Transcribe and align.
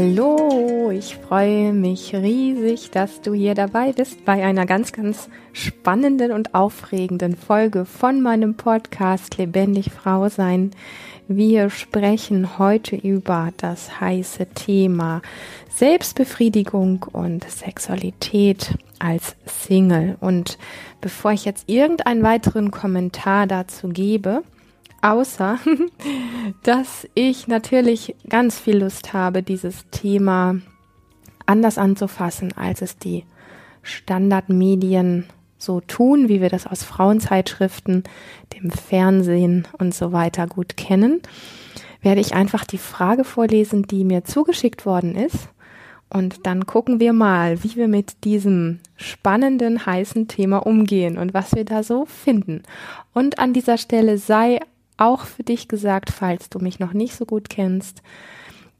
Hallo, 0.00 0.92
ich 0.92 1.16
freue 1.16 1.72
mich 1.72 2.14
riesig, 2.14 2.92
dass 2.92 3.20
du 3.20 3.34
hier 3.34 3.56
dabei 3.56 3.90
bist 3.90 4.24
bei 4.24 4.44
einer 4.46 4.64
ganz, 4.64 4.92
ganz 4.92 5.28
spannenden 5.52 6.30
und 6.30 6.54
aufregenden 6.54 7.34
Folge 7.34 7.84
von 7.84 8.20
meinem 8.20 8.54
Podcast 8.54 9.38
Lebendig 9.38 9.90
Frau 9.90 10.28
sein. 10.28 10.70
Wir 11.26 11.68
sprechen 11.68 12.60
heute 12.60 12.94
über 12.94 13.50
das 13.56 14.00
heiße 14.00 14.46
Thema 14.54 15.20
Selbstbefriedigung 15.68 17.04
und 17.12 17.50
Sexualität 17.50 18.78
als 19.00 19.34
Single. 19.46 20.16
Und 20.20 20.58
bevor 21.00 21.32
ich 21.32 21.44
jetzt 21.44 21.68
irgendeinen 21.68 22.22
weiteren 22.22 22.70
Kommentar 22.70 23.48
dazu 23.48 23.88
gebe, 23.88 24.44
außer 25.02 25.58
dass 26.62 27.06
ich 27.14 27.48
natürlich 27.48 28.14
ganz 28.28 28.58
viel 28.58 28.78
Lust 28.78 29.12
habe, 29.12 29.42
dieses 29.42 29.84
Thema 29.90 30.56
anders 31.46 31.78
anzufassen, 31.78 32.52
als 32.56 32.82
es 32.82 32.98
die 32.98 33.24
Standardmedien 33.82 35.26
so 35.56 35.80
tun, 35.80 36.28
wie 36.28 36.40
wir 36.40 36.50
das 36.50 36.66
aus 36.66 36.84
Frauenzeitschriften, 36.84 38.04
dem 38.54 38.70
Fernsehen 38.70 39.66
und 39.78 39.94
so 39.94 40.12
weiter 40.12 40.46
gut 40.46 40.76
kennen, 40.76 41.20
werde 42.00 42.20
ich 42.20 42.34
einfach 42.34 42.64
die 42.64 42.78
Frage 42.78 43.24
vorlesen, 43.24 43.82
die 43.82 44.04
mir 44.04 44.24
zugeschickt 44.24 44.86
worden 44.86 45.16
ist. 45.16 45.48
Und 46.10 46.46
dann 46.46 46.64
gucken 46.64 47.00
wir 47.00 47.12
mal, 47.12 47.62
wie 47.64 47.76
wir 47.76 47.88
mit 47.88 48.24
diesem 48.24 48.78
spannenden, 48.96 49.84
heißen 49.84 50.26
Thema 50.28 50.58
umgehen 50.58 51.18
und 51.18 51.34
was 51.34 51.54
wir 51.54 51.64
da 51.64 51.82
so 51.82 52.06
finden. 52.06 52.62
Und 53.12 53.38
an 53.38 53.52
dieser 53.52 53.76
Stelle 53.76 54.16
sei 54.16 54.60
auch 54.98 55.24
für 55.24 55.42
dich 55.42 55.68
gesagt, 55.68 56.10
falls 56.10 56.50
du 56.50 56.58
mich 56.58 56.78
noch 56.78 56.92
nicht 56.92 57.14
so 57.14 57.24
gut 57.24 57.48
kennst, 57.48 58.02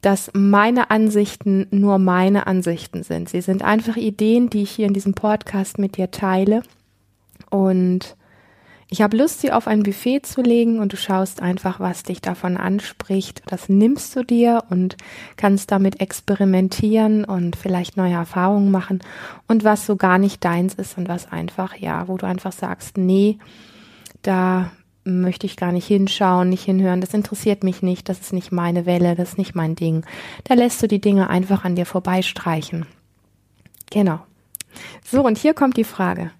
dass 0.00 0.30
meine 0.33 0.91
Ansichten 0.91 1.66
nur 1.70 1.98
meine 1.98 2.47
Ansichten 2.47 3.02
sind. 3.02 3.28
Sie 3.28 3.41
sind 3.41 3.62
einfach 3.62 3.97
Ideen, 3.97 4.50
die 4.50 4.62
ich 4.62 4.70
hier 4.70 4.86
in 4.86 4.94
diesem 4.94 5.14
Podcast 5.14 5.78
mit 5.78 5.97
dir 5.97 6.10
teile. 6.10 6.62
Und 7.50 8.16
ich 8.91 9.02
habe 9.02 9.16
Lust, 9.16 9.41
sie 9.41 9.52
auf 9.52 9.66
ein 9.66 9.83
Buffet 9.83 10.20
zu 10.20 10.41
legen 10.41 10.78
und 10.78 10.92
du 10.92 10.97
schaust 10.97 11.42
einfach, 11.42 11.78
was 11.78 12.05
dich 12.05 12.22
davon 12.22 12.56
anspricht. 12.56 13.42
Das 13.47 13.69
nimmst 13.69 14.16
du 14.16 14.22
dir 14.22 14.64
und 14.70 14.97
kannst 15.36 15.70
damit 15.72 16.00
experimentieren 16.00 17.25
und 17.25 17.55
vielleicht 17.55 17.98
neue 17.98 18.14
Erfahrungen 18.14 18.70
machen. 18.70 19.00
Und 19.47 19.62
was 19.64 19.84
so 19.84 19.97
gar 19.97 20.19
nicht 20.19 20.42
deins 20.42 20.75
ist 20.75 20.97
und 20.97 21.08
was 21.08 21.30
einfach, 21.30 21.77
ja, 21.77 22.08
wo 22.08 22.16
du 22.16 22.27
einfach 22.27 22.53
sagst, 22.53 22.97
nee, 22.97 23.38
da 24.22 24.70
möchte 25.08 25.46
ich 25.46 25.56
gar 25.56 25.72
nicht 25.72 25.86
hinschauen, 25.86 26.48
nicht 26.48 26.64
hinhören, 26.64 27.00
das 27.00 27.14
interessiert 27.14 27.64
mich 27.64 27.82
nicht, 27.82 28.08
das 28.08 28.20
ist 28.20 28.32
nicht 28.32 28.52
meine 28.52 28.86
Welle, 28.86 29.14
das 29.14 29.30
ist 29.30 29.38
nicht 29.38 29.54
mein 29.54 29.74
Ding. 29.74 30.04
Da 30.44 30.54
lässt 30.54 30.82
du 30.82 30.88
die 30.88 31.00
Dinge 31.00 31.30
einfach 31.30 31.64
an 31.64 31.76
dir 31.76 31.86
vorbeistreichen. 31.86 32.86
Genau. 33.90 34.20
So, 35.04 35.24
und 35.24 35.38
hier 35.38 35.54
kommt 35.54 35.76
die 35.76 35.84
Frage. 35.84 36.30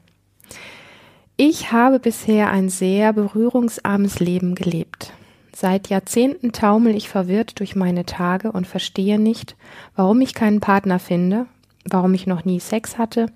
Ich 1.37 1.73
habe 1.73 1.99
bisher 1.99 2.51
ein 2.51 2.69
sehr 2.69 3.13
berührungsarmes 3.13 4.19
Leben 4.19 4.55
gelebt. 4.55 5.13
Seit 5.55 5.89
Jahrzehnten 5.89 6.53
taumel 6.53 6.95
ich 6.95 7.09
verwirrt 7.09 7.59
durch 7.59 7.75
meine 7.75 8.05
Tage 8.05 8.53
und 8.53 8.67
verstehe 8.67 9.19
nicht, 9.19 9.57
warum 9.97 10.21
ich 10.21 10.35
keinen 10.35 10.61
Partner 10.61 10.99
finde, 10.99 11.47
warum 11.85 12.15
ich 12.15 12.27
noch 12.27 12.45
nie 12.45 12.61
Sex 12.61 12.99
hatte 12.99 13.27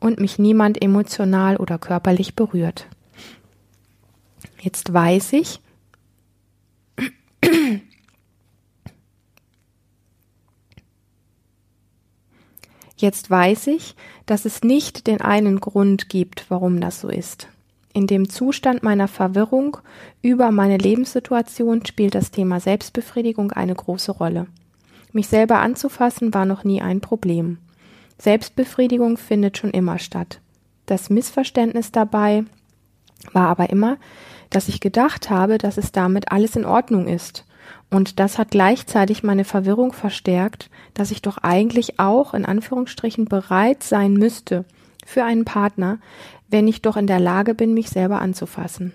und 0.00 0.18
mich 0.18 0.38
niemand 0.38 0.82
emotional 0.82 1.56
oder 1.56 1.78
körperlich 1.78 2.34
berührt. 2.34 2.86
Jetzt 4.60 4.92
weiß 4.92 5.32
ich, 5.34 5.60
Jetzt 13.00 13.30
weiß 13.30 13.68
ich, 13.68 13.94
dass 14.26 14.44
es 14.44 14.62
nicht 14.62 15.06
den 15.06 15.22
einen 15.22 15.60
Grund 15.60 16.10
gibt, 16.10 16.44
warum 16.50 16.82
das 16.82 17.00
so 17.00 17.08
ist. 17.08 17.48
In 17.94 18.06
dem 18.06 18.28
Zustand 18.28 18.82
meiner 18.82 19.08
Verwirrung 19.08 19.78
über 20.20 20.50
meine 20.50 20.76
Lebenssituation 20.76 21.84
spielt 21.86 22.14
das 22.14 22.30
Thema 22.30 22.60
Selbstbefriedigung 22.60 23.52
eine 23.52 23.74
große 23.74 24.12
Rolle. 24.12 24.46
Mich 25.12 25.28
selber 25.28 25.60
anzufassen 25.60 26.34
war 26.34 26.44
noch 26.44 26.62
nie 26.62 26.82
ein 26.82 27.00
Problem. 27.00 27.56
Selbstbefriedigung 28.18 29.16
findet 29.16 29.56
schon 29.56 29.70
immer 29.70 29.98
statt. 29.98 30.40
Das 30.84 31.08
Missverständnis 31.08 31.92
dabei 31.92 32.44
war 33.32 33.48
aber 33.48 33.70
immer, 33.70 33.96
dass 34.50 34.68
ich 34.68 34.80
gedacht 34.80 35.30
habe, 35.30 35.58
dass 35.58 35.78
es 35.78 35.92
damit 35.92 36.30
alles 36.32 36.56
in 36.56 36.66
Ordnung 36.66 37.06
ist. 37.06 37.44
Und 37.88 38.20
das 38.20 38.38
hat 38.38 38.50
gleichzeitig 38.50 39.22
meine 39.22 39.44
Verwirrung 39.44 39.92
verstärkt, 39.92 40.70
dass 40.94 41.10
ich 41.10 41.22
doch 41.22 41.38
eigentlich 41.38 41.98
auch 41.98 42.34
in 42.34 42.44
Anführungsstrichen 42.44 43.24
bereit 43.24 43.82
sein 43.82 44.14
müsste 44.14 44.64
für 45.06 45.24
einen 45.24 45.44
Partner, 45.44 45.98
wenn 46.48 46.68
ich 46.68 46.82
doch 46.82 46.96
in 46.96 47.06
der 47.06 47.20
Lage 47.20 47.54
bin, 47.54 47.74
mich 47.74 47.90
selber 47.90 48.20
anzufassen. 48.20 48.92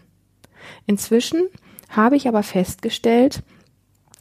Inzwischen 0.85 1.47
habe 1.89 2.15
ich 2.15 2.27
aber 2.27 2.43
festgestellt, 2.43 3.43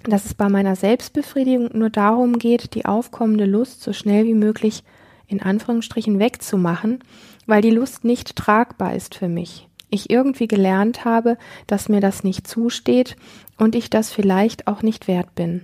dass 0.05 0.27
es 0.27 0.35
bei 0.35 0.49
meiner 0.49 0.77
Selbstbefriedigung 0.77 1.71
nur 1.73 1.91
darum 1.91 2.39
geht, 2.39 2.75
die 2.75 2.85
aufkommende 2.85 3.47
Lust 3.47 3.83
so 3.83 3.93
schnell 3.93 4.25
wie 4.25 4.35
möglich 4.35 4.85
in 5.27 5.41
Anführungsstrichen 5.41 6.19
wegzumachen, 6.19 7.03
weil 7.47 7.63
die 7.63 7.71
Lust 7.71 8.05
nicht 8.05 8.37
tragbar 8.37 8.95
ist 8.95 9.15
für 9.15 9.29
mich 9.29 9.69
ich 9.91 10.11
irgendwie 10.11 10.49
gelernt 10.49 11.05
habe, 11.05 11.39
dass 11.67 11.89
mir 11.89 12.01
das 12.01 12.25
nicht 12.25 12.47
zusteht 12.47 13.17
und 13.59 13.75
ich 13.75 13.91
das 13.91 14.13
vielleicht 14.13 14.67
auch 14.67 14.83
nicht 14.83 15.09
wert 15.09 15.35
bin. 15.35 15.63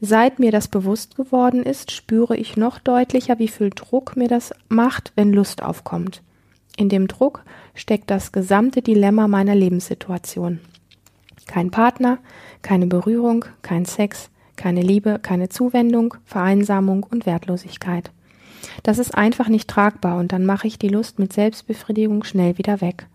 Seit 0.00 0.38
mir 0.38 0.52
das 0.52 0.68
bewusst 0.68 1.16
geworden 1.16 1.62
ist, 1.62 1.92
spüre 1.92 2.36
ich 2.36 2.56
noch 2.56 2.78
deutlicher, 2.78 3.38
wie 3.38 3.48
viel 3.48 3.70
Druck 3.70 4.16
mir 4.16 4.28
das 4.28 4.52
macht, 4.68 5.12
wenn 5.16 5.32
Lust 5.32 5.62
aufkommt. 5.62 6.22
In 6.76 6.88
dem 6.88 7.08
Druck 7.08 7.42
steckt 7.74 8.10
das 8.10 8.32
gesamte 8.32 8.82
Dilemma 8.82 9.28
meiner 9.28 9.54
Lebenssituation. 9.54 10.60
Kein 11.46 11.70
Partner, 11.70 12.18
keine 12.62 12.86
Berührung, 12.86 13.44
kein 13.62 13.84
Sex, 13.84 14.30
keine 14.56 14.82
Liebe, 14.82 15.18
keine 15.20 15.48
Zuwendung, 15.48 16.14
Vereinsamung 16.24 17.04
und 17.08 17.26
Wertlosigkeit. 17.26 18.10
Das 18.82 18.98
ist 18.98 19.14
einfach 19.14 19.48
nicht 19.48 19.68
tragbar 19.68 20.18
und 20.18 20.32
dann 20.32 20.44
mache 20.44 20.66
ich 20.66 20.78
die 20.78 20.88
Lust 20.88 21.18
mit 21.18 21.32
Selbstbefriedigung 21.32 22.24
schnell 22.24 22.58
wieder 22.58 22.80
weg. 22.80 23.06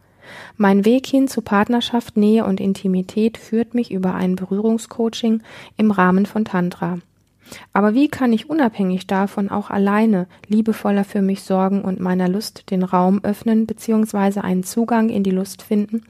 Mein 0.58 0.86
Weg 0.86 1.06
hin 1.06 1.28
zu 1.28 1.42
Partnerschaft, 1.42 2.18
Nähe 2.18 2.46
und 2.46 2.59
Intimität 2.59 3.38
führt 3.38 3.74
mich 3.74 3.92
über 3.92 4.14
ein 4.16 4.36
Berührungscoaching 4.36 5.42
im 5.78 5.92
Rahmen 5.92 6.25
von 6.25 6.46
Tantra. 6.46 7.00
Aber 7.74 7.94
wie 7.94 8.08
kann 8.08 8.34
ich 8.34 8.50
unabhängig 8.50 9.08
davon 9.08 9.50
auch 9.50 9.70
alleine 9.70 10.28
liebevoller 10.47 11.03
für 11.03 11.22
mich 11.22 11.44
sorgen 11.44 11.81
und 11.81 12.00
meiner 12.00 12.30
Lust 12.30 12.72
den 12.72 12.84
Raum 12.84 13.20
öffnen 13.24 13.66
bzw. 13.66 14.40
einen 14.40 14.64
Zugang 14.64 15.09
in 15.09 15.24
die 15.24 15.31
Lust 15.31 15.62
finden, 15.62 16.03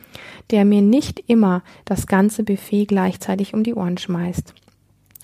der 0.51 0.65
mir 0.65 0.81
nicht 0.81 1.23
immer 1.27 1.63
das 1.85 2.07
ganze 2.07 2.43
Buffet 2.43 2.85
gleichzeitig 2.85 3.53
um 3.53 3.63
die 3.63 3.73
Ohren 3.73 3.97
schmeißt? 3.97 4.53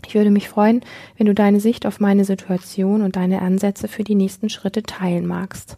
Ich 0.06 0.16
würde 0.16 0.31
mich 0.31 0.47
freuen, 0.47 0.81
wenn 1.18 1.28
du 1.28 1.34
deine 1.34 1.59
Sicht 1.59 1.86
auf 1.86 2.00
meine 2.00 2.24
Situation 2.24 3.02
und 3.02 3.16
deine 3.16 3.41
Ansätze 3.41 3.88
für 3.88 4.03
die 4.03 4.16
nächsten 4.16 4.50
Schritte 4.50 4.84
teilen 4.84 5.25
magst. 5.25 5.78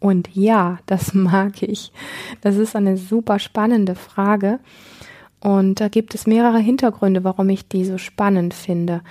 Und 0.00 0.34
ja, 0.34 0.78
das 0.86 1.14
mag 1.14 1.62
ich. 1.62 1.92
Das 2.40 2.56
ist 2.56 2.76
eine 2.76 2.96
super 2.96 3.38
spannende 3.38 3.94
Frage. 3.94 4.60
Und 5.40 5.80
da 5.80 5.88
gibt 5.88 6.14
es 6.14 6.26
mehrere 6.26 6.58
Hintergründe, 6.58 7.22
warum 7.22 7.48
ich 7.48 7.68
die 7.68 7.84
so 7.84 7.96
spannend 7.96 8.54
finde. 8.54 9.02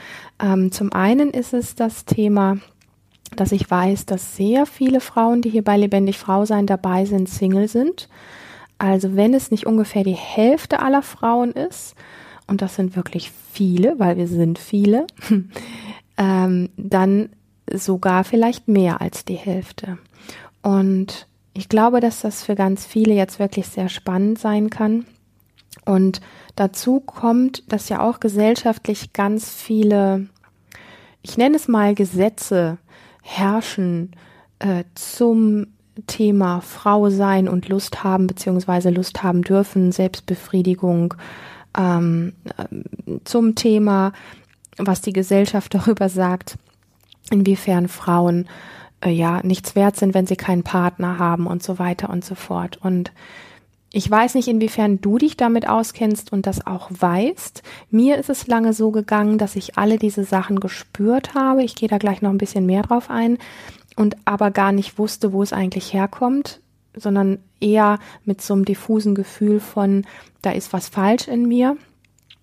Ähm, 0.41 0.71
zum 0.71 0.91
einen 0.91 1.31
ist 1.31 1.53
es 1.53 1.75
das 1.75 2.03
Thema, 2.03 2.57
dass 3.35 3.51
ich 3.51 3.69
weiß, 3.69 4.05
dass 4.05 4.35
sehr 4.35 4.65
viele 4.65 4.99
Frauen, 4.99 5.41
die 5.41 5.49
hier 5.49 5.63
bei 5.63 5.77
Lebendig 5.77 6.17
Frau 6.17 6.45
sein 6.45 6.65
dabei 6.65 7.05
sind, 7.05 7.29
Single 7.29 7.67
sind. 7.67 8.09
Also 8.77 9.15
wenn 9.15 9.33
es 9.33 9.51
nicht 9.51 9.65
ungefähr 9.65 10.03
die 10.03 10.11
Hälfte 10.15 10.79
aller 10.79 11.01
Frauen 11.01 11.51
ist, 11.51 11.95
und 12.47 12.61
das 12.61 12.75
sind 12.75 12.95
wirklich 12.95 13.31
viele, 13.51 13.99
weil 13.99 14.17
wir 14.17 14.27
sind 14.27 14.57
viele, 14.57 15.05
ähm, 16.17 16.69
dann 16.77 17.29
sogar 17.71 18.23
vielleicht 18.23 18.67
mehr 18.67 19.01
als 19.01 19.25
die 19.25 19.35
Hälfte. 19.35 19.97
Und 20.61 21.27
ich 21.53 21.69
glaube, 21.69 21.99
dass 21.99 22.21
das 22.21 22.43
für 22.43 22.55
ganz 22.55 22.85
viele 22.85 23.13
jetzt 23.13 23.39
wirklich 23.39 23.67
sehr 23.67 23.89
spannend 23.89 24.39
sein 24.39 24.69
kann. 24.69 25.05
Und 25.85 26.21
dazu 26.55 26.99
kommt, 26.99 27.71
dass 27.71 27.89
ja 27.89 28.01
auch 28.01 28.19
gesellschaftlich 28.19 29.13
ganz 29.13 29.49
viele, 29.49 30.27
ich 31.21 31.37
nenne 31.37 31.55
es 31.55 31.67
mal 31.67 31.95
Gesetze 31.95 32.77
herrschen 33.21 34.11
äh, 34.59 34.83
zum 34.95 35.67
Thema 36.05 36.61
Frau 36.61 37.09
sein 37.09 37.47
und 37.47 37.69
Lust 37.69 38.03
haben, 38.03 38.27
beziehungsweise 38.27 38.89
Lust 38.89 39.23
haben 39.23 39.41
dürfen, 39.41 39.91
Selbstbefriedigung, 39.91 41.15
ähm, 41.77 42.33
äh, 42.57 43.19
zum 43.23 43.55
Thema, 43.55 44.11
was 44.77 45.01
die 45.01 45.13
Gesellschaft 45.13 45.73
darüber 45.73 46.09
sagt, 46.09 46.57
inwiefern 47.31 47.87
Frauen 47.87 48.47
äh, 49.01 49.09
ja 49.09 49.41
nichts 49.43 49.75
wert 49.75 49.95
sind, 49.95 50.13
wenn 50.13 50.27
sie 50.27 50.35
keinen 50.35 50.63
Partner 50.63 51.19
haben 51.19 51.47
und 51.47 51.63
so 51.63 51.79
weiter 51.79 52.09
und 52.09 52.25
so 52.25 52.35
fort. 52.35 52.77
Und 52.81 53.11
Ich 53.91 54.09
weiß 54.11 54.35
nicht, 54.35 54.49
inwiefern 54.49 54.99
du 54.99 55.17
dich 55.17 55.37
damit 55.37 55.67
auskennst 55.67 56.31
und 56.33 56.45
das 56.45 56.67
auch 56.67 56.89
weißt. 56.91 57.63
Mir 57.89 58.17
ist 58.17 58.29
es 58.29 58.45
lange 58.45 58.73
so 58.73 58.91
gegangen, 58.91 59.37
dass 59.37 59.55
ich 59.55 59.77
alle 59.77 59.97
diese 59.97 60.25
Sachen 60.25 60.59
gespürt 60.59 61.33
habe. 61.35 61.63
Ich 61.63 61.75
gehe 61.75 61.87
da 61.87 61.97
gleich 61.97 62.21
noch 62.21 62.29
ein 62.29 62.37
bisschen 62.37 62.65
mehr 62.65 62.81
drauf 62.83 63.09
ein 63.09 63.37
und 63.95 64.17
aber 64.25 64.51
gar 64.51 64.73
nicht 64.73 64.99
wusste, 64.99 65.31
wo 65.31 65.41
es 65.41 65.53
eigentlich 65.53 65.93
herkommt, 65.93 66.59
sondern 66.95 67.39
eher 67.61 67.99
mit 68.25 68.41
so 68.41 68.53
einem 68.53 68.65
diffusen 68.65 69.15
Gefühl 69.15 69.59
von, 69.59 70.05
da 70.41 70.51
ist 70.51 70.73
was 70.73 70.89
falsch 70.89 71.27
in 71.27 71.47
mir. 71.47 71.77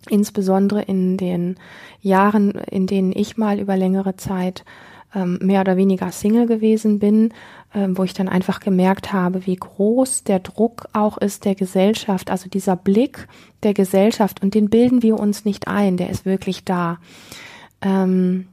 Insbesondere 0.09 0.83
in 0.83 1.17
den 1.17 1.57
Jahren, 2.01 2.53
in 2.71 2.87
denen 2.87 3.13
ich 3.13 3.37
mal 3.37 3.61
über 3.61 3.77
längere 3.77 4.17
Zeit 4.17 4.65
ähm, 5.15 5.39
mehr 5.41 5.61
oder 5.61 5.77
weniger 5.77 6.11
Single 6.11 6.47
gewesen 6.47 6.99
bin, 6.99 7.33
ähm, 7.75 7.97
wo 7.97 8.05
ich 8.05 8.15
dann 8.15 8.29
einfach 8.29 8.61
gemerkt 8.61 9.13
habe, 9.13 9.47
wie 9.47 9.57
groß 9.57 10.25
der 10.25 10.41
Druck 10.41 10.87
auch 10.93 11.19
ist 11.19 11.45
der 11.45 11.55
Gesellschaft, 11.55 12.31
also 12.31 12.49
dieser 12.49 12.77
Blick 12.77 13.29
der 13.63 13.75
Gesellschaft 13.75 14.43
und 14.43 14.55
den 14.55 14.71
bilden 14.71 15.03
wir 15.03 15.19
uns 15.19 15.45
nicht 15.45 15.69
ein, 15.69 15.97
der 15.97 16.11
ist 16.11 16.25
wirklich 16.25 16.65
da. 16.65 16.99
Ähm, 17.83 18.47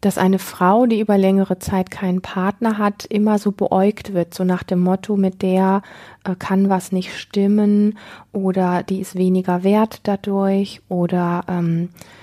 dass 0.00 0.18
eine 0.18 0.40
Frau, 0.40 0.86
die 0.86 0.98
über 0.98 1.16
längere 1.16 1.60
Zeit 1.60 1.92
keinen 1.92 2.22
Partner 2.22 2.76
hat, 2.76 3.04
immer 3.04 3.38
so 3.38 3.52
beäugt 3.52 4.14
wird, 4.14 4.34
so 4.34 4.42
nach 4.42 4.64
dem 4.64 4.80
Motto, 4.80 5.16
mit 5.16 5.42
der 5.42 5.82
äh, 6.24 6.34
kann 6.36 6.68
was 6.68 6.90
nicht 6.90 7.16
stimmen 7.16 7.96
oder 8.32 8.82
die 8.82 9.00
ist 9.00 9.14
weniger 9.14 9.62
wert 9.62 10.00
dadurch 10.02 10.82
oder 10.88 11.44
ähm, 11.46 11.90
äh, 11.90 12.21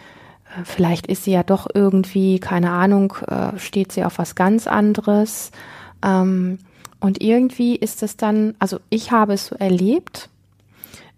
vielleicht 0.64 1.08
ist 1.08 1.24
sie 1.24 1.32
ja 1.32 1.44
doch 1.44 1.68
irgendwie, 1.74 2.40
keine 2.40 2.72
Ahnung, 2.72 3.14
äh, 3.28 3.58
steht 3.58 3.92
sie 3.92 4.04
auf 4.04 4.18
was 4.18 4.36
ganz 4.36 4.68
anderes. 4.68 5.52
Ähm, 6.04 6.60
und 7.00 7.22
irgendwie 7.22 7.76
ist 7.76 8.04
es 8.04 8.18
dann, 8.18 8.56
also 8.60 8.80
ich 8.90 9.12
habe 9.12 9.34
es 9.34 9.48
so 9.48 9.56
erlebt, 9.56 10.30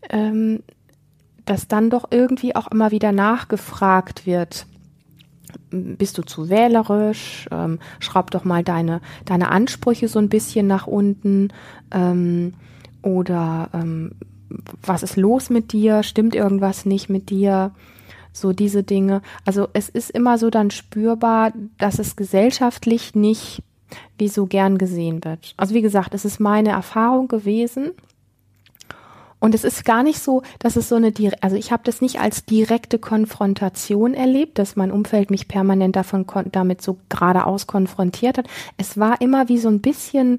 ähm, 0.10 0.62
dass 1.46 1.68
dann 1.68 1.90
doch 1.90 2.08
irgendwie 2.12 2.56
auch 2.56 2.68
immer 2.68 2.92
wieder 2.92 3.12
nachgefragt 3.12 4.26
wird. 4.26 4.68
Bist 5.70 6.18
du 6.18 6.22
zu 6.24 6.50
wählerisch? 6.50 7.48
Ähm, 7.52 7.80
schraub 8.00 8.32
doch 8.32 8.44
mal 8.44 8.64
deine, 8.64 9.02
deine 9.26 9.50
Ansprüche 9.50 10.08
so 10.08 10.20
ein 10.20 10.30
bisschen 10.30 10.68
nach 10.68 10.88
unten. 10.88 11.50
Oder 13.02 13.70
was 14.82 15.04
ist 15.04 15.18
los 15.18 15.50
mit 15.50 15.74
dir? 15.74 16.04
Stimmt 16.04 16.36
irgendwas 16.36 16.86
nicht 16.86 17.10
mit 17.10 17.30
dir? 17.30 17.72
So 18.34 18.54
diese 18.54 18.84
Dinge. 18.84 19.22
Also 19.46 19.68
es 19.74 19.90
ist 19.90 20.12
immer 20.12 20.38
so 20.38 20.50
dann 20.50 20.72
spürbar, 20.72 21.54
dass 21.78 22.00
es 22.00 22.16
gesellschaftlich 22.16 23.16
nicht 23.16 23.64
wie 24.18 24.30
so 24.30 24.46
gern 24.46 24.78
gesehen 24.78 25.24
wird. 25.24 25.54
Also 25.58 25.74
wie 25.74 25.82
gesagt, 25.82 26.14
es 26.14 26.26
ist 26.26 26.40
meine 26.40 26.70
Erfahrung 26.70 27.28
gewesen. 27.28 27.92
Und 29.40 29.56
es 29.56 29.64
ist 29.64 29.86
gar 29.86 30.04
nicht 30.04 30.20
so, 30.20 30.44
dass 30.60 30.76
es 30.76 30.88
so 30.88 30.96
eine, 30.96 31.12
also 31.42 31.56
ich 31.56 31.72
habe 31.72 31.82
das 31.84 32.00
nicht 32.00 32.20
als 32.20 32.46
direkte 32.46 33.00
Konfrontation 33.00 34.14
erlebt, 34.14 34.60
dass 34.60 34.76
mein 34.76 34.92
Umfeld 34.92 35.32
mich 35.32 35.48
permanent 35.48 35.96
davon 35.96 36.28
damit 36.52 36.84
so 36.84 37.00
geradeaus 37.10 37.66
konfrontiert 37.66 38.38
hat. 38.38 38.46
Es 38.78 39.00
war 39.00 39.20
immer 39.20 39.50
wie 39.50 39.58
so 39.58 39.68
ein 39.68 39.82
bisschen 39.82 40.38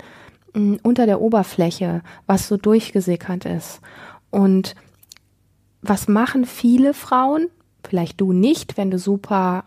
mh, 0.55 0.61
hm, 0.61 0.81
unter 0.85 1.07
der 1.07 1.21
Oberfläche, 1.21 2.03
was 2.27 2.47
so 2.47 2.57
durchgesickert 2.57 3.45
ist. 3.45 3.81
Und 4.31 4.77
was 5.83 6.07
machen 6.07 6.45
viele 6.45 6.95
Frauen? 6.95 7.49
Vielleicht 7.87 8.21
du 8.21 8.33
nicht, 8.33 8.77
wenn 8.77 8.91
du 8.91 8.99
super 8.99 9.65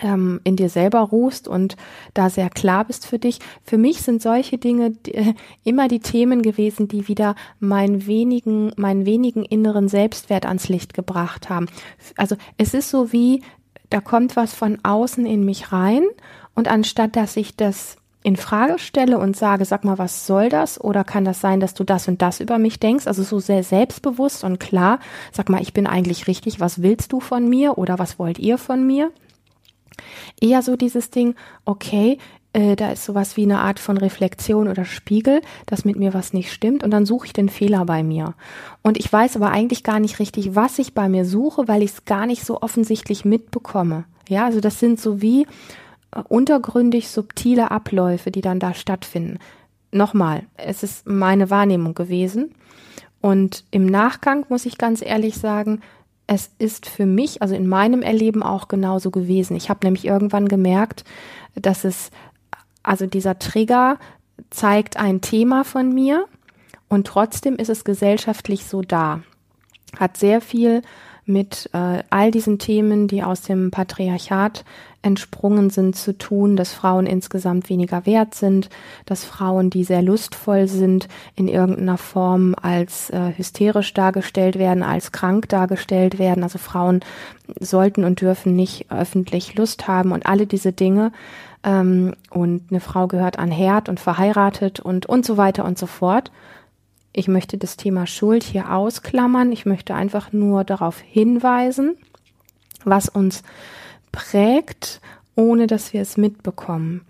ähm, 0.00 0.40
in 0.44 0.56
dir 0.56 0.68
selber 0.68 1.00
ruhst 1.00 1.48
und 1.48 1.76
da 2.14 2.30
sehr 2.30 2.50
klar 2.50 2.84
bist 2.84 3.06
für 3.06 3.18
dich. 3.18 3.38
Für 3.62 3.78
mich 3.78 4.02
sind 4.02 4.22
solche 4.22 4.58
Dinge 4.58 4.92
äh, 5.06 5.34
immer 5.64 5.88
die 5.88 6.00
Themen 6.00 6.42
gewesen, 6.42 6.88
die 6.88 7.08
wieder 7.08 7.34
meinen 7.60 8.06
wenigen, 8.06 8.72
meinen 8.76 9.06
wenigen 9.06 9.44
inneren 9.44 9.88
Selbstwert 9.88 10.46
ans 10.46 10.68
Licht 10.68 10.94
gebracht 10.94 11.48
haben. 11.48 11.66
Also 12.16 12.36
es 12.58 12.74
ist 12.74 12.90
so 12.90 13.12
wie, 13.12 13.42
da 13.90 14.00
kommt 14.00 14.36
was 14.36 14.54
von 14.54 14.78
außen 14.82 15.26
in 15.26 15.44
mich 15.44 15.72
rein 15.72 16.04
und 16.54 16.68
anstatt 16.68 17.16
dass 17.16 17.36
ich 17.36 17.56
das 17.56 17.96
in 18.26 18.34
Frage 18.34 18.80
stelle 18.80 19.20
und 19.20 19.36
sage, 19.36 19.64
sag 19.64 19.84
mal, 19.84 19.98
was 19.98 20.26
soll 20.26 20.48
das? 20.48 20.80
Oder 20.80 21.04
kann 21.04 21.24
das 21.24 21.40
sein, 21.40 21.60
dass 21.60 21.74
du 21.74 21.84
das 21.84 22.08
und 22.08 22.22
das 22.22 22.40
über 22.40 22.58
mich 22.58 22.80
denkst? 22.80 23.06
Also 23.06 23.22
so 23.22 23.38
sehr 23.38 23.62
selbstbewusst 23.62 24.42
und 24.42 24.58
klar, 24.58 24.98
sag 25.30 25.48
mal, 25.48 25.62
ich 25.62 25.72
bin 25.72 25.86
eigentlich 25.86 26.26
richtig, 26.26 26.58
was 26.58 26.82
willst 26.82 27.12
du 27.12 27.20
von 27.20 27.48
mir 27.48 27.78
oder 27.78 28.00
was 28.00 28.18
wollt 28.18 28.40
ihr 28.40 28.58
von 28.58 28.84
mir? 28.84 29.12
Eher 30.40 30.62
so 30.62 30.74
dieses 30.74 31.10
Ding, 31.10 31.36
okay, 31.64 32.18
äh, 32.52 32.74
da 32.74 32.90
ist 32.90 33.04
sowas 33.04 33.36
wie 33.36 33.44
eine 33.44 33.60
Art 33.60 33.78
von 33.78 33.96
Reflexion 33.96 34.66
oder 34.66 34.84
Spiegel, 34.84 35.40
dass 35.66 35.84
mit 35.84 35.94
mir 35.94 36.12
was 36.12 36.32
nicht 36.32 36.52
stimmt 36.52 36.82
und 36.82 36.90
dann 36.90 37.06
suche 37.06 37.26
ich 37.26 37.32
den 37.32 37.48
Fehler 37.48 37.84
bei 37.84 38.02
mir. 38.02 38.34
Und 38.82 38.98
ich 38.98 39.12
weiß 39.12 39.36
aber 39.36 39.50
eigentlich 39.50 39.84
gar 39.84 40.00
nicht 40.00 40.18
richtig, 40.18 40.56
was 40.56 40.80
ich 40.80 40.94
bei 40.94 41.08
mir 41.08 41.24
suche, 41.24 41.68
weil 41.68 41.84
ich 41.84 41.92
es 41.92 42.04
gar 42.06 42.26
nicht 42.26 42.44
so 42.44 42.60
offensichtlich 42.60 43.24
mitbekomme. 43.24 44.02
Ja, 44.28 44.46
also 44.46 44.58
das 44.58 44.80
sind 44.80 44.98
so 44.98 45.22
wie 45.22 45.46
untergründig 46.28 47.08
subtile 47.08 47.70
Abläufe, 47.70 48.30
die 48.30 48.40
dann 48.40 48.58
da 48.58 48.74
stattfinden. 48.74 49.38
Nochmal, 49.92 50.44
es 50.56 50.82
ist 50.82 51.06
meine 51.06 51.50
Wahrnehmung 51.50 51.94
gewesen. 51.94 52.54
Und 53.20 53.64
im 53.70 53.86
Nachgang 53.86 54.46
muss 54.48 54.66
ich 54.66 54.78
ganz 54.78 55.02
ehrlich 55.02 55.36
sagen, 55.36 55.80
es 56.26 56.50
ist 56.58 56.86
für 56.86 57.06
mich, 57.06 57.40
also 57.42 57.54
in 57.54 57.68
meinem 57.68 58.02
Erleben 58.02 58.42
auch 58.42 58.68
genauso 58.68 59.10
gewesen. 59.10 59.56
Ich 59.56 59.70
habe 59.70 59.86
nämlich 59.86 60.04
irgendwann 60.04 60.48
gemerkt, 60.48 61.04
dass 61.54 61.84
es, 61.84 62.10
also 62.82 63.06
dieser 63.06 63.38
Trigger 63.38 63.98
zeigt 64.50 64.96
ein 64.96 65.20
Thema 65.20 65.64
von 65.64 65.94
mir 65.94 66.26
und 66.88 67.06
trotzdem 67.06 67.56
ist 67.56 67.68
es 67.68 67.84
gesellschaftlich 67.84 68.64
so 68.64 68.82
da. 68.82 69.22
Hat 69.98 70.16
sehr 70.16 70.40
viel 70.40 70.82
mit 71.24 71.70
äh, 71.72 72.02
all 72.10 72.30
diesen 72.30 72.58
Themen, 72.58 73.08
die 73.08 73.22
aus 73.22 73.42
dem 73.42 73.70
Patriarchat 73.70 74.64
entsprungen 75.06 75.70
sind, 75.70 75.94
zu 75.94 76.18
tun, 76.18 76.56
dass 76.56 76.72
Frauen 76.72 77.06
insgesamt 77.06 77.70
weniger 77.70 78.04
wert 78.06 78.34
sind, 78.34 78.68
dass 79.06 79.24
Frauen, 79.24 79.70
die 79.70 79.84
sehr 79.84 80.02
lustvoll 80.02 80.66
sind, 80.66 81.08
in 81.36 81.46
irgendeiner 81.46 81.96
Form 81.96 82.56
als 82.60 83.08
äh, 83.10 83.32
hysterisch 83.36 83.94
dargestellt 83.94 84.58
werden, 84.58 84.82
als 84.82 85.12
krank 85.12 85.48
dargestellt 85.48 86.18
werden. 86.18 86.42
Also 86.42 86.58
Frauen 86.58 87.00
sollten 87.60 88.02
und 88.02 88.20
dürfen 88.20 88.56
nicht 88.56 88.90
öffentlich 88.90 89.54
Lust 89.54 89.86
haben 89.86 90.10
und 90.10 90.26
alle 90.26 90.46
diese 90.46 90.72
Dinge. 90.72 91.12
Ähm, 91.62 92.14
und 92.30 92.62
eine 92.70 92.80
Frau 92.80 93.06
gehört 93.06 93.38
an 93.38 93.52
Herd 93.52 93.88
und 93.88 94.00
verheiratet 94.00 94.80
und 94.80 95.06
und 95.06 95.24
so 95.24 95.36
weiter 95.36 95.64
und 95.64 95.78
so 95.78 95.86
fort. 95.86 96.32
Ich 97.12 97.28
möchte 97.28 97.58
das 97.58 97.76
Thema 97.76 98.08
Schuld 98.08 98.42
hier 98.42 98.72
ausklammern. 98.74 99.52
Ich 99.52 99.66
möchte 99.66 99.94
einfach 99.94 100.32
nur 100.32 100.64
darauf 100.64 100.98
hinweisen, 100.98 101.96
was 102.84 103.08
uns 103.08 103.44
prägt, 104.16 105.02
ohne 105.34 105.66
dass 105.66 105.92
wir 105.92 106.00
es 106.00 106.16
mitbekommen. 106.16 107.02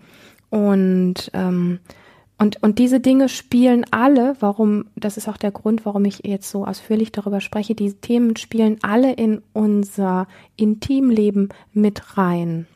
Und 0.49 1.31
ähm, 1.33 1.79
und, 2.39 2.61
und 2.61 2.77
diese 2.77 2.99
Dinge 2.99 3.29
spielen 3.29 3.83
alle, 3.89 4.35
warum, 4.41 4.85
das 4.95 5.17
ist 5.17 5.27
auch 5.27 5.37
der 5.37 5.49
Grund, 5.49 5.85
warum 5.85 6.05
ich 6.05 6.21
jetzt 6.23 6.51
so 6.51 6.65
ausführlich 6.65 7.11
darüber 7.11 7.41
spreche, 7.41 7.73
diese 7.73 7.99
Themen 7.99 8.35
spielen 8.35 8.77
alle 8.83 9.13
in 9.13 9.41
unser 9.53 10.27
Intimleben 10.55 11.49
mit 11.73 12.15
rein. 12.15 12.67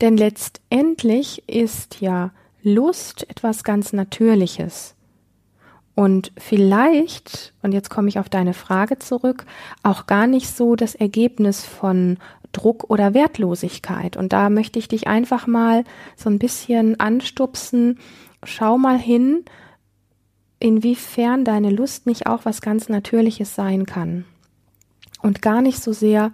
Denn 0.00 0.16
letztendlich 0.16 1.48
ist 1.48 2.00
ja 2.00 2.32
Lust 2.62 3.30
etwas 3.30 3.62
ganz 3.62 3.92
Natürliches. 3.92 4.96
Und 5.94 6.32
vielleicht, 6.36 7.52
und 7.62 7.72
jetzt 7.72 7.90
komme 7.90 8.08
ich 8.08 8.18
auf 8.18 8.28
deine 8.28 8.54
Frage 8.54 8.98
zurück, 8.98 9.44
auch 9.84 10.06
gar 10.06 10.26
nicht 10.26 10.48
so 10.48 10.74
das 10.74 10.96
Ergebnis 10.96 11.64
von 11.64 12.18
Druck 12.52 12.90
oder 12.90 13.14
Wertlosigkeit. 13.14 14.16
Und 14.16 14.32
da 14.32 14.50
möchte 14.50 14.78
ich 14.78 14.88
dich 14.88 15.06
einfach 15.06 15.46
mal 15.46 15.84
so 16.16 16.30
ein 16.30 16.38
bisschen 16.38 16.98
anstupsen. 16.98 17.98
Schau 18.42 18.78
mal 18.78 18.98
hin, 18.98 19.44
inwiefern 20.58 21.44
deine 21.44 21.70
Lust 21.70 22.06
nicht 22.06 22.26
auch 22.26 22.44
was 22.44 22.60
ganz 22.60 22.88
Natürliches 22.88 23.54
sein 23.54 23.86
kann. 23.86 24.24
Und 25.22 25.42
gar 25.42 25.62
nicht 25.62 25.82
so 25.82 25.92
sehr 25.92 26.32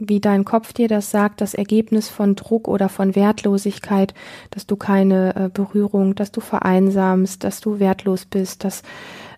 wie 0.00 0.20
dein 0.20 0.44
Kopf 0.44 0.72
dir 0.72 0.88
das 0.88 1.10
sagt, 1.10 1.40
das 1.42 1.52
Ergebnis 1.52 2.08
von 2.08 2.34
Druck 2.34 2.68
oder 2.68 2.88
von 2.88 3.14
Wertlosigkeit, 3.14 4.14
dass 4.50 4.66
du 4.66 4.76
keine 4.76 5.36
äh, 5.36 5.48
Berührung, 5.52 6.14
dass 6.14 6.32
du 6.32 6.40
vereinsamst, 6.40 7.44
dass 7.44 7.60
du 7.60 7.78
wertlos 7.78 8.24
bist, 8.24 8.64
dass, 8.64 8.82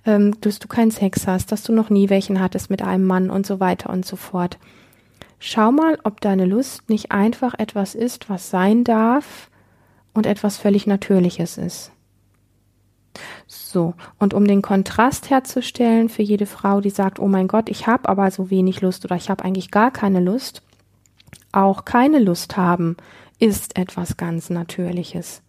ähm, 0.06 0.40
dass 0.40 0.60
du 0.60 0.68
keinen 0.68 0.92
Sex 0.92 1.26
hast, 1.26 1.50
dass 1.50 1.64
du 1.64 1.72
noch 1.72 1.90
nie 1.90 2.10
welchen 2.10 2.40
hattest 2.40 2.70
mit 2.70 2.80
einem 2.80 3.04
Mann 3.04 3.28
und 3.28 3.44
so 3.44 3.58
weiter 3.58 3.90
und 3.90 4.06
so 4.06 4.14
fort. 4.14 4.58
Schau 5.44 5.72
mal, 5.72 5.98
ob 6.04 6.20
deine 6.20 6.44
Lust 6.44 6.88
nicht 6.88 7.10
einfach 7.10 7.54
etwas 7.58 7.96
ist, 7.96 8.30
was 8.30 8.48
sein 8.48 8.84
darf 8.84 9.50
und 10.14 10.24
etwas 10.24 10.56
völlig 10.56 10.86
Natürliches 10.86 11.58
ist. 11.58 11.90
So, 13.48 13.94
und 14.20 14.34
um 14.34 14.46
den 14.46 14.62
Kontrast 14.62 15.30
herzustellen 15.30 16.08
für 16.08 16.22
jede 16.22 16.46
Frau, 16.46 16.80
die 16.80 16.90
sagt, 16.90 17.18
oh 17.18 17.26
mein 17.26 17.48
Gott, 17.48 17.68
ich 17.70 17.88
habe 17.88 18.08
aber 18.08 18.30
so 18.30 18.50
wenig 18.50 18.82
Lust 18.82 19.04
oder 19.04 19.16
ich 19.16 19.30
habe 19.30 19.44
eigentlich 19.44 19.72
gar 19.72 19.90
keine 19.90 20.20
Lust, 20.20 20.62
auch 21.50 21.84
keine 21.84 22.20
Lust 22.20 22.56
haben 22.56 22.96
ist 23.40 23.76
etwas 23.76 24.16
ganz 24.16 24.48
Natürliches. 24.48 25.42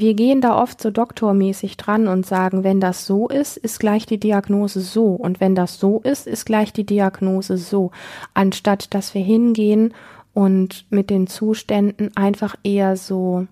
Wir 0.00 0.14
gehen 0.14 0.40
da 0.40 0.60
oft 0.60 0.80
so 0.80 0.90
doktormäßig 0.90 1.76
dran 1.76 2.08
und 2.08 2.26
sagen, 2.26 2.64
wenn 2.64 2.80
das 2.80 3.06
so 3.06 3.28
ist, 3.28 3.56
ist 3.56 3.80
gleich 3.80 4.06
die 4.06 4.18
Diagnose 4.18 4.80
so. 4.80 5.08
Und 5.08 5.40
wenn 5.40 5.54
das 5.54 5.78
so 5.78 6.00
ist, 6.00 6.26
ist 6.26 6.46
gleich 6.46 6.72
die 6.72 6.84
Diagnose 6.84 7.56
so. 7.56 7.90
Anstatt 8.34 8.94
dass 8.94 9.14
wir 9.14 9.22
hingehen 9.22 9.94
und 10.34 10.86
mit 10.90 11.10
den 11.10 11.26
Zuständen 11.26 12.14
einfach 12.16 12.56
eher 12.62 12.96
so 12.96 13.46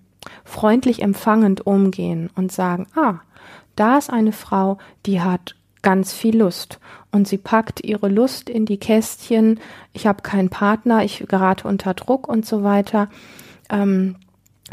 freundlich 0.45 1.03
empfangend 1.03 1.67
umgehen 1.67 2.31
und 2.35 2.53
sagen, 2.53 2.87
ah, 2.95 3.21
da 3.77 3.99
ist 3.99 4.11
eine 4.11 4.33
Frau, 4.33 4.79
die 5.07 5.21
hat 5.21 5.57
ganz 5.83 6.13
viel 6.13 6.39
Lust 6.39 6.79
und 7.11 7.29
sie 7.29 7.39
packt 7.39 7.85
ihre 7.85 8.09
Lust 8.09 8.49
in 8.49 8.67
die 8.67 8.79
Kästchen. 8.79 9.61
Ich 9.93 10.07
habe 10.07 10.23
keinen 10.23 10.49
Partner, 10.49 11.05
ich 11.05 11.25
gerate 11.29 11.69
unter 11.69 11.95
Druck 11.95 12.29
und 12.29 12.47
so 12.47 12.65
weiter. 12.65 13.09
Ähm, 13.71 14.17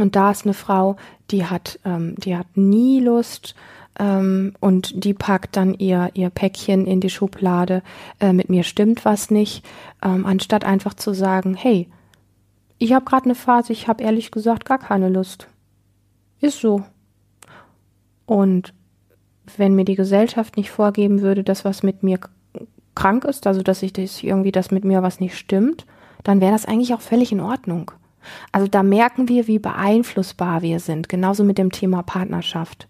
und 0.01 0.15
da 0.15 0.31
ist 0.31 0.45
eine 0.45 0.53
Frau, 0.53 0.97
die 1.29 1.45
hat, 1.45 1.79
ähm, 1.85 2.15
die 2.17 2.35
hat 2.35 2.57
nie 2.57 2.99
Lust 2.99 3.55
ähm, 3.99 4.53
und 4.59 5.03
die 5.03 5.13
packt 5.13 5.55
dann 5.55 5.73
ihr 5.73 6.09
ihr 6.13 6.29
Päckchen 6.29 6.87
in 6.87 6.99
die 6.99 7.09
Schublade. 7.09 7.83
Äh, 8.19 8.33
mit 8.33 8.49
mir 8.49 8.63
stimmt 8.63 9.05
was 9.05 9.31
nicht, 9.31 9.65
ähm, 10.03 10.25
anstatt 10.25 10.65
einfach 10.65 10.93
zu 10.93 11.13
sagen, 11.13 11.55
hey, 11.55 11.87
ich 12.77 12.93
habe 12.93 13.05
gerade 13.05 13.25
eine 13.25 13.35
Phase, 13.35 13.73
ich 13.73 13.87
habe 13.87 14.03
ehrlich 14.03 14.31
gesagt 14.31 14.65
gar 14.65 14.79
keine 14.79 15.09
Lust. 15.09 15.47
Ist 16.39 16.59
so. 16.59 16.83
Und 18.25 18.73
wenn 19.57 19.75
mir 19.75 19.85
die 19.85 19.95
Gesellschaft 19.95 20.57
nicht 20.57 20.71
vorgeben 20.71 21.21
würde, 21.21 21.43
dass 21.43 21.65
was 21.65 21.83
mit 21.83 22.01
mir 22.01 22.19
krank 22.95 23.25
ist, 23.25 23.45
also 23.45 23.61
dass 23.61 23.83
ich 23.83 23.93
das 23.93 24.23
irgendwie, 24.23 24.51
dass 24.51 24.71
mit 24.71 24.83
mir 24.83 25.03
was 25.03 25.19
nicht 25.19 25.37
stimmt, 25.37 25.85
dann 26.23 26.41
wäre 26.41 26.53
das 26.53 26.65
eigentlich 26.65 26.93
auch 26.93 27.01
völlig 27.01 27.31
in 27.31 27.39
Ordnung. 27.39 27.91
Also 28.51 28.67
da 28.67 28.83
merken 28.83 29.27
wir, 29.27 29.47
wie 29.47 29.59
beeinflussbar 29.59 30.61
wir 30.61 30.79
sind, 30.79 31.09
genauso 31.09 31.43
mit 31.43 31.57
dem 31.57 31.71
Thema 31.71 32.03
Partnerschaft. 32.03 32.87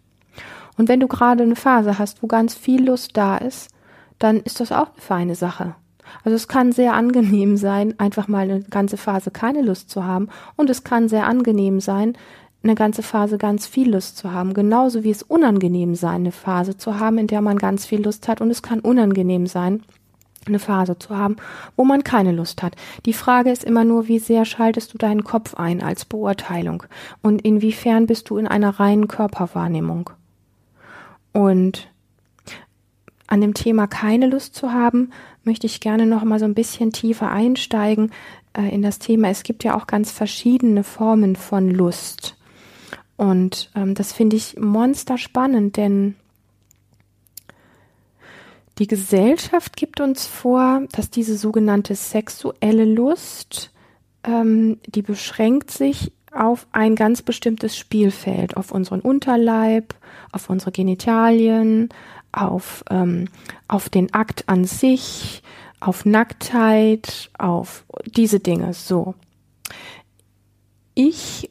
Und 0.78 0.90
wenn 0.90 1.00
du 1.00 1.08
gerade 1.08 1.44
eine 1.44 1.56
Phase 1.56 2.00
hast, 2.00 2.24
wo 2.24 2.28
ganz 2.28 2.54
viel 2.56 2.86
Lust 2.86 3.18
da 3.18 3.38
ist, 3.38 3.70
dann 4.20 4.38
ist 4.38 4.60
das 4.60 4.72
auch 4.72 4.92
eine 4.94 5.02
feine 5.02 5.36
Sache. 5.36 5.76
Also 6.24 6.36
es 6.36 6.48
kann 6.48 6.72
sehr 6.72 6.94
angenehm 6.94 7.58
sein, 7.58 7.96
einfach 8.00 8.28
mal 8.28 8.50
eine 8.50 8.62
ganze 8.62 8.98
Phase 8.98 9.32
keine 9.32 9.62
Lust 9.62 9.90
zu 9.90 10.06
haben. 10.06 10.30
Und 10.56 10.70
es 10.70 10.84
kann 10.84 11.10
sehr 11.10 11.26
angenehm 11.28 11.80
sein, 11.80 12.18
eine 12.64 12.76
ganze 12.76 13.02
Phase 13.02 13.38
ganz 13.38 13.66
viel 13.66 13.92
Lust 13.92 14.18
zu 14.18 14.32
haben. 14.32 14.54
Genauso 14.54 15.04
wie 15.04 15.10
es 15.10 15.24
unangenehm 15.24 15.96
sein, 15.96 16.22
eine 16.22 16.32
Phase 16.32 16.78
zu 16.78 17.00
haben, 17.00 17.18
in 17.18 17.28
der 17.28 17.42
man 17.42 17.58
ganz 17.58 17.86
viel 17.86 18.04
Lust 18.04 18.28
hat. 18.28 18.42
Und 18.42 18.52
es 18.52 18.62
kann 18.62 18.80
unangenehm 18.80 19.48
sein, 19.48 19.84
eine 20.46 20.60
Phase 20.60 20.98
zu 20.98 21.16
haben, 21.16 21.36
wo 21.76 21.84
man 21.84 22.04
keine 22.04 22.32
Lust 22.32 22.64
hat. 22.64 22.76
Die 23.06 23.14
Frage 23.14 23.52
ist 23.52 23.64
immer 23.64 23.84
nur, 23.84 24.08
wie 24.08 24.20
sehr 24.20 24.46
schaltest 24.46 24.94
du 24.94 24.98
deinen 24.98 25.24
Kopf 25.24 25.56
ein 25.56 25.82
als 25.82 26.06
Beurteilung 26.06 26.84
und 27.22 27.42
inwiefern 27.42 28.08
bist 28.08 28.30
du 28.30 28.38
in 28.38 28.48
einer 28.48 28.80
reinen 28.80 29.08
Körperwahrnehmung. 29.08 30.10
Und 31.34 31.90
an 33.28 33.40
dem 33.40 33.54
Thema 33.54 33.88
keine 33.88 34.28
Lust 34.28 34.56
zu 34.56 34.74
haben, 34.74 35.12
möchte 35.44 35.66
ich 35.66 35.80
gerne 35.80 36.06
noch 36.06 36.24
mal 36.24 36.40
so 36.40 36.46
ein 36.46 36.54
bisschen 36.54 36.92
tiefer 36.92 37.32
einsteigen 37.32 38.12
äh, 38.54 38.70
in 38.74 38.82
das 38.82 39.00
Thema. 39.00 39.30
Es 39.30 39.44
gibt 39.44 39.64
ja 39.64 39.76
auch 39.76 39.88
ganz 39.88 40.12
verschiedene 40.12 40.84
Formen 40.84 41.36
von 41.36 41.70
Lust. 41.70 42.36
Und 43.16 43.72
ähm, 43.76 43.96
das 43.96 44.12
finde 44.12 44.36
ich 44.36 44.60
monster 44.60 45.18
spannend, 45.18 45.78
denn 45.78 46.16
die 48.78 48.88
Gesellschaft 48.88 49.76
gibt 49.78 50.00
uns 50.00 50.26
vor, 50.26 50.84
dass 50.94 51.10
diese 51.10 51.38
sogenannte 51.38 51.96
sexuelle 51.96 52.86
Lust, 52.86 53.72
ähm, 54.24 54.80
die 54.88 55.02
beschränkt 55.02 55.72
sich 55.72 56.12
auf 56.32 56.66
ein 56.72 56.96
ganz 56.96 57.22
bestimmtes 57.22 57.78
Spielfeld, 57.78 58.56
auf 58.56 58.72
unseren 58.72 59.02
Unterleib, 59.02 59.94
auf 60.32 60.50
unsere 60.50 60.72
Genitalien, 60.72 61.90
auf, 62.32 62.84
ähm, 62.90 63.28
auf 63.68 63.90
den 63.90 64.14
Akt 64.14 64.48
an 64.48 64.64
sich, 64.64 65.44
auf 65.80 66.06
Nacktheit, 66.06 67.30
auf 67.38 67.84
diese 68.06 68.40
Dinge, 68.40 68.74
so. 68.74 69.16
Ich 70.94 71.50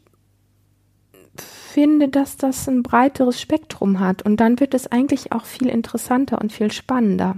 finde, 1.70 2.08
dass 2.08 2.36
das 2.36 2.68
ein 2.68 2.82
breiteres 2.82 3.40
Spektrum 3.40 4.00
hat 4.00 4.22
und 4.22 4.38
dann 4.38 4.60
wird 4.60 4.74
es 4.74 4.90
eigentlich 4.90 5.32
auch 5.32 5.44
viel 5.44 5.68
interessanter 5.68 6.40
und 6.40 6.52
viel 6.52 6.72
spannender. 6.72 7.36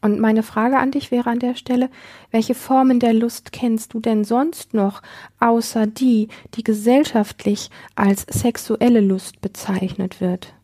Und 0.00 0.18
meine 0.18 0.42
Frage 0.42 0.78
an 0.78 0.90
dich 0.90 1.10
wäre 1.10 1.30
an 1.30 1.38
der 1.38 1.54
Stelle, 1.54 1.88
welche 2.32 2.54
Formen 2.54 2.98
der 2.98 3.12
Lust 3.12 3.52
kennst 3.52 3.94
du 3.94 4.00
denn 4.00 4.24
sonst 4.24 4.74
noch, 4.74 5.00
außer 5.38 5.86
die, 5.86 6.28
die 6.54 6.64
gesellschaftlich 6.64 7.70
als 7.94 8.26
sexuelle 8.28 9.00
Lust 9.00 9.40
bezeichnet 9.40 10.20
wird? 10.20 10.54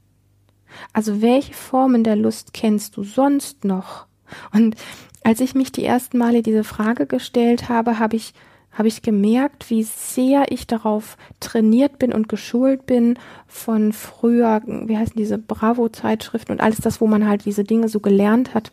Also 0.92 1.23
welche 1.23 1.54
Formen 1.54 2.02
der 2.02 2.16
Lust 2.16 2.52
kennst 2.52 2.97
du 2.97 3.04
sonst 3.04 3.64
noch? 3.64 4.06
Und 4.52 4.76
als 5.23 5.40
ich 5.40 5.54
mich 5.54 5.70
die 5.70 5.85
ersten 5.85 6.18
Male 6.18 6.42
diese 6.42 6.64
Frage 6.64 7.06
gestellt 7.06 7.68
habe, 7.68 7.99
habe 7.99 8.16
ich 8.16 8.35
habe 8.72 8.88
ich 8.88 9.02
gemerkt, 9.02 9.70
wie 9.70 9.82
sehr 9.82 10.52
ich 10.52 10.66
darauf 10.66 11.16
trainiert 11.40 11.98
bin 11.98 12.12
und 12.12 12.28
geschult 12.28 12.87
bin 12.87 13.18
von 13.46 13.92
früher, 13.92 14.62
wie 14.66 14.96
heißen 14.96 15.16
diese 15.16 15.38
Bravo-Zeitschriften 15.38 16.52
und 16.52 16.60
alles 16.60 16.78
das, 16.78 17.00
wo 17.00 17.06
man 17.06 17.26
halt 17.26 17.44
diese 17.44 17.64
Dinge 17.64 17.88
so 17.88 17.98
gelernt 18.00 18.54
hat, 18.54 18.70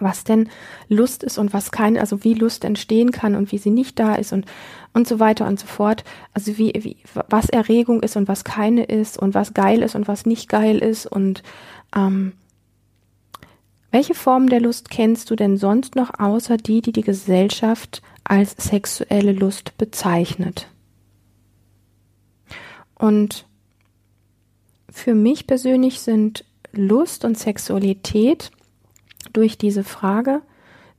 was 0.00 0.24
denn 0.24 0.48
Lust 0.88 1.22
ist 1.22 1.38
und 1.38 1.52
was 1.52 1.70
keine, 1.70 2.00
also 2.00 2.24
wie 2.24 2.34
Lust 2.34 2.64
entstehen 2.64 3.12
kann 3.12 3.34
und 3.34 3.52
wie 3.52 3.58
sie 3.58 3.70
nicht 3.70 3.98
da 3.98 4.14
ist 4.14 4.32
und 4.32 4.46
und 4.92 5.06
so 5.06 5.20
weiter 5.20 5.46
und 5.46 5.58
so 5.60 5.66
fort. 5.66 6.04
Also 6.34 6.58
wie, 6.58 6.72
wie 6.80 6.96
was 7.28 7.48
Erregung 7.48 8.02
ist 8.02 8.16
und 8.16 8.28
was 8.28 8.44
keine 8.44 8.84
ist 8.84 9.18
und 9.18 9.34
was 9.34 9.54
geil 9.54 9.82
ist 9.82 9.94
und 9.94 10.08
was 10.08 10.26
nicht 10.26 10.48
geil 10.48 10.78
ist 10.78 11.06
und 11.06 11.42
ähm, 11.94 12.32
welche 13.92 14.14
Formen 14.14 14.48
der 14.48 14.60
Lust 14.60 14.90
kennst 14.90 15.30
du 15.30 15.36
denn 15.36 15.56
sonst 15.56 15.96
noch 15.96 16.18
außer 16.18 16.56
die, 16.56 16.80
die 16.80 16.92
die 16.92 17.02
Gesellschaft 17.02 18.02
als 18.30 18.54
sexuelle 18.58 19.32
Lust 19.32 19.76
bezeichnet. 19.76 20.68
Und 22.94 23.44
für 24.88 25.16
mich 25.16 25.48
persönlich 25.48 25.98
sind 25.98 26.44
Lust 26.70 27.24
und 27.24 27.36
Sexualität 27.36 28.52
durch 29.32 29.58
diese 29.58 29.82
Frage 29.82 30.42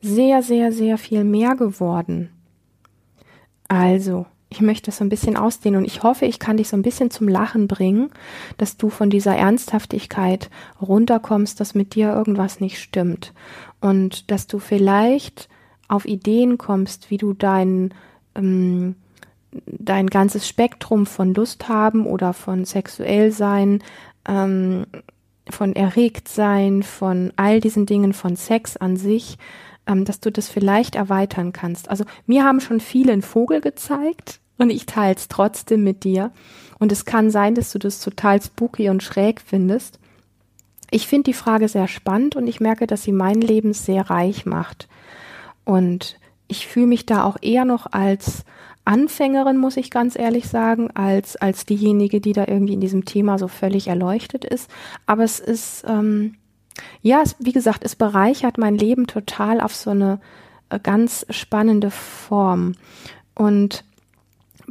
sehr, 0.02 0.44
sehr, 0.44 0.74
sehr 0.74 0.98
viel 0.98 1.24
mehr 1.24 1.56
geworden. 1.56 2.32
Also, 3.70 4.26
ich 4.50 4.60
möchte 4.60 4.88
das 4.88 4.98
so 4.98 5.06
ein 5.06 5.10
bisschen 5.10 5.38
ausdehnen 5.38 5.78
und 5.78 5.86
ich 5.86 6.04
hoffe, 6.04 6.26
ich 6.26 6.38
kann 6.38 6.58
dich 6.58 6.68
so 6.68 6.76
ein 6.76 6.82
bisschen 6.82 7.12
zum 7.12 7.30
Lachen 7.30 7.70
bringen, 7.70 8.10
dass 8.58 8.76
du 8.76 8.90
von 8.90 9.10
dieser 9.10 9.38
Ernsthaftigkeit 9.38 10.50
runterkommst, 10.82 11.62
dass 11.62 11.76
mit 11.76 11.96
dir 11.96 12.12
irgendwas 12.12 12.60
nicht 12.60 12.78
stimmt 12.78 13.32
und 13.80 14.30
dass 14.30 14.48
du 14.48 14.60
vielleicht 14.60 15.48
auf 15.92 16.06
Ideen 16.06 16.58
kommst, 16.58 17.12
wie 17.12 17.18
du 17.18 17.34
dein, 17.34 17.94
ähm, 18.36 18.96
dein 19.66 20.08
ganzes 20.08 20.48
Spektrum 20.48 21.06
von 21.06 21.34
Lust 21.34 21.68
haben 21.68 22.06
oder 22.06 22.34
von 22.34 22.64
sexuell 22.64 23.32
sein, 23.32 23.84
ähm, 24.28 24.86
von 25.50 25.76
erregt 25.76 26.30
sein, 26.30 26.82
von 26.82 27.34
all 27.36 27.60
diesen 27.60 27.86
Dingen, 27.86 28.14
von 28.14 28.38
Sex 28.38 28.78
an 28.78 28.96
sich, 28.96 29.38
ähm, 29.86 30.06
dass 30.06 30.22
du 30.22 30.32
das 30.32 30.48
vielleicht 30.48 30.96
erweitern 30.96 31.52
kannst. 31.52 31.90
Also 31.90 32.06
mir 32.26 32.46
haben 32.46 32.62
schon 32.62 32.80
viele 32.80 33.12
einen 33.12 33.22
Vogel 33.22 33.60
gezeigt 33.60 34.40
und 34.58 34.70
ich 34.70 34.86
teile 34.86 35.16
es 35.16 35.28
trotzdem 35.28 35.84
mit 35.84 36.06
dir. 36.06 36.32
Und 36.80 36.92
es 36.94 37.04
kann 37.04 37.32
sein, 37.32 37.54
dass 37.54 37.72
du 37.74 37.80
das 37.80 38.00
total 38.00 38.42
spooky 38.42 38.90
und 38.90 39.04
schräg 39.04 39.42
findest. 39.42 40.00
Ich 40.90 41.08
finde 41.08 41.26
die 41.26 41.34
Frage 41.34 41.68
sehr 41.68 41.88
spannend 41.88 42.36
und 42.38 42.48
ich 42.48 42.62
merke, 42.62 42.88
dass 42.88 43.04
sie 43.04 43.12
mein 43.12 43.42
Leben 43.42 43.74
sehr 43.74 44.10
reich 44.10 44.46
macht. 44.46 44.88
Und 45.66 46.18
ich 46.48 46.68
fühle 46.68 46.88
mich 46.88 47.06
da 47.06 47.24
auch 47.24 47.38
eher 47.42 47.66
noch 47.66 47.88
als 47.92 48.44
Anfängerin, 48.84 49.58
muss 49.58 49.78
ich 49.78 49.92
ganz 49.92 50.18
ehrlich 50.18 50.48
sagen, 50.48 50.90
als, 50.92 51.36
als 51.36 51.66
diejenige, 51.66 52.20
die 52.20 52.34
da 52.34 52.46
irgendwie 52.48 52.74
in 52.74 52.82
diesem 52.82 53.06
Thema 53.06 53.38
so 53.38 53.48
völlig 53.48 53.88
erleuchtet 53.88 54.44
ist. 54.44 54.70
Aber 55.06 55.24
es 55.24 55.40
ist, 55.40 55.86
ähm, 55.88 56.36
ja, 57.02 57.22
es, 57.22 57.36
wie 57.40 57.52
gesagt, 57.52 57.84
es 57.84 57.96
bereichert 57.96 58.58
mein 58.58 58.76
Leben 58.76 59.08
total 59.08 59.62
auf 59.62 59.76
so 59.76 59.92
eine 59.92 60.20
äh, 60.70 60.80
ganz 60.80 61.26
spannende 61.30 61.92
Form. 61.92 62.74
Und 63.36 63.84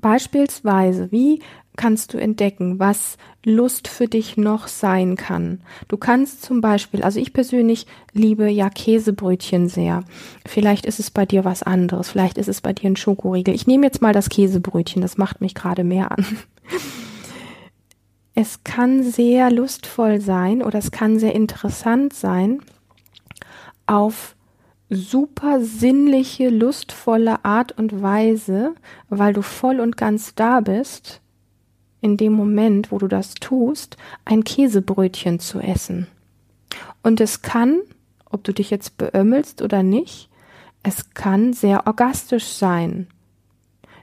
beispielsweise, 0.00 1.10
wie 1.12 1.40
kannst 1.76 2.12
du 2.12 2.18
entdecken, 2.18 2.78
was 2.78 3.16
Lust 3.44 3.88
für 3.88 4.06
dich 4.06 4.36
noch 4.36 4.68
sein 4.68 5.16
kann. 5.16 5.62
Du 5.88 5.96
kannst 5.96 6.42
zum 6.42 6.60
Beispiel, 6.60 7.02
also 7.02 7.18
ich 7.18 7.32
persönlich 7.32 7.86
liebe 8.12 8.50
ja 8.50 8.68
Käsebrötchen 8.68 9.68
sehr. 9.68 10.04
Vielleicht 10.46 10.84
ist 10.84 11.00
es 11.00 11.10
bei 11.10 11.24
dir 11.24 11.44
was 11.44 11.62
anderes. 11.62 12.10
Vielleicht 12.10 12.36
ist 12.36 12.48
es 12.48 12.60
bei 12.60 12.74
dir 12.74 12.90
ein 12.90 12.96
Schokoriegel. 12.96 13.54
Ich 13.54 13.66
nehme 13.66 13.86
jetzt 13.86 14.02
mal 14.02 14.12
das 14.12 14.28
Käsebrötchen. 14.28 15.00
Das 15.00 15.16
macht 15.16 15.40
mich 15.40 15.54
gerade 15.54 15.84
mehr 15.84 16.12
an. 16.12 16.26
Es 18.32 18.62
kann 18.62 19.02
sehr 19.02 19.50
lustvoll 19.50 20.20
sein 20.20 20.62
oder 20.62 20.78
es 20.78 20.92
kann 20.92 21.18
sehr 21.18 21.34
interessant 21.34 22.14
sein, 22.14 22.62
auf 23.86 24.36
super 24.90 25.60
sinnliche, 25.60 26.50
lustvolle 26.50 27.44
Art 27.44 27.72
und 27.78 28.02
Weise, 28.02 28.74
weil 29.08 29.32
du 29.32 29.42
voll 29.42 29.78
und 29.80 29.96
ganz 29.96 30.34
da 30.34 30.60
bist, 30.60 31.20
in 32.00 32.16
dem 32.16 32.32
Moment, 32.32 32.90
wo 32.90 32.98
du 32.98 33.06
das 33.06 33.34
tust, 33.34 33.96
ein 34.24 34.42
Käsebrötchen 34.42 35.38
zu 35.38 35.60
essen. 35.60 36.08
Und 37.02 37.20
es 37.20 37.42
kann, 37.42 37.80
ob 38.28 38.42
du 38.42 38.52
dich 38.52 38.70
jetzt 38.70 38.98
beömmelst 38.98 39.62
oder 39.62 39.82
nicht, 39.82 40.28
es 40.82 41.10
kann 41.10 41.52
sehr 41.52 41.86
orgastisch 41.86 42.46
sein, 42.46 43.06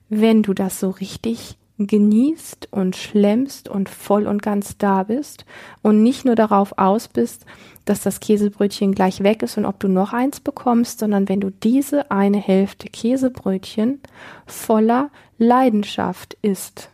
wenn 0.09 0.43
du 0.43 0.53
das 0.53 0.79
so 0.79 0.89
richtig 0.89 1.57
genießt 1.79 2.69
und 2.71 2.95
schlemmst 2.95 3.69
und 3.69 3.89
voll 3.89 4.25
und 4.25 4.41
ganz 4.41 4.77
da 4.77 5.03
bist 5.03 5.45
und 5.81 6.01
nicht 6.01 6.25
nur 6.25 6.35
darauf 6.35 6.77
aus 6.77 7.07
bist, 7.07 7.45
dass 7.89 8.01
das 8.01 8.19
Käsebrötchen 8.19 8.93
gleich 8.93 9.23
weg 9.23 9.41
ist 9.43 9.57
und 9.57 9.65
ob 9.65 9.79
du 9.79 9.87
noch 9.87 10.13
eins 10.13 10.39
bekommst, 10.39 10.99
sondern 10.99 11.29
wenn 11.29 11.39
du 11.39 11.49
diese 11.49 12.11
eine 12.11 12.37
Hälfte 12.37 12.87
Käsebrötchen 12.89 14.01
voller 14.45 15.09
Leidenschaft 15.37 16.37
isst, 16.41 16.89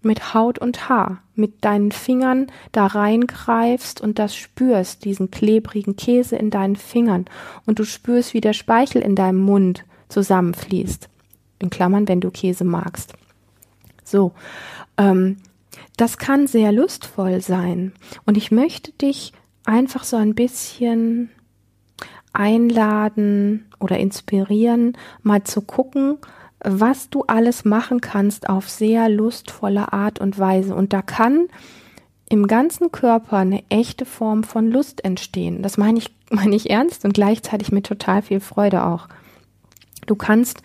mit 0.00 0.32
Haut 0.32 0.58
und 0.58 0.88
Haar, 0.88 1.22
mit 1.34 1.64
deinen 1.64 1.92
Fingern 1.92 2.46
da 2.72 2.86
reingreifst 2.86 4.00
und 4.00 4.18
das 4.18 4.34
spürst, 4.34 5.04
diesen 5.04 5.30
klebrigen 5.30 5.96
Käse 5.96 6.36
in 6.36 6.50
deinen 6.50 6.76
Fingern 6.76 7.26
und 7.66 7.78
du 7.78 7.84
spürst, 7.84 8.32
wie 8.32 8.40
der 8.40 8.52
Speichel 8.52 9.02
in 9.02 9.16
deinem 9.16 9.40
Mund 9.40 9.84
zusammenfließt. 10.08 11.08
In 11.58 11.70
Klammern, 11.70 12.08
wenn 12.08 12.20
du 12.20 12.30
Käse 12.30 12.64
magst. 12.64 13.14
So, 14.04 14.32
ähm, 14.96 15.38
das 15.96 16.16
kann 16.16 16.46
sehr 16.46 16.72
lustvoll 16.72 17.40
sein. 17.40 17.92
Und 18.24 18.36
ich 18.36 18.50
möchte 18.50 18.92
dich 18.92 19.32
einfach 19.68 20.02
so 20.02 20.16
ein 20.16 20.34
bisschen 20.34 21.30
einladen 22.32 23.66
oder 23.78 23.98
inspirieren, 23.98 24.96
mal 25.22 25.44
zu 25.44 25.60
gucken, 25.60 26.18
was 26.60 27.10
du 27.10 27.24
alles 27.26 27.64
machen 27.64 28.00
kannst 28.00 28.48
auf 28.48 28.68
sehr 28.68 29.08
lustvolle 29.08 29.92
Art 29.92 30.20
und 30.20 30.38
Weise. 30.38 30.74
Und 30.74 30.92
da 30.92 31.02
kann 31.02 31.48
im 32.28 32.46
ganzen 32.46 32.90
Körper 32.90 33.38
eine 33.38 33.62
echte 33.68 34.04
Form 34.04 34.42
von 34.42 34.70
Lust 34.70 35.04
entstehen. 35.04 35.62
Das 35.62 35.76
meine 35.76 35.98
ich, 35.98 36.10
meine 36.30 36.56
ich 36.56 36.70
ernst 36.70 37.04
und 37.04 37.14
gleichzeitig 37.14 37.70
mit 37.70 37.86
total 37.86 38.22
viel 38.22 38.40
Freude 38.40 38.84
auch. 38.84 39.08
Du 40.06 40.16
kannst 40.16 40.62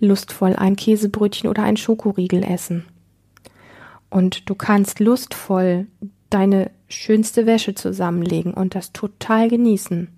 lustvoll 0.00 0.56
ein 0.56 0.76
Käsebrötchen 0.76 1.50
oder 1.50 1.62
ein 1.62 1.76
Schokoriegel 1.76 2.42
essen. 2.42 2.86
Und 4.08 4.48
du 4.48 4.54
kannst 4.54 5.00
lustvoll 5.00 5.86
deine 6.30 6.70
schönste 6.88 7.46
Wäsche 7.46 7.74
zusammenlegen 7.74 8.54
und 8.54 8.74
das 8.74 8.92
total 8.92 9.48
genießen. 9.48 10.08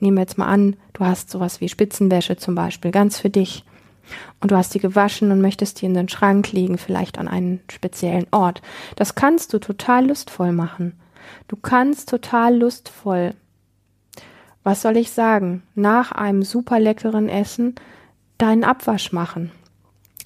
Nehmen 0.00 0.16
wir 0.16 0.22
jetzt 0.22 0.38
mal 0.38 0.46
an, 0.46 0.76
du 0.92 1.04
hast 1.04 1.30
sowas 1.30 1.60
wie 1.60 1.68
Spitzenwäsche 1.68 2.36
zum 2.36 2.54
Beispiel, 2.54 2.90
ganz 2.90 3.18
für 3.18 3.30
dich. 3.30 3.64
Und 4.40 4.50
du 4.50 4.56
hast 4.56 4.74
die 4.74 4.80
gewaschen 4.80 5.30
und 5.30 5.40
möchtest 5.40 5.80
die 5.80 5.86
in 5.86 5.94
den 5.94 6.08
Schrank 6.08 6.52
legen, 6.52 6.76
vielleicht 6.76 7.18
an 7.18 7.28
einen 7.28 7.60
speziellen 7.70 8.26
Ort. 8.32 8.60
Das 8.96 9.14
kannst 9.14 9.52
du 9.54 9.58
total 9.58 10.08
lustvoll 10.08 10.52
machen. 10.52 10.92
Du 11.48 11.56
kannst 11.56 12.10
total 12.10 12.56
lustvoll, 12.56 13.34
was 14.62 14.82
soll 14.82 14.96
ich 14.96 15.10
sagen, 15.10 15.62
nach 15.74 16.12
einem 16.12 16.42
super 16.42 16.80
leckeren 16.80 17.28
Essen 17.28 17.74
deinen 18.38 18.64
Abwasch 18.64 19.12
machen. 19.12 19.52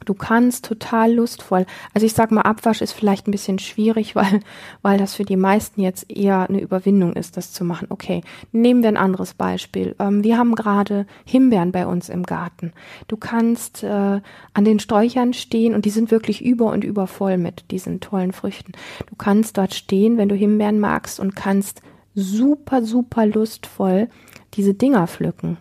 Du 0.04 0.14
kannst 0.14 0.64
total 0.64 1.12
lustvoll. 1.12 1.66
Also 1.94 2.06
ich 2.06 2.14
sag 2.14 2.30
mal, 2.30 2.42
Abwasch 2.42 2.80
ist 2.80 2.92
vielleicht 2.92 3.26
ein 3.26 3.32
bisschen 3.32 3.58
schwierig, 3.58 4.14
weil, 4.16 4.40
weil 4.82 4.98
das 4.98 5.14
für 5.14 5.24
die 5.24 5.36
meisten 5.36 5.80
jetzt 5.80 6.10
eher 6.10 6.48
eine 6.48 6.60
Überwindung 6.60 7.14
ist, 7.14 7.36
das 7.36 7.52
zu 7.52 7.64
machen. 7.64 7.86
Okay, 7.90 8.22
nehmen 8.52 8.82
wir 8.82 8.88
ein 8.88 8.96
anderes 8.96 9.34
Beispiel. 9.34 9.94
Ähm, 9.98 10.24
wir 10.24 10.38
haben 10.38 10.54
gerade 10.54 11.06
Himbeeren 11.24 11.72
bei 11.72 11.86
uns 11.86 12.08
im 12.08 12.22
Garten. 12.22 12.72
Du 13.06 13.16
kannst 13.16 13.82
äh, 13.82 14.20
an 14.54 14.64
den 14.64 14.80
Sträuchern 14.80 15.32
stehen 15.32 15.74
und 15.74 15.84
die 15.84 15.90
sind 15.90 16.10
wirklich 16.10 16.44
über 16.44 16.66
und 16.66 16.84
über 16.84 17.06
voll 17.06 17.38
mit 17.38 17.70
diesen 17.70 18.00
tollen 18.00 18.32
Früchten. 18.32 18.72
Du 19.08 19.16
kannst 19.16 19.58
dort 19.58 19.74
stehen, 19.74 20.16
wenn 20.16 20.28
du 20.28 20.34
Himbeeren 20.34 20.80
magst 20.80 21.20
und 21.20 21.36
kannst 21.36 21.82
super, 22.14 22.82
super 22.82 23.26
lustvoll 23.26 24.08
diese 24.54 24.74
Dinger 24.74 25.06
pflücken 25.06 25.58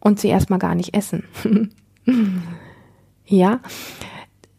und 0.00 0.18
sie 0.18 0.28
erstmal 0.28 0.58
gar 0.58 0.74
nicht 0.74 0.94
essen. 0.94 1.24
Ja, 3.26 3.60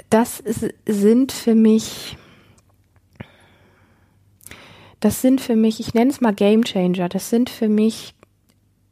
das 0.10 0.44
sind 0.88 1.32
für 1.32 1.56
mich, 1.56 2.18
das 5.00 5.22
sind 5.22 5.42
für 5.42 5.56
mich, 5.56 5.80
ich 5.80 5.94
nenne 5.94 6.10
es 6.10 6.22
mal 6.22 6.34
Game 6.34 6.64
Changer, 6.64 7.10
das 7.10 7.30
sind 7.30 7.50
für 7.50 7.70
mich 7.70 8.16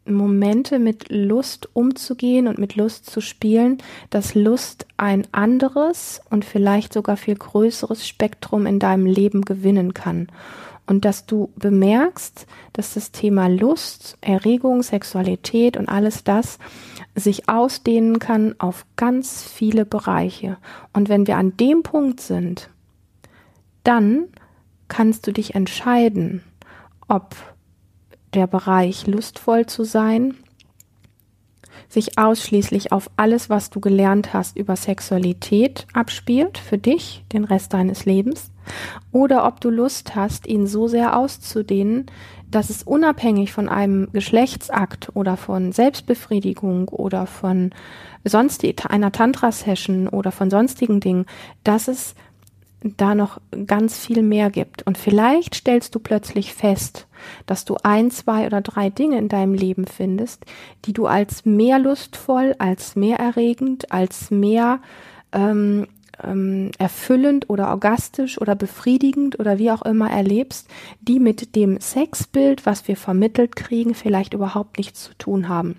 Momente 0.06 0.80
mit 0.80 1.10
Lust 1.10 1.70
umzugehen 1.74 2.48
und 2.48 2.58
mit 2.58 2.76
Lust 2.76 3.10
zu 3.10 3.22
spielen, 3.22 3.78
dass 4.10 4.36
Lust 4.36 4.86
ein 4.98 5.26
anderes 5.32 6.22
und 6.30 6.44
vielleicht 6.44 6.94
sogar 6.94 7.16
viel 7.16 7.36
größeres 7.36 8.08
Spektrum 8.08 8.66
in 8.66 8.80
deinem 8.80 9.06
Leben 9.06 9.44
gewinnen 9.44 9.94
kann. 9.94 10.28
Und 10.86 11.06
dass 11.06 11.26
du 11.26 11.52
bemerkst, 11.56 12.46
dass 12.74 12.96
das 12.96 13.12
Thema 13.12 13.48
Lust, 13.48 14.18
Erregung, 14.22 14.84
Sexualität 14.84 15.78
und 15.78 15.88
alles 15.88 16.24
das 16.24 16.60
sich 17.16 17.48
ausdehnen 17.48 18.20
kann 18.20 18.56
auf 18.60 18.86
ganz 18.96 19.44
viele 19.44 19.86
Bereiche. 19.86 20.58
Und 20.92 21.08
wenn 21.10 21.26
wir 21.26 21.38
an 21.38 21.56
dem 21.56 21.84
Punkt 21.84 22.20
sind, 22.20 22.70
dann 23.84 24.26
kannst 24.88 25.26
du 25.26 25.32
dich 25.32 25.56
entscheiden, 25.56 26.44
ob 27.08 27.36
der 28.34 28.48
Bereich 28.48 29.08
lustvoll 29.08 29.66
zu 29.66 29.84
sein 29.84 30.36
sich 31.90 32.18
ausschließlich 32.18 32.92
auf 32.92 33.10
alles, 33.18 33.50
was 33.50 33.70
du 33.70 33.80
gelernt 33.80 34.34
hast 34.34 34.58
über 34.58 34.76
Sexualität 34.76 35.86
abspielt 35.94 36.58
für 36.58 36.78
dich, 36.78 37.24
den 37.32 37.44
Rest 37.44 37.74
deines 37.74 38.06
Lebens, 38.06 38.52
oder 39.12 39.46
ob 39.46 39.62
du 39.62 39.70
Lust 39.70 40.16
hast, 40.16 40.48
ihn 40.48 40.68
so 40.68 40.88
sehr 40.88 41.18
auszudehnen, 41.18 42.08
dass 42.50 42.70
es 42.70 42.84
unabhängig 42.84 43.52
von 43.52 43.68
einem 43.68 44.12
Geschlechtsakt 44.14 45.10
oder 45.16 45.38
von 45.38 45.72
Selbstbefriedigung 45.72 46.88
oder 46.90 47.26
von 47.26 47.72
sonst 48.24 48.64
einer 48.90 49.12
Tantra-Session 49.12 50.08
oder 50.08 50.32
von 50.32 50.50
sonstigen 50.50 51.00
Dingen, 51.00 51.26
dass 51.64 51.88
es 51.88 52.16
da 52.84 53.16
noch 53.16 53.40
ganz 53.66 53.98
viel 53.98 54.22
mehr 54.22 54.50
gibt. 54.50 54.84
Und 54.84 54.98
vielleicht 54.98 55.56
stellst 55.56 55.96
du 55.96 56.00
plötzlich 56.00 56.54
fest, 56.54 57.08
dass 57.46 57.66
du 57.66 57.78
ein, 57.82 58.12
zwei 58.12 58.46
oder 58.46 58.62
drei 58.62 58.90
Dinge 58.90 59.18
in 59.18 59.30
deinem 59.30 59.54
Leben 59.54 59.88
findest, 59.88 60.46
die 60.86 60.94
du 60.94 61.08
als 61.08 61.46
mehr 61.46 61.80
lustvoll, 61.80 62.56
als 62.60 62.96
mehr 62.96 63.20
erregend, 63.20 63.92
als 63.92 64.32
mehr 64.32 64.80
ähm, 65.32 65.88
ähm, 66.22 66.72
erfüllend 66.78 67.50
oder 67.50 67.70
orgastisch 67.70 68.40
oder 68.40 68.56
befriedigend 68.56 69.40
oder 69.40 69.58
wie 69.58 69.72
auch 69.72 69.82
immer 69.82 70.10
erlebst, 70.10 70.68
die 71.02 71.20
mit 71.20 71.56
dem 71.56 71.80
Sexbild, 71.80 72.66
was 72.66 72.88
wir 72.88 72.98
vermittelt 72.98 73.56
kriegen, 73.56 73.96
vielleicht 73.96 74.34
überhaupt 74.34 74.78
nichts 74.78 75.04
zu 75.04 75.14
tun 75.16 75.50
haben. 75.50 75.76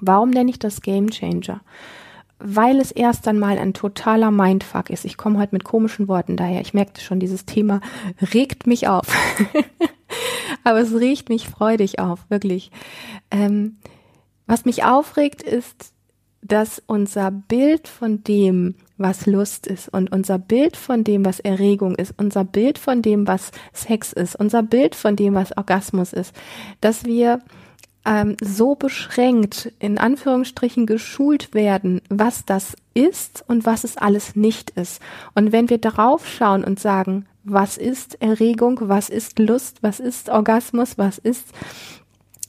Warum 0.00 0.30
nenne 0.30 0.50
ich 0.50 0.58
das 0.58 0.80
Game 0.80 1.10
Changer? 1.10 1.60
Weil 2.38 2.78
es 2.78 2.92
erst 2.92 3.26
einmal 3.26 3.58
ein 3.58 3.74
totaler 3.74 4.30
Mindfuck 4.30 4.90
ist. 4.90 5.04
Ich 5.04 5.16
komme 5.16 5.38
heute 5.40 5.54
mit 5.54 5.64
komischen 5.64 6.06
Worten 6.06 6.36
daher. 6.36 6.60
Ich 6.60 6.72
merkte 6.72 7.00
schon, 7.00 7.18
dieses 7.18 7.46
Thema 7.46 7.80
regt 8.32 8.66
mich 8.66 8.86
auf. 8.86 9.06
Aber 10.64 10.80
es 10.80 10.94
regt 10.94 11.28
mich 11.28 11.48
freudig 11.48 11.98
auf, 11.98 12.20
wirklich. 12.28 12.70
Ähm, 13.30 13.78
was 14.46 14.64
mich 14.64 14.84
aufregt, 14.84 15.42
ist, 15.42 15.92
dass 16.42 16.82
unser 16.86 17.30
Bild 17.30 17.88
von 17.88 18.22
dem, 18.22 18.76
was 18.98 19.26
Lust 19.26 19.66
ist 19.66 19.88
und 19.88 20.12
unser 20.12 20.38
Bild 20.38 20.76
von 20.76 21.04
dem, 21.04 21.24
was 21.24 21.40
Erregung 21.40 21.94
ist, 21.94 22.14
unser 22.18 22.44
Bild 22.44 22.78
von 22.78 23.00
dem, 23.00 23.26
was 23.26 23.52
Sex 23.72 24.12
ist, 24.12 24.36
unser 24.36 24.62
Bild 24.62 24.94
von 24.94 25.16
dem, 25.16 25.34
was 25.34 25.56
Orgasmus 25.56 26.12
ist, 26.12 26.34
dass 26.80 27.04
wir 27.04 27.40
ähm, 28.04 28.36
so 28.40 28.74
beschränkt, 28.74 29.72
in 29.78 29.98
Anführungsstrichen 29.98 30.86
geschult 30.86 31.54
werden, 31.54 32.00
was 32.08 32.44
das 32.44 32.76
ist 32.94 33.44
und 33.46 33.66
was 33.66 33.84
es 33.84 33.96
alles 33.96 34.34
nicht 34.34 34.70
ist. 34.70 35.00
Und 35.34 35.52
wenn 35.52 35.70
wir 35.70 35.78
darauf 35.78 36.26
schauen 36.26 36.64
und 36.64 36.80
sagen, 36.80 37.26
was 37.44 37.76
ist 37.76 38.20
Erregung, 38.20 38.78
was 38.82 39.08
ist 39.08 39.38
Lust, 39.38 39.82
was 39.82 40.00
ist 40.00 40.28
Orgasmus, 40.28 40.98
was 40.98 41.18
ist 41.18 41.46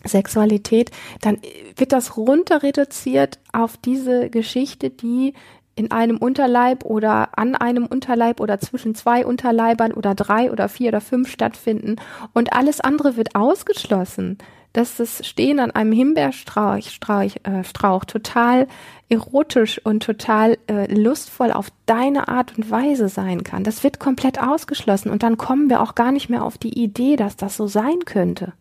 Sexualität, 0.05 0.91
dann 1.21 1.37
wird 1.75 1.91
das 1.91 2.15
runter 2.15 2.63
reduziert 2.63 3.39
auf 3.51 3.75
diese 3.77 4.29
Geschichte, 4.29 4.89
die 4.89 5.33
in 5.79 5.91
einem 5.91 6.17
Unterleib 6.17 6.83
oder 6.83 7.29
an 7.39 7.55
einem 7.55 7.85
Unterleib 7.85 8.41
oder 8.41 8.59
zwischen 8.59 8.95
zwei 8.95 9.25
Unterleibern 9.25 9.93
oder 9.93 10.13
drei 10.13 10.51
oder 10.51 10.67
vier 10.67 10.89
oder 10.89 10.99
fünf 10.99 11.31
stattfinden 11.31 11.95
und 12.33 12.51
alles 12.51 12.81
andere 12.81 13.15
wird 13.15 13.33
ausgeschlossen. 13.35 14.37
Dass 14.73 14.97
das 14.97 15.25
Stehen 15.25 15.59
an 15.59 15.71
einem 15.71 15.93
Himbeerstrauch 15.93 16.81
Strauch, 16.81 17.31
äh, 17.43 17.63
Strauch 17.63 18.03
total 18.03 18.67
erotisch 19.07 19.83
und 19.83 20.03
total 20.03 20.57
äh, 20.67 20.93
lustvoll 20.93 21.51
auf 21.51 21.69
deine 21.85 22.27
Art 22.27 22.55
und 22.57 22.69
Weise 22.69 23.07
sein 23.07 23.43
kann. 23.43 23.63
Das 23.63 23.83
wird 23.83 23.99
komplett 23.99 24.39
ausgeschlossen 24.39 25.09
und 25.09 25.23
dann 25.23 25.37
kommen 25.37 25.69
wir 25.69 25.81
auch 25.81 25.95
gar 25.95 26.11
nicht 26.11 26.29
mehr 26.29 26.43
auf 26.43 26.57
die 26.57 26.77
Idee, 26.77 27.15
dass 27.15 27.37
das 27.37 27.55
so 27.55 27.67
sein 27.67 27.99
könnte. 28.05 28.51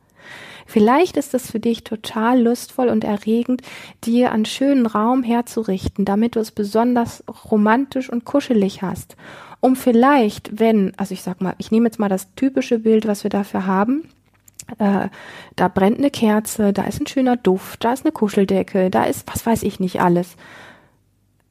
Vielleicht 0.66 1.16
ist 1.16 1.32
es 1.34 1.50
für 1.50 1.60
dich 1.60 1.84
total 1.84 2.42
lustvoll 2.42 2.88
und 2.88 3.04
erregend, 3.04 3.62
dir 4.04 4.32
einen 4.32 4.44
schönen 4.44 4.86
Raum 4.86 5.22
herzurichten, 5.22 6.04
damit 6.04 6.36
du 6.36 6.40
es 6.40 6.50
besonders 6.50 7.24
romantisch 7.50 8.10
und 8.10 8.24
kuschelig 8.24 8.82
hast. 8.82 9.16
um 9.60 9.74
vielleicht, 9.74 10.60
wenn, 10.60 10.92
also 10.96 11.14
ich 11.14 11.22
sag 11.22 11.40
mal, 11.40 11.54
ich 11.58 11.70
nehme 11.70 11.86
jetzt 11.86 11.98
mal 11.98 12.08
das 12.08 12.32
typische 12.36 12.78
Bild, 12.78 13.08
was 13.08 13.24
wir 13.24 13.30
dafür 13.30 13.66
haben, 13.66 14.08
äh, 14.78 15.08
da 15.56 15.68
brennt 15.68 15.98
eine 15.98 16.10
Kerze, 16.10 16.72
da 16.72 16.84
ist 16.84 17.00
ein 17.00 17.06
schöner 17.06 17.36
Duft, 17.36 17.82
da 17.84 17.92
ist 17.92 18.04
eine 18.04 18.12
Kuscheldecke, 18.12 18.90
da 18.90 19.04
ist 19.04 19.26
was 19.26 19.44
weiß 19.46 19.62
ich 19.62 19.80
nicht 19.80 20.00
alles. 20.00 20.36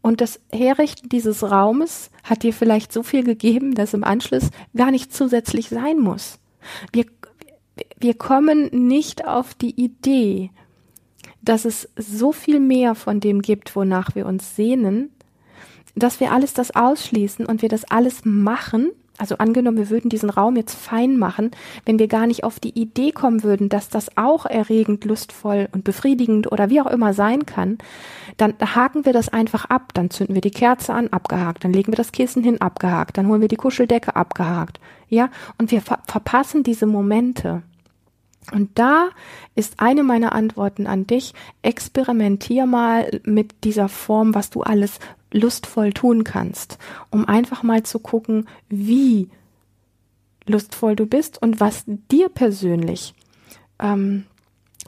Und 0.01 0.21
das 0.21 0.39
Herrichten 0.53 1.09
dieses 1.09 1.43
Raumes 1.43 2.11
hat 2.23 2.43
dir 2.43 2.53
vielleicht 2.53 2.93
so 2.93 3.03
viel 3.03 3.23
gegeben, 3.23 3.75
dass 3.75 3.93
im 3.93 4.03
Anschluss 4.03 4.51
gar 4.75 4.91
nicht 4.91 5.13
zusätzlich 5.13 5.67
sein 5.69 5.99
muss. 5.99 6.39
Wir, 6.93 7.05
wir 7.99 8.13
kommen 8.13 8.69
nicht 8.87 9.27
auf 9.27 9.53
die 9.53 9.79
Idee, 9.81 10.51
dass 11.41 11.65
es 11.65 11.89
so 11.95 12.31
viel 12.31 12.59
mehr 12.59 12.95
von 12.95 13.19
dem 13.19 13.41
gibt, 13.41 13.75
wonach 13.75 14.15
wir 14.15 14.25
uns 14.25 14.55
sehnen, 14.55 15.11
dass 15.95 16.19
wir 16.19 16.31
alles 16.31 16.53
das 16.53 16.75
ausschließen 16.75 17.45
und 17.45 17.61
wir 17.61 17.69
das 17.69 17.85
alles 17.85 18.21
machen, 18.23 18.91
also 19.17 19.37
angenommen, 19.37 19.77
wir 19.77 19.89
würden 19.89 20.09
diesen 20.09 20.29
Raum 20.29 20.55
jetzt 20.55 20.75
fein 20.75 21.17
machen, 21.17 21.51
wenn 21.85 21.97
wir 21.97 22.07
gar 22.07 22.27
nicht 22.27 22.43
auf 22.43 22.59
die 22.59 22.79
Idee 22.79 23.11
kommen 23.11 23.43
würden, 23.43 23.67
dass 23.67 23.89
das 23.89 24.15
auch 24.15 24.45
erregend, 24.45 25.05
lustvoll 25.05 25.69
und 25.71 25.83
befriedigend 25.83 26.51
oder 26.51 26.69
wie 26.69 26.81
auch 26.81 26.85
immer 26.87 27.13
sein 27.13 27.45
kann, 27.45 27.79
dann 28.37 28.53
haken 28.59 29.05
wir 29.05 29.13
das 29.13 29.29
einfach 29.29 29.65
ab. 29.65 29.91
Dann 29.95 30.11
zünden 30.11 30.35
wir 30.35 30.41
die 30.41 30.51
Kerze 30.51 30.93
an, 30.93 31.07
abgehakt. 31.07 31.63
Dann 31.63 31.73
legen 31.73 31.91
wir 31.91 31.97
das 31.97 32.11
Kissen 32.11 32.43
hin, 32.43 32.61
abgehakt. 32.61 33.17
Dann 33.17 33.27
holen 33.27 33.41
wir 33.41 33.47
die 33.47 33.55
Kuscheldecke, 33.55 34.15
abgehakt. 34.15 34.79
Ja, 35.09 35.29
und 35.57 35.71
wir 35.71 35.81
ver 35.81 35.99
verpassen 36.05 36.61
diese 36.61 36.85
Momente. 36.85 37.63
Und 38.51 38.79
da 38.79 39.09
ist 39.55 39.79
eine 39.79 40.03
meiner 40.03 40.33
Antworten 40.33 40.87
an 40.87 41.05
dich, 41.05 41.33
experimentier 41.61 42.65
mal 42.65 43.21
mit 43.23 43.63
dieser 43.63 43.89
Form, 43.89 44.33
was 44.33 44.49
du 44.49 44.61
alles 44.61 44.99
lustvoll 45.33 45.91
tun 45.91 46.23
kannst, 46.23 46.77
um 47.09 47.25
einfach 47.25 47.63
mal 47.63 47.83
zu 47.83 47.99
gucken, 47.99 48.47
wie 48.69 49.29
lustvoll 50.45 50.95
du 50.95 51.05
bist 51.05 51.41
und 51.41 51.59
was 51.59 51.83
dir 51.85 52.29
persönlich, 52.29 53.13
ähm, 53.79 54.25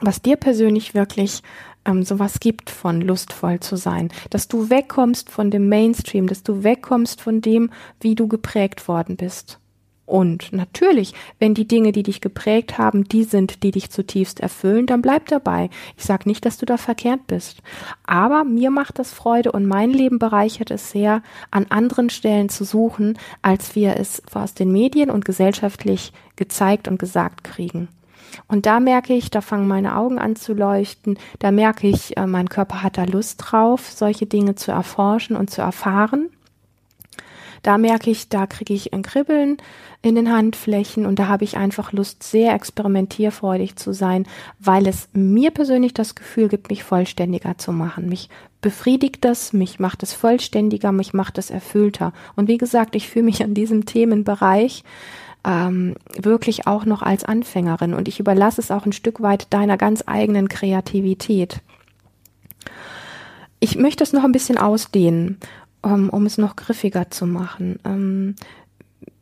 was 0.00 0.22
dir 0.22 0.36
persönlich 0.36 0.94
wirklich 0.94 1.42
ähm, 1.84 2.02
sowas 2.02 2.40
gibt 2.40 2.70
von 2.70 3.00
lustvoll 3.00 3.60
zu 3.60 3.76
sein, 3.76 4.10
dass 4.30 4.48
du 4.48 4.70
wegkommst 4.70 5.30
von 5.30 5.50
dem 5.50 5.68
Mainstream, 5.68 6.26
dass 6.26 6.42
du 6.42 6.64
wegkommst 6.64 7.20
von 7.20 7.40
dem, 7.40 7.70
wie 8.00 8.14
du 8.14 8.28
geprägt 8.28 8.88
worden 8.88 9.16
bist. 9.16 9.59
Und 10.10 10.52
natürlich, 10.52 11.14
wenn 11.38 11.54
die 11.54 11.68
Dinge, 11.68 11.92
die 11.92 12.02
dich 12.02 12.20
geprägt 12.20 12.78
haben, 12.78 13.04
die 13.04 13.22
sind, 13.22 13.62
die 13.62 13.70
dich 13.70 13.90
zutiefst 13.90 14.40
erfüllen, 14.40 14.86
dann 14.86 15.02
bleib 15.02 15.28
dabei. 15.28 15.70
Ich 15.96 16.04
sage 16.04 16.28
nicht, 16.28 16.44
dass 16.44 16.58
du 16.58 16.66
da 16.66 16.78
verkehrt 16.78 17.28
bist. 17.28 17.62
Aber 18.08 18.42
mir 18.42 18.72
macht 18.72 18.98
das 18.98 19.12
Freude 19.12 19.52
und 19.52 19.66
mein 19.66 19.90
Leben 19.90 20.18
bereichert 20.18 20.72
es 20.72 20.90
sehr, 20.90 21.22
an 21.52 21.66
anderen 21.68 22.10
Stellen 22.10 22.48
zu 22.48 22.64
suchen, 22.64 23.20
als 23.40 23.76
wir 23.76 23.98
es 23.98 24.20
aus 24.34 24.52
den 24.52 24.72
Medien 24.72 25.10
und 25.10 25.24
gesellschaftlich 25.24 26.12
gezeigt 26.34 26.88
und 26.88 26.98
gesagt 26.98 27.44
kriegen. 27.44 27.86
Und 28.48 28.66
da 28.66 28.80
merke 28.80 29.14
ich, 29.14 29.30
da 29.30 29.40
fangen 29.40 29.68
meine 29.68 29.96
Augen 29.96 30.18
an 30.18 30.34
zu 30.34 30.54
leuchten, 30.54 31.20
da 31.38 31.52
merke 31.52 31.86
ich, 31.86 32.16
äh, 32.16 32.26
mein 32.26 32.48
Körper 32.48 32.82
hat 32.82 32.98
da 32.98 33.04
Lust 33.04 33.36
drauf, 33.38 33.92
solche 33.92 34.26
Dinge 34.26 34.56
zu 34.56 34.72
erforschen 34.72 35.36
und 35.36 35.50
zu 35.50 35.62
erfahren. 35.62 36.30
Da 37.62 37.78
merke 37.78 38.10
ich, 38.10 38.28
da 38.28 38.46
kriege 38.46 38.72
ich 38.72 38.92
ein 38.92 39.02
Kribbeln 39.02 39.58
in 40.02 40.14
den 40.14 40.32
Handflächen 40.32 41.04
und 41.04 41.18
da 41.18 41.28
habe 41.28 41.44
ich 41.44 41.56
einfach 41.56 41.92
Lust, 41.92 42.22
sehr 42.22 42.54
experimentierfreudig 42.54 43.76
zu 43.76 43.92
sein, 43.92 44.26
weil 44.58 44.86
es 44.86 45.08
mir 45.12 45.50
persönlich 45.50 45.92
das 45.92 46.14
Gefühl 46.14 46.48
gibt, 46.48 46.70
mich 46.70 46.84
vollständiger 46.84 47.58
zu 47.58 47.72
machen. 47.72 48.08
Mich 48.08 48.30
befriedigt 48.62 49.24
das, 49.24 49.52
mich 49.52 49.78
macht 49.78 50.02
es 50.02 50.12
vollständiger, 50.12 50.92
mich 50.92 51.12
macht 51.12 51.38
es 51.38 51.50
erfüllter. 51.50 52.12
Und 52.36 52.48
wie 52.48 52.58
gesagt, 52.58 52.96
ich 52.96 53.08
fühle 53.08 53.26
mich 53.26 53.42
an 53.42 53.54
diesem 53.54 53.84
Themenbereich 53.84 54.84
ähm, 55.44 55.96
wirklich 56.16 56.66
auch 56.66 56.84
noch 56.84 57.02
als 57.02 57.24
Anfängerin 57.24 57.94
und 57.94 58.08
ich 58.08 58.20
überlasse 58.20 58.60
es 58.60 58.70
auch 58.70 58.86
ein 58.86 58.92
Stück 58.92 59.22
weit 59.22 59.52
deiner 59.52 59.76
ganz 59.76 60.04
eigenen 60.06 60.48
Kreativität. 60.48 61.60
Ich 63.58 63.76
möchte 63.76 64.02
es 64.02 64.12
noch 64.12 64.24
ein 64.24 64.32
bisschen 64.32 64.58
ausdehnen 64.58 65.38
um, 65.82 65.92
ähm, 65.92 66.10
um 66.10 66.26
es 66.26 66.38
noch 66.38 66.56
griffiger 66.56 67.10
zu 67.10 67.26
machen. 67.26 67.78
Ähm, 67.84 68.34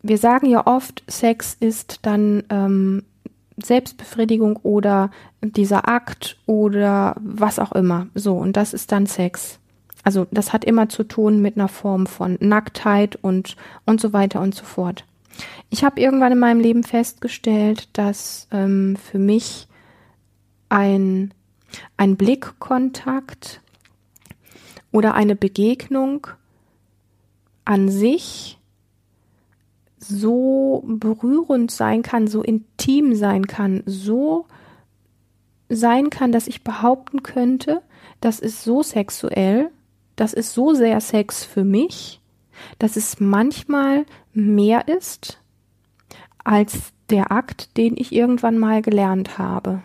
wir 0.03 0.18
sagen 0.18 0.47
ja 0.47 0.66
oft, 0.66 1.03
Sex 1.09 1.57
ist 1.59 2.01
dann 2.03 2.44
ähm, 2.51 3.03
Selbstbefriedigung 3.57 4.57
oder 4.57 5.11
dieser 5.42 5.88
Akt 5.88 6.37
oder 6.47 7.16
was 7.21 7.59
auch 7.59 7.73
immer. 7.73 8.07
So, 8.14 8.37
und 8.37 8.57
das 8.57 8.73
ist 8.73 8.92
dann 8.92 9.07
Sex. 9.07 9.59
Also 10.05 10.27
das 10.31 10.53
hat 10.53 10.64
immer 10.64 10.88
zu 10.88 11.05
tun 11.05 11.42
mit 11.42 11.57
einer 11.57 11.68
Form 11.68 12.07
von 12.07 12.38
Nacktheit 12.40 13.16
und, 13.16 13.57
und 13.85 14.01
so 14.01 14.12
weiter 14.12 14.40
und 14.40 14.55
so 14.55 14.64
fort. 14.64 15.05
Ich 15.71 15.85
habe 15.85 16.01
irgendwann 16.01 16.33
in 16.33 16.38
meinem 16.38 16.61
Leben 16.61 16.83
festgestellt, 16.83 17.88
dass 17.92 18.49
ähm, 18.51 18.97
für 18.97 19.18
mich 19.18 19.68
ein, 20.68 21.33
ein 21.97 22.16
Blickkontakt 22.16 23.61
oder 24.92 25.14
eine 25.14 25.37
Begegnung 25.37 26.29
an 27.68 27.90
sich 27.90 28.59
so 29.98 30.83
berührend 30.87 31.70
sein 31.70 32.00
kann, 32.00 32.26
so 32.26 32.42
intim 32.42 33.14
sein 33.14 33.46
kann, 33.46 33.83
so 33.85 34.46
sein 35.68 36.09
kann, 36.09 36.33
dass 36.33 36.46
ich 36.46 36.64
behaupten 36.64 37.22
könnte, 37.22 37.83
das 38.22 38.40
ist 38.40 38.64
so 38.64 38.83
sexuell, 38.83 39.70
das 40.16 40.33
ist 40.33 40.54
so 40.54 40.72
sehr 40.72 40.98
Sex 41.02 41.44
für 41.44 41.62
mich, 41.62 42.22
dass 42.78 42.96
es 42.96 43.20
manchmal 43.20 44.07
mehr 44.33 44.88
ist 44.88 45.38
als 46.42 46.94
der 47.11 47.31
Akt, 47.31 47.76
den 47.76 47.98
ich 47.98 48.14
irgendwann 48.14 48.57
mal 48.57 48.81
gelernt 48.81 49.37
habe. 49.37 49.83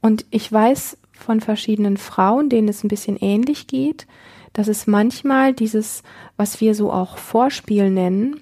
Und 0.00 0.26
ich 0.30 0.50
weiß 0.50 0.98
von 1.12 1.40
verschiedenen 1.40 1.98
Frauen, 1.98 2.48
denen 2.48 2.66
es 2.66 2.82
ein 2.82 2.88
bisschen 2.88 3.16
ähnlich 3.16 3.68
geht, 3.68 4.08
dass 4.52 4.68
es 4.68 4.86
manchmal 4.86 5.52
dieses, 5.54 6.02
was 6.36 6.60
wir 6.60 6.74
so 6.74 6.92
auch 6.92 7.16
Vorspiel 7.18 7.90
nennen, 7.90 8.40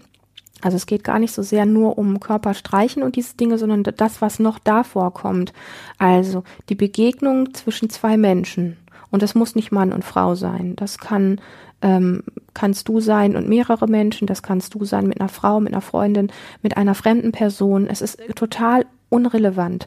also 0.61 0.77
es 0.77 0.87
geht 0.87 1.05
gar 1.05 1.19
nicht 1.19 1.33
so 1.33 1.43
sehr 1.43 1.67
nur 1.67 1.99
um 1.99 2.19
Körperstreichen 2.19 3.03
und 3.03 3.17
diese 3.17 3.37
Dinge, 3.37 3.59
sondern 3.59 3.85
das, 3.85 4.21
was 4.21 4.41
noch 4.41 4.59
davor 4.59 5.15
kommt. 5.15 5.53
Also 5.99 6.43
die 6.69 6.75
Begegnung 6.75 7.55
zwischen 7.55 7.91
zwei 7.91 8.17
Menschen. 8.17 8.77
Und 9.11 9.23
das 9.23 9.35
muss 9.35 9.55
nicht 9.55 9.71
Mann 9.71 9.93
und 9.93 10.05
Frau 10.05 10.35
sein. 10.35 10.75
Das 10.77 10.99
kann 10.99 11.41
ähm, 11.81 12.25
kannst 12.55 12.89
du 12.89 13.01
sein 13.01 13.37
und 13.37 13.49
mehrere 13.49 13.87
Menschen. 13.87 14.27
Das 14.27 14.43
kannst 14.43 14.75
du 14.75 14.85
sein 14.85 15.07
mit 15.07 15.21
einer 15.21 15.29
Frau, 15.29 15.61
mit 15.61 15.73
einer 15.73 15.81
Freundin, 15.81 16.33
mit 16.61 16.77
einer 16.77 16.95
fremden 16.95 17.31
Person. 17.31 17.87
Es 17.87 18.01
ist 18.01 18.19
total 18.35 18.85
unrelevant. 19.09 19.87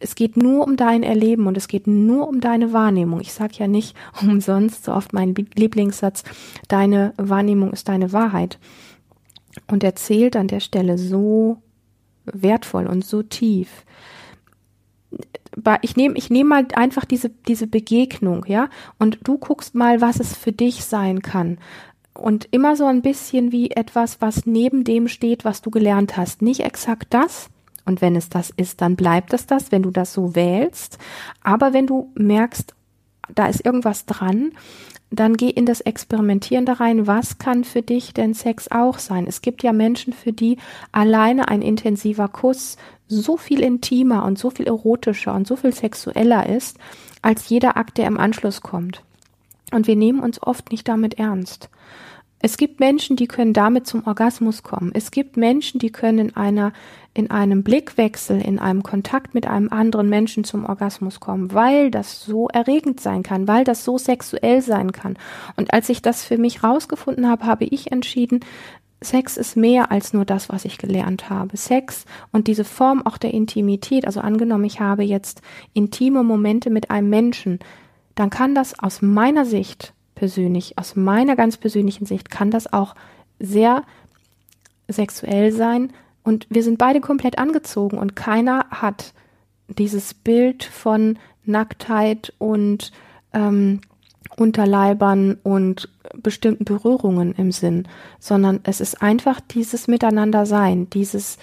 Es 0.00 0.14
geht 0.14 0.36
nur 0.36 0.64
um 0.64 0.76
dein 0.76 1.02
Erleben 1.02 1.46
und 1.46 1.56
es 1.56 1.68
geht 1.68 1.86
nur 1.86 2.28
um 2.28 2.40
deine 2.40 2.72
Wahrnehmung. 2.72 3.20
Ich 3.20 3.32
sage 3.32 3.54
ja 3.58 3.66
nicht 3.66 3.96
umsonst 4.22 4.84
so 4.84 4.92
oft 4.92 5.12
mein 5.12 5.34
Lieblingssatz, 5.34 6.24
deine 6.68 7.14
Wahrnehmung 7.16 7.72
ist 7.72 7.88
deine 7.88 8.12
Wahrheit. 8.12 8.58
Und 9.68 9.84
er 9.84 9.94
zählt 9.94 10.36
an 10.36 10.48
der 10.48 10.60
Stelle 10.60 10.98
so 10.98 11.58
wertvoll 12.24 12.86
und 12.86 13.04
so 13.04 13.22
tief. 13.22 13.84
Ich 15.82 15.94
nehme 15.94 16.16
ich 16.16 16.30
nehme 16.30 16.48
mal 16.48 16.66
einfach 16.74 17.04
diese, 17.04 17.30
diese 17.30 17.68
Begegnung, 17.68 18.44
ja, 18.48 18.68
und 18.98 19.20
du 19.22 19.38
guckst 19.38 19.76
mal, 19.76 20.00
was 20.00 20.18
es 20.18 20.36
für 20.36 20.50
dich 20.50 20.84
sein 20.84 21.22
kann 21.22 21.58
und 22.14 22.48
immer 22.50 22.76
so 22.76 22.86
ein 22.86 23.02
bisschen 23.02 23.52
wie 23.52 23.70
etwas, 23.70 24.20
was 24.20 24.46
neben 24.46 24.84
dem 24.84 25.08
steht, 25.08 25.44
was 25.44 25.62
du 25.62 25.70
gelernt 25.70 26.16
hast. 26.16 26.42
Nicht 26.42 26.60
exakt 26.60 27.08
das, 27.10 27.50
und 27.84 28.00
wenn 28.00 28.16
es 28.16 28.28
das 28.28 28.50
ist, 28.50 28.80
dann 28.80 28.96
bleibt 28.96 29.32
es 29.32 29.46
das, 29.46 29.72
wenn 29.72 29.82
du 29.82 29.90
das 29.90 30.12
so 30.12 30.34
wählst. 30.34 30.98
Aber 31.42 31.72
wenn 31.72 31.86
du 31.86 32.10
merkst, 32.14 32.74
da 33.34 33.46
ist 33.46 33.64
irgendwas 33.64 34.06
dran, 34.06 34.52
dann 35.10 35.36
geh 35.36 35.48
in 35.48 35.66
das 35.66 35.80
Experimentieren 35.80 36.66
da 36.66 36.74
rein. 36.74 37.06
Was 37.06 37.38
kann 37.38 37.64
für 37.64 37.82
dich 37.82 38.14
denn 38.14 38.34
Sex 38.34 38.70
auch 38.70 38.98
sein? 38.98 39.26
Es 39.26 39.42
gibt 39.42 39.62
ja 39.62 39.72
Menschen, 39.72 40.12
für 40.12 40.32
die 40.32 40.58
alleine 40.92 41.48
ein 41.48 41.62
intensiver 41.62 42.28
Kuss 42.28 42.76
so 43.06 43.36
viel 43.36 43.60
intimer 43.60 44.24
und 44.24 44.38
so 44.38 44.50
viel 44.50 44.66
erotischer 44.66 45.34
und 45.34 45.46
so 45.46 45.56
viel 45.56 45.72
sexueller 45.72 46.48
ist, 46.48 46.78
als 47.22 47.48
jeder 47.48 47.76
Akt, 47.76 47.98
der 47.98 48.06
im 48.06 48.18
Anschluss 48.18 48.60
kommt. 48.62 49.02
Und 49.72 49.86
wir 49.86 49.96
nehmen 49.96 50.20
uns 50.20 50.42
oft 50.42 50.70
nicht 50.70 50.88
damit 50.88 51.18
ernst. 51.18 51.68
Es 52.44 52.58
gibt 52.58 52.78
Menschen, 52.78 53.16
die 53.16 53.26
können 53.26 53.54
damit 53.54 53.86
zum 53.86 54.06
Orgasmus 54.06 54.62
kommen. 54.62 54.90
Es 54.92 55.10
gibt 55.10 55.38
Menschen, 55.38 55.78
die 55.78 55.90
können 55.90 56.18
in 56.18 56.36
einer, 56.36 56.74
in 57.14 57.30
einem 57.30 57.62
Blickwechsel, 57.62 58.38
in 58.38 58.58
einem 58.58 58.82
Kontakt 58.82 59.32
mit 59.32 59.46
einem 59.46 59.70
anderen 59.70 60.10
Menschen 60.10 60.44
zum 60.44 60.66
Orgasmus 60.66 61.20
kommen, 61.20 61.54
weil 61.54 61.90
das 61.90 62.22
so 62.22 62.48
erregend 62.48 63.00
sein 63.00 63.22
kann, 63.22 63.48
weil 63.48 63.64
das 63.64 63.82
so 63.82 63.96
sexuell 63.96 64.60
sein 64.60 64.92
kann. 64.92 65.16
Und 65.56 65.72
als 65.72 65.88
ich 65.88 66.02
das 66.02 66.22
für 66.22 66.36
mich 66.36 66.62
rausgefunden 66.62 67.30
habe, 67.30 67.46
habe 67.46 67.64
ich 67.64 67.90
entschieden, 67.92 68.40
Sex 69.00 69.38
ist 69.38 69.56
mehr 69.56 69.90
als 69.90 70.12
nur 70.12 70.26
das, 70.26 70.50
was 70.50 70.66
ich 70.66 70.76
gelernt 70.76 71.30
habe. 71.30 71.56
Sex 71.56 72.04
und 72.30 72.46
diese 72.46 72.64
Form 72.64 73.06
auch 73.06 73.16
der 73.16 73.32
Intimität, 73.32 74.06
also 74.06 74.20
angenommen, 74.20 74.64
ich 74.64 74.80
habe 74.80 75.02
jetzt 75.02 75.40
intime 75.72 76.22
Momente 76.22 76.68
mit 76.68 76.90
einem 76.90 77.08
Menschen, 77.08 77.60
dann 78.16 78.28
kann 78.28 78.54
das 78.54 78.78
aus 78.78 79.00
meiner 79.00 79.46
Sicht 79.46 79.94
persönlich, 80.24 80.78
aus 80.78 80.96
meiner 80.96 81.36
ganz 81.36 81.58
persönlichen 81.58 82.06
Sicht, 82.06 82.30
kann 82.30 82.50
das 82.50 82.72
auch 82.72 82.94
sehr 83.38 83.82
sexuell 84.88 85.52
sein. 85.52 85.92
Und 86.22 86.46
wir 86.48 86.62
sind 86.62 86.78
beide 86.78 87.02
komplett 87.02 87.36
angezogen 87.36 87.98
und 87.98 88.16
keiner 88.16 88.64
hat 88.70 89.12
dieses 89.68 90.14
Bild 90.14 90.64
von 90.64 91.18
Nacktheit 91.44 92.32
und 92.38 92.90
ähm, 93.34 93.82
Unterleibern 94.38 95.36
und 95.42 95.90
bestimmten 96.14 96.64
Berührungen 96.64 97.34
im 97.34 97.52
Sinn, 97.52 97.86
sondern 98.18 98.60
es 98.62 98.80
ist 98.80 99.02
einfach 99.02 99.42
dieses 99.42 99.88
Miteinandersein, 99.88 100.88
dieses 100.88 101.36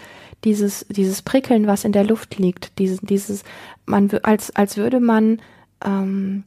dieses 0.44 0.88
dieses 0.90 1.22
Prickeln, 1.22 1.68
was 1.68 1.86
in 1.86 1.92
der 1.92 2.04
Luft 2.04 2.40
liegt, 2.40 2.80
dieses 2.80 3.00
dieses 3.02 3.44
man 3.86 4.10
als 4.24 4.56
als 4.56 4.76
würde 4.78 5.00
man 5.00 5.40
ähm, 5.86 6.46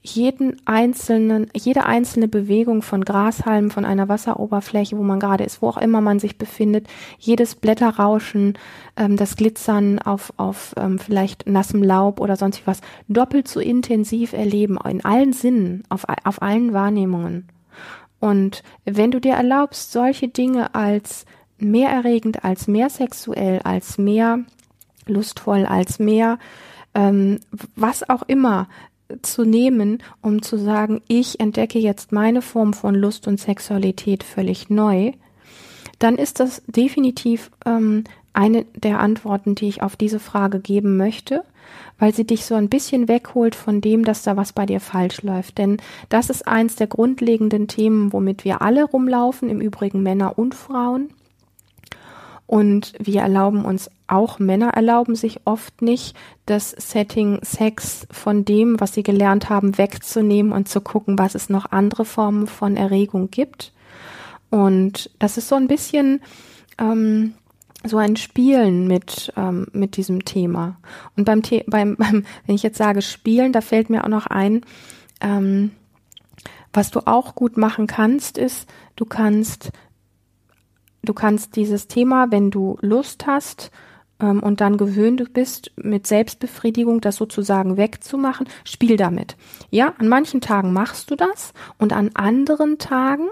jeden 0.00 0.56
einzelnen, 0.64 1.48
jede 1.54 1.84
einzelne 1.84 2.28
Bewegung 2.28 2.82
von 2.82 3.04
Grashalmen, 3.04 3.70
von 3.70 3.84
einer 3.84 4.08
Wasseroberfläche, 4.08 4.96
wo 4.96 5.02
man 5.02 5.20
gerade 5.20 5.44
ist, 5.44 5.60
wo 5.60 5.68
auch 5.68 5.76
immer 5.76 6.00
man 6.00 6.18
sich 6.18 6.38
befindet, 6.38 6.86
jedes 7.18 7.56
Blätterrauschen, 7.56 8.56
ähm, 8.96 9.16
das 9.16 9.36
Glitzern 9.36 9.98
auf, 9.98 10.32
auf 10.36 10.74
ähm, 10.78 10.98
vielleicht 10.98 11.48
nassem 11.48 11.82
Laub 11.82 12.20
oder 12.20 12.36
sonst 12.36 12.66
was, 12.66 12.80
doppelt 13.08 13.48
so 13.48 13.60
intensiv 13.60 14.32
erleben, 14.32 14.78
in 14.88 15.04
allen 15.04 15.32
Sinnen, 15.32 15.82
auf, 15.88 16.04
auf 16.24 16.42
allen 16.42 16.72
Wahrnehmungen. 16.72 17.48
Und 18.20 18.62
wenn 18.84 19.10
du 19.10 19.20
dir 19.20 19.34
erlaubst, 19.34 19.92
solche 19.92 20.28
Dinge 20.28 20.74
als 20.74 21.24
mehr 21.58 21.90
erregend, 21.90 22.44
als 22.44 22.68
mehr 22.68 22.88
sexuell, 22.88 23.60
als 23.64 23.98
mehr 23.98 24.40
lustvoll, 25.06 25.66
als 25.66 25.98
mehr 25.98 26.38
ähm, 26.94 27.38
was 27.76 28.08
auch 28.08 28.22
immer 28.22 28.68
zu 29.22 29.44
nehmen, 29.44 30.02
um 30.22 30.42
zu 30.42 30.58
sagen, 30.58 31.00
ich 31.08 31.40
entdecke 31.40 31.78
jetzt 31.78 32.12
meine 32.12 32.42
Form 32.42 32.74
von 32.74 32.94
Lust 32.94 33.26
und 33.26 33.40
Sexualität 33.40 34.22
völlig 34.22 34.70
neu, 34.70 35.12
dann 35.98 36.16
ist 36.16 36.40
das 36.40 36.62
definitiv 36.66 37.50
ähm, 37.64 38.04
eine 38.32 38.64
der 38.74 39.00
Antworten, 39.00 39.54
die 39.54 39.68
ich 39.68 39.82
auf 39.82 39.96
diese 39.96 40.20
Frage 40.20 40.60
geben 40.60 40.96
möchte, 40.96 41.42
weil 41.98 42.14
sie 42.14 42.24
dich 42.24 42.44
so 42.44 42.54
ein 42.54 42.68
bisschen 42.68 43.08
wegholt 43.08 43.54
von 43.54 43.80
dem, 43.80 44.04
dass 44.04 44.22
da 44.22 44.36
was 44.36 44.52
bei 44.52 44.64
dir 44.64 44.80
falsch 44.80 45.22
läuft. 45.22 45.58
Denn 45.58 45.78
das 46.08 46.30
ist 46.30 46.46
eins 46.46 46.76
der 46.76 46.86
grundlegenden 46.86 47.66
Themen, 47.66 48.12
womit 48.12 48.44
wir 48.44 48.62
alle 48.62 48.84
rumlaufen, 48.84 49.50
im 49.50 49.60
Übrigen 49.60 50.02
Männer 50.02 50.38
und 50.38 50.54
Frauen. 50.54 51.08
Und 52.48 52.94
wir 52.98 53.20
erlauben 53.20 53.66
uns 53.66 53.90
auch 54.06 54.38
Männer 54.38 54.70
erlauben 54.70 55.14
sich 55.14 55.40
oft 55.44 55.82
nicht, 55.82 56.16
das 56.46 56.70
Setting 56.70 57.40
Sex 57.42 58.06
von 58.10 58.46
dem, 58.46 58.80
was 58.80 58.94
sie 58.94 59.02
gelernt 59.02 59.50
haben, 59.50 59.76
wegzunehmen 59.76 60.52
und 60.52 60.66
zu 60.66 60.80
gucken, 60.80 61.18
was 61.18 61.34
es 61.34 61.50
noch 61.50 61.70
andere 61.72 62.06
Formen 62.06 62.46
von 62.46 62.78
Erregung 62.78 63.30
gibt. 63.30 63.74
Und 64.48 65.10
das 65.18 65.36
ist 65.36 65.48
so 65.48 65.56
ein 65.56 65.68
bisschen 65.68 66.22
ähm, 66.78 67.34
so 67.84 67.98
ein 67.98 68.16
Spielen 68.16 68.86
mit 68.86 69.30
ähm, 69.36 69.66
mit 69.72 69.98
diesem 69.98 70.24
Thema. 70.24 70.78
Und 71.18 71.26
beim, 71.26 71.44
The 71.44 71.64
beim, 71.66 71.96
beim 71.98 72.24
wenn 72.46 72.54
ich 72.54 72.62
jetzt 72.62 72.78
sage 72.78 73.02
Spielen, 73.02 73.52
da 73.52 73.60
fällt 73.60 73.90
mir 73.90 74.04
auch 74.04 74.08
noch 74.08 74.26
ein, 74.26 74.62
ähm, 75.20 75.72
was 76.72 76.90
du 76.90 77.00
auch 77.00 77.34
gut 77.34 77.58
machen 77.58 77.86
kannst, 77.86 78.38
ist, 78.38 78.66
du 78.96 79.04
kannst 79.04 79.70
du 81.02 81.14
kannst 81.14 81.56
dieses 81.56 81.88
Thema, 81.88 82.30
wenn 82.30 82.50
du 82.50 82.76
Lust 82.80 83.26
hast 83.26 83.70
ähm, 84.20 84.40
und 84.40 84.60
dann 84.60 84.76
gewöhnt 84.76 85.32
bist, 85.32 85.72
mit 85.76 86.06
Selbstbefriedigung 86.06 87.00
das 87.00 87.16
sozusagen 87.16 87.76
wegzumachen, 87.76 88.48
spiel 88.64 88.96
damit. 88.96 89.36
Ja, 89.70 89.94
an 89.98 90.08
manchen 90.08 90.40
Tagen 90.40 90.72
machst 90.72 91.10
du 91.10 91.16
das 91.16 91.52
und 91.78 91.92
an 91.92 92.10
anderen 92.14 92.78
Tagen, 92.78 93.28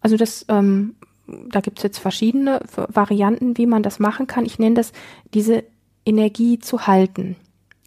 also 0.00 0.16
das, 0.16 0.46
ähm, 0.48 0.94
da 1.26 1.60
gibt's 1.60 1.82
jetzt 1.82 1.98
verschiedene 1.98 2.60
Varianten, 2.74 3.56
wie 3.56 3.66
man 3.66 3.82
das 3.82 3.98
machen 3.98 4.26
kann. 4.26 4.44
Ich 4.44 4.58
nenne 4.58 4.74
das 4.74 4.92
diese 5.34 5.64
Energie 6.04 6.58
zu 6.58 6.86
halten. 6.86 7.36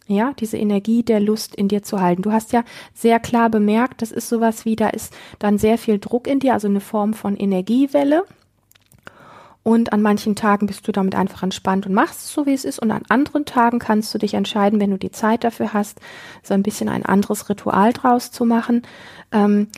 Ja, 0.06 0.34
diese 0.38 0.58
Energie 0.58 1.02
der 1.02 1.18
Lust 1.18 1.54
in 1.54 1.68
dir 1.68 1.82
zu 1.82 2.00
halten. 2.00 2.22
Du 2.22 2.30
hast 2.30 2.52
ja 2.52 2.62
sehr 2.92 3.18
klar 3.20 3.48
bemerkt, 3.48 4.02
das 4.02 4.12
ist 4.12 4.28
sowas 4.28 4.66
wie, 4.66 4.76
da 4.76 4.88
ist 4.88 5.14
dann 5.38 5.56
sehr 5.56 5.78
viel 5.78 5.98
Druck 5.98 6.26
in 6.26 6.40
dir, 6.40 6.52
also 6.52 6.68
eine 6.68 6.80
Form 6.80 7.14
von 7.14 7.36
Energiewelle. 7.36 8.24
Und 9.64 9.94
an 9.94 10.02
manchen 10.02 10.36
Tagen 10.36 10.66
bist 10.66 10.86
du 10.86 10.92
damit 10.92 11.14
einfach 11.14 11.42
entspannt 11.42 11.86
und 11.86 11.94
machst 11.94 12.20
es 12.20 12.32
so, 12.32 12.44
wie 12.44 12.52
es 12.52 12.66
ist. 12.66 12.78
Und 12.78 12.90
an 12.90 13.02
anderen 13.08 13.46
Tagen 13.46 13.78
kannst 13.78 14.12
du 14.14 14.18
dich 14.18 14.34
entscheiden, 14.34 14.78
wenn 14.78 14.90
du 14.90 14.98
die 14.98 15.10
Zeit 15.10 15.42
dafür 15.42 15.72
hast, 15.72 16.00
so 16.42 16.52
ein 16.52 16.62
bisschen 16.62 16.90
ein 16.90 17.06
anderes 17.06 17.48
Ritual 17.48 17.94
draus 17.94 18.30
zu 18.30 18.44
machen, 18.44 18.82
ähm, 19.32 19.68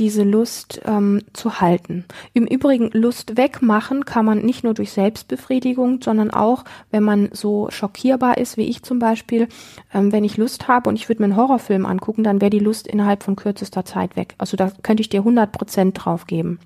diese 0.00 0.24
Lust 0.24 0.80
ähm, 0.84 1.22
zu 1.32 1.60
halten. 1.60 2.06
Im 2.32 2.44
Übrigen, 2.44 2.90
Lust 2.92 3.36
wegmachen 3.36 4.04
kann 4.04 4.24
man 4.24 4.40
nicht 4.40 4.64
nur 4.64 4.74
durch 4.74 4.90
Selbstbefriedigung, 4.90 6.02
sondern 6.02 6.32
auch, 6.32 6.64
wenn 6.90 7.04
man 7.04 7.28
so 7.32 7.68
schockierbar 7.70 8.36
ist, 8.36 8.56
wie 8.56 8.68
ich 8.68 8.82
zum 8.82 8.98
Beispiel, 8.98 9.46
ähm, 9.94 10.10
wenn 10.10 10.24
ich 10.24 10.38
Lust 10.38 10.66
habe 10.66 10.88
und 10.88 10.96
ich 10.96 11.08
würde 11.08 11.22
mir 11.22 11.26
einen 11.26 11.36
Horrorfilm 11.36 11.86
angucken, 11.86 12.24
dann 12.24 12.40
wäre 12.40 12.50
die 12.50 12.58
Lust 12.58 12.88
innerhalb 12.88 13.22
von 13.22 13.36
kürzester 13.36 13.84
Zeit 13.84 14.16
weg. 14.16 14.34
Also 14.38 14.56
da 14.56 14.72
könnte 14.82 15.02
ich 15.02 15.08
dir 15.08 15.20
100 15.20 15.52
Prozent 15.52 16.04
drauf 16.04 16.26
geben. 16.26 16.58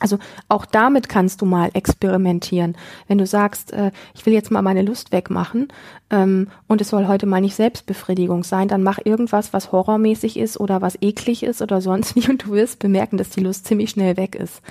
Also 0.00 0.18
auch 0.48 0.64
damit 0.64 1.08
kannst 1.08 1.40
du 1.40 1.46
mal 1.46 1.70
experimentieren. 1.74 2.76
Wenn 3.06 3.18
du 3.18 3.26
sagst, 3.26 3.72
äh, 3.72 3.90
ich 4.14 4.24
will 4.26 4.32
jetzt 4.32 4.50
mal 4.50 4.62
meine 4.62 4.82
Lust 4.82 5.12
wegmachen 5.12 5.68
ähm, 6.10 6.48
und 6.68 6.80
es 6.80 6.90
soll 6.90 7.08
heute 7.08 7.26
mal 7.26 7.40
nicht 7.40 7.56
Selbstbefriedigung 7.56 8.44
sein, 8.44 8.68
dann 8.68 8.82
mach 8.82 8.98
irgendwas, 9.04 9.52
was 9.52 9.72
horrormäßig 9.72 10.36
ist 10.38 10.58
oder 10.58 10.80
was 10.80 10.98
eklig 11.00 11.42
ist 11.42 11.62
oder 11.62 11.80
sonst 11.80 12.16
nicht 12.16 12.28
und 12.28 12.44
du 12.44 12.52
wirst 12.52 12.78
bemerken, 12.78 13.16
dass 13.16 13.30
die 13.30 13.40
Lust 13.40 13.66
ziemlich 13.66 13.90
schnell 13.90 14.16
weg 14.16 14.34
ist. 14.34 14.62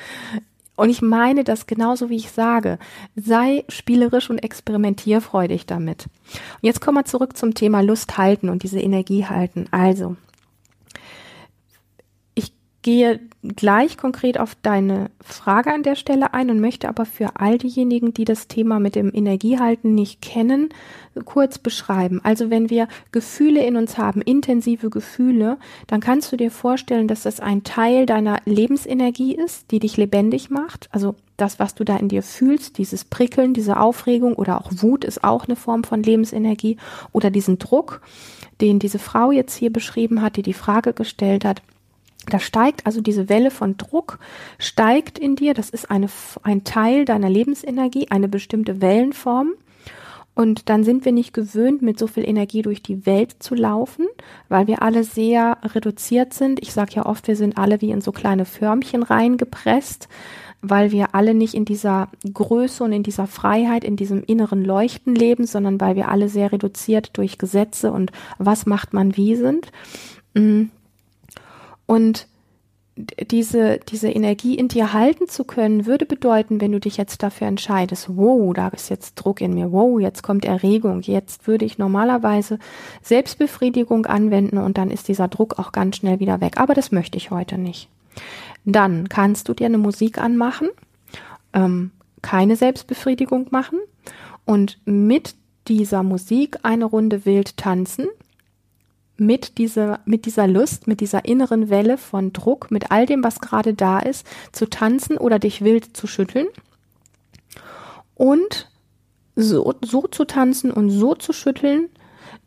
Und 0.78 0.92
ich 0.92 1.02
meine 1.02 1.44
das 1.44 1.66
genauso, 1.66 2.10
wie 2.10 2.18
ich 2.18 2.30
sage. 2.30 2.78
Sei 3.16 3.66
spielerisch 3.68 4.30
und 4.30 4.38
experimentierfreudig 4.38 5.66
damit. 5.66 6.06
Und 6.06 6.68
jetzt 6.68 6.82
kommen 6.82 7.00
wir 7.00 7.06
zurück 7.06 7.36
zum 7.36 7.56
Thema 7.56 7.82
Lust 7.82 8.18
halten 8.18 8.48
und 8.48 8.62
diese 8.62 8.80
Energie 8.80 9.26
halten. 9.26 9.66
Also, 9.72 10.16
gehe 12.88 13.20
gleich 13.44 13.98
konkret 13.98 14.40
auf 14.40 14.56
deine 14.62 15.12
Frage 15.20 15.74
an 15.74 15.84
der 15.84 15.98
Stelle 15.98 16.34
ein 16.34 16.50
und 16.50 16.62
möchte 16.62 16.88
aber 16.88 17.04
für 17.04 17.32
all 17.36 17.58
diejenigen, 17.58 18.14
die 18.14 18.24
das 18.24 18.48
Thema 18.48 18.80
mit 18.80 18.96
dem 18.96 19.12
Energiehalten 19.14 19.94
nicht 19.94 20.22
kennen, 20.22 20.70
kurz 21.26 21.58
beschreiben. 21.58 22.22
Also 22.24 22.50
wenn 22.50 22.70
wir 22.70 22.88
Gefühle 23.12 23.66
in 23.66 23.76
uns 23.76 23.98
haben, 23.98 24.22
intensive 24.22 24.90
Gefühle, 24.90 25.58
dann 25.88 26.00
kannst 26.00 26.32
du 26.32 26.38
dir 26.38 26.50
vorstellen, 26.50 27.10
dass 27.10 27.24
das 27.24 27.42
ein 27.42 27.66
Teil 27.66 28.06
deiner 28.06 28.38
Lebensenergie 28.46 29.36
ist, 29.36 29.70
die 29.72 29.80
dich 29.80 29.98
lebendig 29.98 30.50
macht. 30.50 30.88
Also 30.94 31.16
das, 31.36 31.60
was 31.60 31.76
du 31.76 31.84
da 31.84 31.98
in 31.98 32.08
dir 32.08 32.24
fühlst, 32.24 32.78
dieses 32.78 33.04
Prickeln, 33.04 33.54
diese 33.54 33.82
Aufregung 33.82 34.34
oder 34.36 34.62
auch 34.62 34.72
Wut 34.78 35.04
ist 35.04 35.26
auch 35.26 35.44
eine 35.44 35.58
Form 35.58 35.84
von 35.84 36.04
Lebensenergie 36.04 36.78
oder 37.12 37.32
diesen 37.32 37.60
Druck, 37.60 38.00
den 38.62 38.80
diese 38.80 38.98
Frau 38.98 39.32
jetzt 39.32 39.56
hier 39.58 39.74
beschrieben 39.74 40.22
hat, 40.22 40.38
die 40.38 40.42
die 40.42 40.54
Frage 40.54 40.94
gestellt 40.94 41.44
hat 41.44 41.62
da 42.30 42.40
steigt 42.40 42.86
also 42.86 43.02
diese 43.02 43.30
Welle 43.30 43.52
von 43.52 43.78
Druck, 43.78 44.20
steigt 44.60 45.18
in 45.18 45.36
dir, 45.36 45.54
das 45.54 45.70
ist 45.70 45.90
eine, 45.90 46.08
ein 46.44 46.64
Teil 46.64 47.06
deiner 47.06 47.30
Lebensenergie, 47.30 48.08
eine 48.10 48.28
bestimmte 48.28 48.82
Wellenform. 48.82 49.54
Und 50.36 50.70
dann 50.70 50.84
sind 50.84 51.04
wir 51.04 51.14
nicht 51.14 51.34
gewöhnt, 51.34 51.82
mit 51.82 51.98
so 51.98 52.06
viel 52.06 52.28
Energie 52.28 52.62
durch 52.62 52.84
die 52.84 53.08
Welt 53.08 53.38
zu 53.40 53.56
laufen, 53.56 54.06
weil 54.50 54.68
wir 54.68 54.84
alle 54.84 55.04
sehr 55.04 55.58
reduziert 55.64 56.32
sind. 56.32 56.62
Ich 56.62 56.74
sage 56.74 56.92
ja 56.94 57.08
oft, 57.08 57.28
wir 57.28 57.36
sind 57.36 57.58
alle 57.58 57.82
wie 57.82 57.90
in 57.90 58.02
so 58.02 58.12
kleine 58.12 58.46
Förmchen 58.46 59.02
reingepresst, 59.02 60.08
weil 60.62 60.92
wir 60.92 61.16
alle 61.16 61.34
nicht 61.34 61.56
in 61.56 61.66
dieser 61.66 62.10
Größe 62.32 62.84
und 62.84 62.92
in 62.92 63.02
dieser 63.02 63.26
Freiheit, 63.26 63.84
in 63.84 63.96
diesem 63.96 64.24
inneren 64.24 64.64
Leuchten 64.64 65.16
leben, 65.16 65.48
sondern 65.48 65.82
weil 65.82 65.96
wir 65.96 66.10
alle 66.10 66.30
sehr 66.30 66.52
reduziert 66.52 67.18
durch 67.18 67.40
Gesetze 67.40 67.92
und 67.92 68.12
was 68.38 68.68
macht 68.68 68.94
man 68.94 69.18
wie 69.18 69.36
sind. 69.36 69.72
Mm. 70.36 70.66
Und 71.88 72.28
diese, 73.30 73.80
diese 73.90 74.10
Energie 74.10 74.56
in 74.56 74.70
dir 74.70 74.94
halten 74.94 75.28
zu 75.28 75.44
können, 75.44 75.86
würde 75.86 76.06
bedeuten, 76.06 76.60
wenn 76.60 76.72
du 76.72 76.80
dich 76.80 76.98
jetzt 76.98 77.22
dafür 77.22 77.48
entscheidest, 77.48 78.10
wow, 78.16 78.54
da 78.54 78.70
ist 78.70 78.90
jetzt 78.90 79.16
Druck 79.16 79.40
in 79.42 79.54
mir, 79.54 79.72
wow, 79.72 80.00
jetzt 80.00 80.24
kommt 80.24 80.46
Erregung, 80.46 81.02
jetzt 81.02 81.48
würde 81.48 81.66
ich 81.66 81.78
normalerweise 81.78 82.58
Selbstbefriedigung 83.04 84.08
anwenden 84.08 84.58
und 84.58 84.78
dann 84.78 84.90
ist 84.90 85.08
dieser 85.08 85.28
Druck 85.28 85.60
auch 85.60 85.72
ganz 85.72 85.98
schnell 85.98 86.20
wieder 86.20 86.42
weg. 86.42 86.58
Aber 86.58 86.74
das 86.74 86.92
möchte 86.92 87.18
ich 87.18 87.30
heute 87.30 87.60
nicht. 87.60 87.88
Dann 88.66 89.10
kannst 89.10 89.48
du 89.48 89.54
dir 89.54 89.68
eine 89.68 89.78
Musik 89.78 90.18
anmachen, 90.18 90.70
ähm, 91.54 91.92
keine 92.24 92.56
Selbstbefriedigung 92.56 93.48
machen 93.52 93.80
und 94.46 94.80
mit 94.86 95.36
dieser 95.68 96.02
Musik 96.02 96.58
eine 96.64 96.86
Runde 96.86 97.26
wild 97.26 97.58
tanzen 97.58 98.08
mit 99.18 99.58
dieser, 99.58 100.00
mit 100.06 100.26
dieser 100.26 100.48
Lust, 100.48 100.88
mit 100.88 101.02
dieser 101.02 101.26
inneren 101.26 101.70
Welle 101.70 101.98
von 101.98 102.34
Druck, 102.34 102.72
mit 102.72 102.92
all 102.92 103.06
dem, 103.06 103.24
was 103.24 103.40
gerade 103.40 103.74
da 103.74 104.00
ist, 104.00 104.26
zu 104.52 104.70
tanzen 104.70 105.18
oder 105.18 105.40
dich 105.40 105.64
wild 105.64 105.96
zu 105.98 106.08
schütteln. 106.08 106.48
Und 108.16 108.70
so, 109.36 109.76
so 109.82 110.08
zu 110.08 110.26
tanzen 110.26 110.72
und 110.72 110.90
so 110.90 111.14
zu 111.16 111.34
schütteln, 111.34 111.90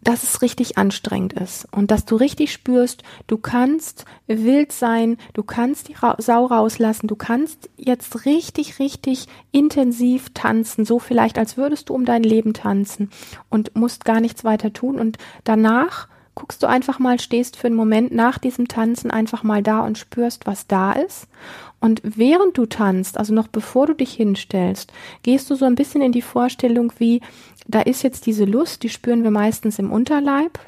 dass 0.03 0.23
es 0.23 0.43
richtig 0.43 0.79
anstrengend 0.79 1.35
ist. 1.35 1.69
Und 1.71 1.91
dass 1.91 2.05
du 2.05 2.17
richtig 2.17 2.53
spürst, 2.53 3.03
du 3.27 3.37
kannst 3.37 4.05
wild 4.27 4.73
sein, 4.73 5.19
du 5.35 5.43
kannst 5.43 5.89
die 5.89 5.97
Sau 6.19 6.47
rauslassen, 6.47 7.07
du 7.07 7.17
kannst 7.17 7.69
jetzt 7.77 8.25
richtig, 8.25 8.79
richtig 8.79 9.27
intensiv 9.53 10.31
tanzen, 10.33 10.85
so 10.85 10.99
vielleicht 10.99 11.39
als 11.39 11.57
würdest 11.57 11.89
du 11.89 11.95
um 11.95 12.05
dein 12.05 12.23
Leben 12.23 12.55
tanzen 12.55 13.11
und 13.51 13.77
musst 13.77 14.05
gar 14.05 14.21
nichts 14.21 14.43
weiter 14.45 14.73
tun. 14.73 14.99
Und 14.99 15.19
danach 15.45 16.09
guckst 16.41 16.63
du 16.63 16.67
einfach 16.67 16.99
mal, 16.99 17.21
stehst 17.21 17.59
für 17.59 17.67
einen 17.67 17.77
Moment 17.77 18.13
nach 18.13 18.39
diesem 18.39 18.67
Tanzen 18.67 19.11
einfach 19.11 19.43
mal 19.43 19.63
da 19.63 19.81
und 19.81 19.99
spürst, 19.99 20.47
was 20.47 20.67
da 20.67 20.93
ist. 20.93 21.29
Und 21.81 22.01
während 22.03 22.57
du 22.57 22.65
tanzt, 22.65 23.19
also 23.19 23.35
noch 23.35 23.47
bevor 23.47 23.87
du 23.87 23.95
dich 23.95 24.15
hinstellst, 24.15 24.91
gehst 25.23 25.51
du 25.51 25.55
so 25.55 25.67
ein 25.67 25.75
bisschen 25.75 26.01
in 26.01 26.13
die 26.13 26.23
Vorstellung, 26.23 26.95
wie 26.97 27.21
da 27.67 27.83
ist 27.83 28.03
jetzt 28.03 28.25
diese 28.25 28.47
Lust, 28.47 28.83
die 28.83 28.89
spüren 28.89 29.23
wir 29.23 29.31
meistens 29.31 29.79
im 29.79 29.93
Unterleib. 29.93 30.59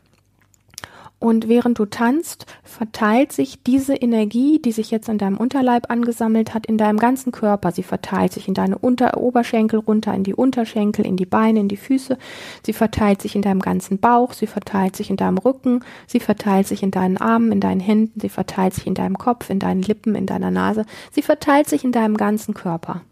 Und 1.22 1.46
während 1.46 1.78
du 1.78 1.86
tanzt, 1.86 2.46
verteilt 2.64 3.30
sich 3.30 3.62
diese 3.62 3.94
Energie, 3.94 4.60
die 4.60 4.72
sich 4.72 4.90
jetzt 4.90 5.08
in 5.08 5.18
deinem 5.18 5.36
Unterleib 5.36 5.88
angesammelt 5.88 6.52
hat, 6.52 6.66
in 6.66 6.78
deinem 6.78 6.98
ganzen 6.98 7.30
Körper. 7.30 7.70
Sie 7.70 7.84
verteilt 7.84 8.32
sich 8.32 8.48
in 8.48 8.54
deine 8.54 8.76
Unter 8.76 9.16
Oberschenkel 9.18 9.78
runter, 9.78 10.12
in 10.14 10.24
die 10.24 10.34
Unterschenkel, 10.34 11.06
in 11.06 11.16
die 11.16 11.24
Beine, 11.24 11.60
in 11.60 11.68
die 11.68 11.76
Füße. 11.76 12.18
Sie 12.66 12.72
verteilt 12.72 13.22
sich 13.22 13.36
in 13.36 13.42
deinem 13.42 13.60
ganzen 13.60 14.00
Bauch. 14.00 14.32
Sie 14.32 14.48
verteilt 14.48 14.96
sich 14.96 15.10
in 15.10 15.16
deinem 15.16 15.38
Rücken. 15.38 15.84
Sie 16.08 16.18
verteilt 16.18 16.66
sich 16.66 16.82
in 16.82 16.90
deinen 16.90 17.18
Armen, 17.18 17.52
in 17.52 17.60
deinen 17.60 17.78
Händen. 17.78 18.18
Sie 18.18 18.28
verteilt 18.28 18.74
sich 18.74 18.88
in 18.88 18.94
deinem 18.94 19.16
Kopf, 19.16 19.48
in 19.48 19.60
deinen 19.60 19.82
Lippen, 19.82 20.16
in 20.16 20.26
deiner 20.26 20.50
Nase. 20.50 20.86
Sie 21.12 21.22
verteilt 21.22 21.68
sich 21.68 21.84
in 21.84 21.92
deinem 21.92 22.16
ganzen 22.16 22.52
Körper. 22.52 23.02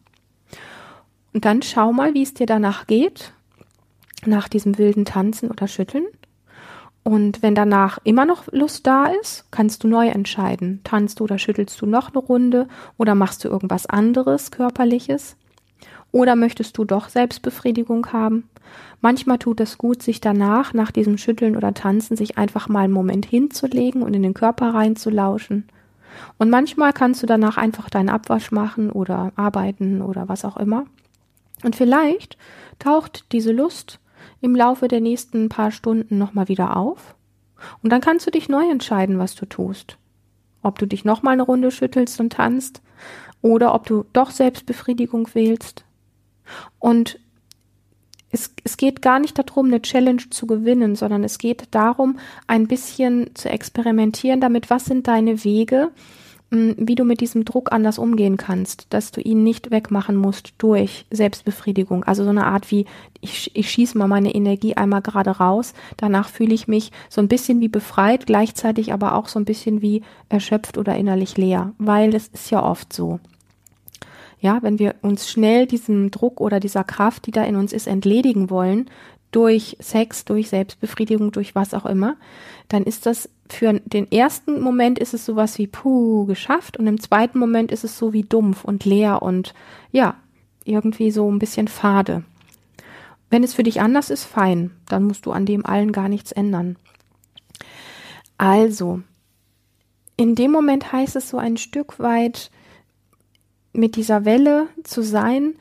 Und 1.33 1.45
dann 1.45 1.63
schau 1.63 1.93
mal, 1.93 2.13
wie 2.15 2.25
es 2.25 2.35
dir 2.35 2.47
danach 2.47 2.89
geht, 2.89 3.33
nach 4.27 4.49
diesem 4.49 4.79
wilden 4.79 5.05
Tanzen 5.05 5.49
oder 5.49 5.69
Schütteln. 5.69 6.07
Und 7.03 7.43
wenn 7.43 7.55
danach 7.55 7.99
immer 8.05 8.27
noch 8.27 8.47
Lust 8.53 8.87
da 8.87 9.07
ist, 9.07 9.47
kannst 9.51 9.85
du 9.85 9.89
neu 9.89 10.09
entscheiden. 10.09 10.81
Tanzt 10.85 11.21
du 11.21 11.25
oder 11.25 11.39
schüttelst 11.39 11.81
du 11.81 11.87
noch 11.87 12.11
eine 12.11 12.19
Runde 12.19 12.69
oder 12.99 13.15
machst 13.15 13.43
du 13.45 13.49
irgendwas 13.49 13.87
anderes 13.87 14.51
körperliches? 14.51 15.37
Oder 16.13 16.37
möchtest 16.37 16.77
du 16.77 16.85
doch 16.85 17.09
Selbstbefriedigung 17.09 18.13
haben? 18.13 18.49
Manchmal 19.01 19.39
tut 19.39 19.61
es 19.61 19.79
gut, 19.79 20.03
sich 20.03 20.21
danach, 20.21 20.75
nach 20.75 20.91
diesem 20.91 21.17
Schütteln 21.17 21.57
oder 21.57 21.73
Tanzen, 21.73 22.17
sich 22.17 22.37
einfach 22.37 22.69
mal 22.69 22.85
einen 22.85 22.93
Moment 22.93 23.25
hinzulegen 23.25 24.03
und 24.03 24.15
in 24.15 24.23
den 24.23 24.35
Körper 24.35 24.75
reinzulauschen. 24.75 25.69
Und 26.39 26.51
manchmal 26.51 26.93
kannst 26.93 27.23
du 27.23 27.27
danach 27.27 27.57
einfach 27.57 27.89
deinen 27.89 28.11
Abwasch 28.11 28.51
machen 28.51 28.91
oder 28.91 29.33
arbeiten 29.37 30.03
oder 30.03 30.29
was 30.29 30.45
auch 30.45 30.57
immer. 30.57 30.85
Und 31.63 31.77
vielleicht 31.77 32.37
taucht 32.79 33.25
diese 33.33 33.53
Lust 33.53 34.00
im 34.41 34.57
Laufe 34.57 34.89
der 34.89 35.01
nächsten 35.01 35.49
paar 35.49 35.71
Stunden 35.71 36.19
nochmal 36.19 36.49
wieder 36.49 36.77
auf. 36.77 37.15
Und 37.83 37.91
dann 37.91 38.01
kannst 38.01 38.27
du 38.27 38.31
dich 38.31 38.49
neu 38.49 38.69
entscheiden, 38.71 39.19
was 39.19 39.35
du 39.35 39.47
tust. 39.47 39.99
Ob 40.63 40.79
du 40.79 40.87
dich 40.87 41.05
nochmal 41.05 41.35
eine 41.35 41.43
Runde 41.43 41.71
schüttelst 41.71 42.21
und 42.21 42.33
tanzt 42.33 42.83
oder 43.43 43.75
ob 43.75 43.87
du 43.87 44.05
doch 44.13 44.31
Selbstbefriedigung 44.31 45.29
wählst. 45.35 45.85
Und 46.79 47.19
es, 48.31 48.55
es 48.65 48.77
geht 48.77 49.03
gar 49.03 49.19
nicht 49.19 49.39
darum, 49.39 49.67
eine 49.67 49.83
Challenge 49.83 50.23
zu 50.31 50.47
gewinnen, 50.47 50.95
sondern 50.95 51.25
es 51.25 51.39
geht 51.39 51.69
darum, 51.73 52.19
ein 52.47 52.69
bisschen 52.69 53.35
zu 53.35 53.49
experimentieren 53.49 54.41
damit, 54.41 54.71
was 54.71 54.85
sind 54.85 55.09
deine 55.09 55.43
Wege, 55.45 55.91
wie 56.51 56.97
du 56.97 57.05
mit 57.05 57.21
diesem 57.21 57.45
Druck 57.45 57.71
anders 57.71 57.99
umgehen 57.99 58.37
kannst, 58.37 58.87
dass 58.91 59.13
du 59.13 59.21
ihn 59.21 59.45
nicht 59.45 59.71
wegmachen 59.71 60.17
musst 60.17 60.55
durch 60.59 61.07
Selbstbefriedigung. 61.11 62.03
Also 62.05 62.25
so 62.25 62.31
eine 62.31 62.47
Art 62.47 62.71
wie, 62.73 62.87
ich, 63.21 63.55
ich 63.55 63.71
schieße 63.71 63.97
mal 63.97 64.09
meine 64.09 64.35
Energie 64.35 64.77
einmal 64.77 65.01
gerade 65.01 65.31
raus, 65.31 65.75
danach 65.97 66.29
fühle 66.29 66.55
ich 66.55 66.67
mich 66.67 66.91
so 67.09 67.21
ein 67.21 67.29
bisschen 67.29 67.61
wie 67.61 67.69
befreit, 67.69 68.27
gleichzeitig 68.27 68.93
aber 68.93 69.15
auch 69.15 69.29
so 69.29 69.39
ein 69.39 69.45
bisschen 69.45 69.81
wie 69.81 70.03
erschöpft 70.29 70.77
oder 70.77 70.97
innerlich 70.97 71.37
leer, 71.37 71.73
weil 71.79 72.15
es 72.15 72.27
ist 72.29 72.51
ja 72.51 72.63
oft 72.65 72.93
so. 72.93 73.21
Ja, 74.41 74.59
wenn 74.63 74.79
wir 74.79 74.95
uns 75.03 75.29
schnell 75.29 75.67
diesem 75.67 76.11
Druck 76.11 76.41
oder 76.41 76.61
dieser 76.61 76.83
Kraft, 76.83 77.27
die 77.27 77.31
da 77.31 77.45
in 77.45 77.57
uns 77.57 77.73
ist, 77.73 77.87
entledigen 77.87 78.51
wollen, 78.51 78.87
durch 79.31 79.77
Sex, 79.81 80.25
durch 80.25 80.49
Selbstbefriedigung, 80.49 81.33
durch 81.33 81.55
was 81.55 81.75
auch 81.75 81.87
immer, 81.87 82.17
dann 82.69 82.85
ist 82.85 83.07
das 83.07 83.29
für 83.49 83.81
den 83.85 84.11
ersten 84.11 84.61
Moment 84.61 84.99
ist 84.99 85.15
es 85.15 85.27
sowas 85.27 85.59
wie 85.59 85.67
puh 85.67 86.25
geschafft 86.27 86.77
und 86.77 86.87
im 86.87 87.01
zweiten 87.01 87.39
Moment 87.39 87.73
ist 87.73 87.85
es 87.85 87.99
so 87.99 88.13
wie 88.13 88.23
dumpf 88.23 88.65
und 88.65 88.85
leer 88.85 89.23
und 89.23 89.55
ja, 89.93 90.17
irgendwie 90.65 91.11
so 91.11 91.31
ein 91.31 91.39
bisschen 91.39 91.69
fade. 91.69 92.25
Wenn 93.29 93.45
es 93.45 93.55
für 93.55 93.63
dich 93.63 93.81
anders 93.81 94.11
ist, 94.11 94.25
fein, 94.25 94.73
dann 94.89 95.05
musst 95.05 95.27
du 95.27 95.33
an 95.33 95.47
dem 95.47 95.65
allen 95.65 95.93
gar 95.93 96.09
nichts 96.09 96.33
ändern. 96.33 96.77
Also, 98.39 99.03
in 100.17 100.35
dem 100.35 100.51
Moment 100.51 100.93
heißt 100.93 101.17
es 101.17 101.29
so 101.29 101.39
ein 101.39 101.57
Stück 101.57 101.99
weit 101.99 102.51
mit 103.73 103.97
dieser 103.97 104.25
Welle 104.25 104.69
zu 104.83 105.03
sein, 105.03 105.55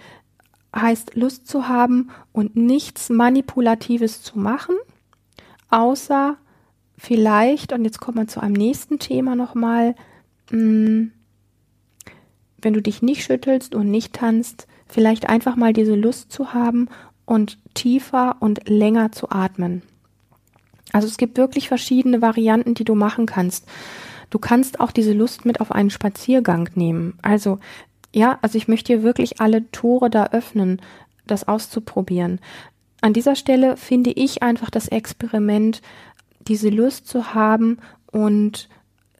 heißt 0.76 1.16
Lust 1.16 1.48
zu 1.48 1.68
haben 1.68 2.10
und 2.32 2.56
nichts 2.56 3.10
Manipulatives 3.10 4.22
zu 4.22 4.38
machen, 4.38 4.76
außer 5.70 6.38
vielleicht, 6.98 7.74
und 7.74 7.86
jetzt 7.86 8.00
kommt 8.00 8.18
man 8.18 8.28
zu 8.28 8.40
einem 8.40 8.54
nächsten 8.54 9.00
Thema 9.00 9.36
nochmal, 9.36 9.96
mm, 10.52 11.08
wenn 12.62 12.74
du 12.74 12.82
dich 12.82 13.02
nicht 13.02 13.24
schüttelst 13.24 13.74
und 13.74 13.90
nicht 13.90 14.14
tanzt, 14.14 14.68
vielleicht 14.88 15.30
einfach 15.30 15.56
mal 15.56 15.74
diese 15.74 15.96
Lust 15.96 16.32
zu 16.32 16.54
haben 16.54 16.90
und 17.26 17.58
tiefer 17.74 18.38
und 18.40 18.68
länger 18.68 19.12
zu 19.12 19.30
atmen. 19.30 19.84
Also 20.92 21.08
es 21.08 21.18
gibt 21.18 21.38
wirklich 21.38 21.68
verschiedene 21.68 22.22
Varianten, 22.22 22.74
die 22.74 22.84
du 22.84 22.96
machen 22.96 23.26
kannst. 23.26 23.68
Du 24.30 24.40
kannst 24.40 24.80
auch 24.80 24.92
diese 24.92 25.14
Lust 25.14 25.46
mit 25.46 25.62
auf 25.62 25.72
einen 25.72 25.90
Spaziergang 25.90 26.70
nehmen. 26.76 27.18
Also 27.22 27.60
ja, 28.14 28.40
also 28.42 28.58
ich 28.58 28.68
möchte 28.68 28.94
hier 28.94 29.04
wirklich 29.04 29.40
alle 29.40 29.70
Tore 29.72 30.10
da 30.10 30.28
öffnen, 30.28 30.82
das 31.28 31.48
auszuprobieren. 31.48 32.40
An 33.02 33.14
dieser 33.14 33.36
Stelle 33.36 33.78
finde 33.78 34.12
ich 34.12 34.44
einfach 34.44 34.70
das 34.70 34.88
Experiment, 34.88 35.82
diese 36.40 36.70
Lust 36.70 37.08
zu 37.08 37.34
haben 37.34 37.78
und 38.12 38.68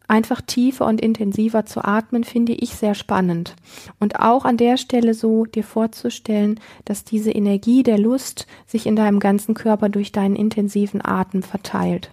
einfach 0.10 0.42
tiefer 0.42 0.88
und 0.88 1.00
intensiver 1.00 1.66
zu 1.66 1.86
atmen, 1.86 2.24
finde 2.24 2.54
ich 2.54 2.76
sehr 2.76 2.96
spannend. 2.96 3.56
Und 4.00 4.20
auch 4.20 4.44
an 4.44 4.58
der 4.58 4.78
Stelle 4.78 5.14
so 5.14 5.46
dir 5.46 5.64
vorzustellen, 5.64 6.60
dass 6.84 7.04
diese 7.04 7.32
Energie 7.32 7.84
der 7.84 8.00
Lust 8.00 8.48
sich 8.66 8.88
in 8.88 8.96
deinem 8.96 9.20
ganzen 9.20 9.54
Körper 9.54 9.88
durch 9.88 10.12
deinen 10.12 10.36
intensiven 10.36 11.06
Atem 11.06 11.44
verteilt. 11.44 12.12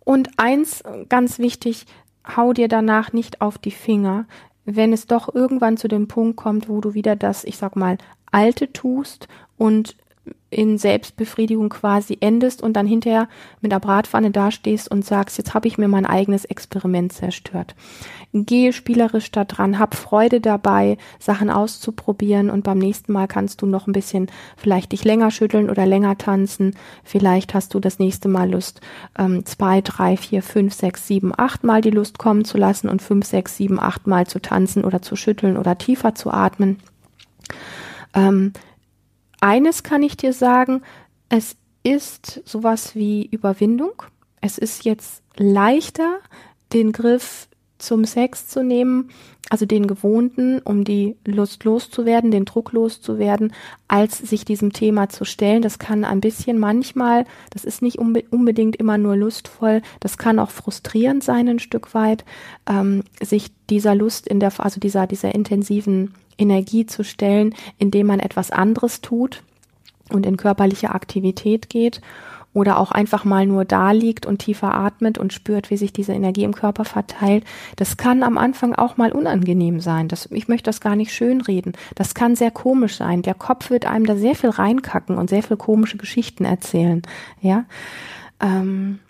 Und 0.00 0.30
eins 0.38 0.82
ganz 1.08 1.38
wichtig, 1.38 1.84
hau 2.36 2.54
dir 2.54 2.68
danach 2.68 3.12
nicht 3.12 3.42
auf 3.42 3.58
die 3.58 3.70
Finger, 3.70 4.24
wenn 4.66 4.92
es 4.92 5.06
doch 5.06 5.34
irgendwann 5.34 5.76
zu 5.76 5.88
dem 5.88 6.08
Punkt 6.08 6.36
kommt, 6.36 6.68
wo 6.68 6.80
du 6.80 6.92
wieder 6.92 7.16
das, 7.16 7.44
ich 7.44 7.56
sag 7.56 7.76
mal, 7.76 7.96
Alte 8.30 8.72
tust 8.72 9.28
und 9.56 9.96
in 10.48 10.78
Selbstbefriedigung 10.78 11.68
quasi 11.68 12.16
endest 12.20 12.62
und 12.62 12.74
dann 12.74 12.86
hinterher 12.86 13.28
mit 13.60 13.72
der 13.72 13.80
Bratpfanne 13.80 14.30
dastehst 14.30 14.90
und 14.90 15.04
sagst, 15.04 15.38
jetzt 15.38 15.54
habe 15.54 15.66
ich 15.66 15.76
mir 15.76 15.88
mein 15.88 16.06
eigenes 16.06 16.44
Experiment 16.44 17.12
zerstört. 17.12 17.74
Gehe 18.32 18.72
spielerisch 18.72 19.30
da 19.32 19.44
dran, 19.44 19.78
hab 19.78 19.94
Freude 19.94 20.40
dabei, 20.40 20.98
Sachen 21.18 21.50
auszuprobieren 21.50 22.48
und 22.50 22.62
beim 22.62 22.78
nächsten 22.78 23.12
Mal 23.12 23.26
kannst 23.26 23.60
du 23.60 23.66
noch 23.66 23.86
ein 23.86 23.92
bisschen 23.92 24.30
vielleicht 24.56 24.92
dich 24.92 25.04
länger 25.04 25.30
schütteln 25.30 25.68
oder 25.68 25.84
länger 25.84 26.16
tanzen. 26.16 26.76
Vielleicht 27.02 27.52
hast 27.52 27.74
du 27.74 27.80
das 27.80 27.98
nächste 27.98 28.28
Mal 28.28 28.50
Lust, 28.50 28.80
ähm, 29.18 29.44
zwei, 29.46 29.80
drei, 29.80 30.16
vier, 30.16 30.42
fünf, 30.42 30.74
sechs, 30.74 31.06
sieben, 31.06 31.32
acht 31.36 31.64
Mal 31.64 31.80
die 31.80 31.90
Lust 31.90 32.18
kommen 32.18 32.44
zu 32.44 32.56
lassen 32.56 32.88
und 32.88 33.02
fünf, 33.02 33.26
sechs, 33.26 33.56
sieben, 33.56 33.80
acht 33.80 34.06
Mal 34.06 34.26
zu 34.26 34.40
tanzen 34.40 34.84
oder 34.84 35.02
zu 35.02 35.16
schütteln 35.16 35.56
oder 35.56 35.76
tiefer 35.76 36.14
zu 36.14 36.30
atmen. 36.30 36.78
Ähm, 38.14 38.52
eines 39.46 39.84
kann 39.84 40.02
ich 40.02 40.16
dir 40.16 40.32
sagen, 40.32 40.82
es 41.28 41.54
ist 41.84 42.42
sowas 42.44 42.96
wie 42.96 43.26
Überwindung. 43.26 44.02
Es 44.40 44.58
ist 44.58 44.84
jetzt 44.84 45.22
leichter, 45.36 46.18
den 46.72 46.90
Griff 46.90 47.46
zum 47.78 48.04
Sex 48.04 48.48
zu 48.48 48.64
nehmen, 48.64 49.10
also 49.48 49.64
den 49.64 49.86
gewohnten, 49.86 50.58
um 50.58 50.82
die 50.82 51.16
Lust 51.24 51.62
loszuwerden, 51.62 52.32
den 52.32 52.44
Druck 52.44 52.72
loszuwerden, 52.72 53.52
als 53.86 54.18
sich 54.18 54.44
diesem 54.44 54.72
Thema 54.72 55.08
zu 55.10 55.24
stellen. 55.24 55.62
Das 55.62 55.78
kann 55.78 56.04
ein 56.04 56.20
bisschen 56.20 56.58
manchmal, 56.58 57.24
das 57.50 57.64
ist 57.64 57.82
nicht 57.82 58.00
unbe 58.00 58.24
unbedingt 58.30 58.74
immer 58.74 58.98
nur 58.98 59.14
lustvoll, 59.14 59.80
das 60.00 60.18
kann 60.18 60.40
auch 60.40 60.50
frustrierend 60.50 61.22
sein 61.22 61.48
ein 61.48 61.58
Stück 61.60 61.94
weit, 61.94 62.24
ähm, 62.68 63.04
sich 63.22 63.52
dieser 63.70 63.94
Lust 63.94 64.26
in 64.26 64.40
der, 64.40 64.52
also 64.58 64.80
dieser, 64.80 65.06
dieser 65.06 65.32
intensiven 65.32 66.14
Energie 66.38 66.86
zu 66.86 67.04
stellen, 67.04 67.54
indem 67.78 68.06
man 68.08 68.20
etwas 68.20 68.50
anderes 68.50 69.00
tut 69.00 69.42
und 70.10 70.26
in 70.26 70.36
körperliche 70.36 70.90
Aktivität 70.90 71.68
geht. 71.68 72.00
oder 72.56 72.78
auch 72.78 72.90
einfach 72.90 73.26
mal 73.26 73.44
nur 73.44 73.66
da 73.66 73.90
liegt 73.90 74.24
und 74.24 74.38
tiefer 74.38 74.72
atmet 74.74 75.18
und 75.18 75.34
spürt, 75.34 75.68
wie 75.68 75.76
sich 75.76 75.92
diese 75.92 76.14
Energie 76.14 76.44
im 76.44 76.54
Körper 76.54 76.86
verteilt. 76.86 77.44
Das 77.76 77.98
kann 77.98 78.22
am 78.22 78.38
Anfang 78.38 78.74
auch 78.74 78.96
mal 78.96 79.12
unangenehm 79.12 79.78
sein. 79.78 80.08
Das, 80.08 80.26
ich 80.32 80.48
möchte 80.48 80.70
das 80.70 80.80
gar 80.80 80.96
nicht 80.96 81.12
schönreden. 81.12 81.74
Das 81.96 82.14
kann 82.14 82.34
sehr 82.34 82.50
komisch 82.50 82.96
sein. 82.96 83.20
Der 83.20 83.34
Kopf 83.34 83.68
wird 83.68 83.84
einem 83.84 84.06
da 84.06 84.16
sehr 84.16 84.34
viel 84.34 84.48
reinkacken 84.48 85.18
und 85.18 85.28
sehr 85.28 85.42
viel 85.42 85.58
komische 85.58 85.98
Geschichten 85.98 86.46
erzählen. 86.46 87.02
Ja. 87.42 87.66
Ähm, 88.40 89.00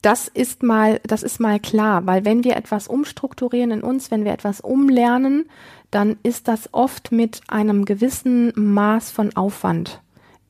das 0.00 0.26
ist 0.26 0.62
mal, 0.62 0.98
das 1.02 1.22
ist 1.22 1.40
mal 1.40 1.60
klar, 1.60 2.06
weil 2.06 2.24
wenn 2.24 2.42
wir 2.42 2.56
etwas 2.56 2.88
umstrukturieren 2.88 3.70
in 3.70 3.82
uns, 3.82 4.10
wenn 4.10 4.24
wir 4.24 4.32
etwas 4.32 4.62
umlernen, 4.62 5.44
dann 5.90 6.16
ist 6.22 6.48
das 6.48 6.72
oft 6.72 7.12
mit 7.12 7.40
einem 7.48 7.84
gewissen 7.84 8.52
Maß 8.54 9.10
von 9.10 9.34
Aufwand 9.36 10.00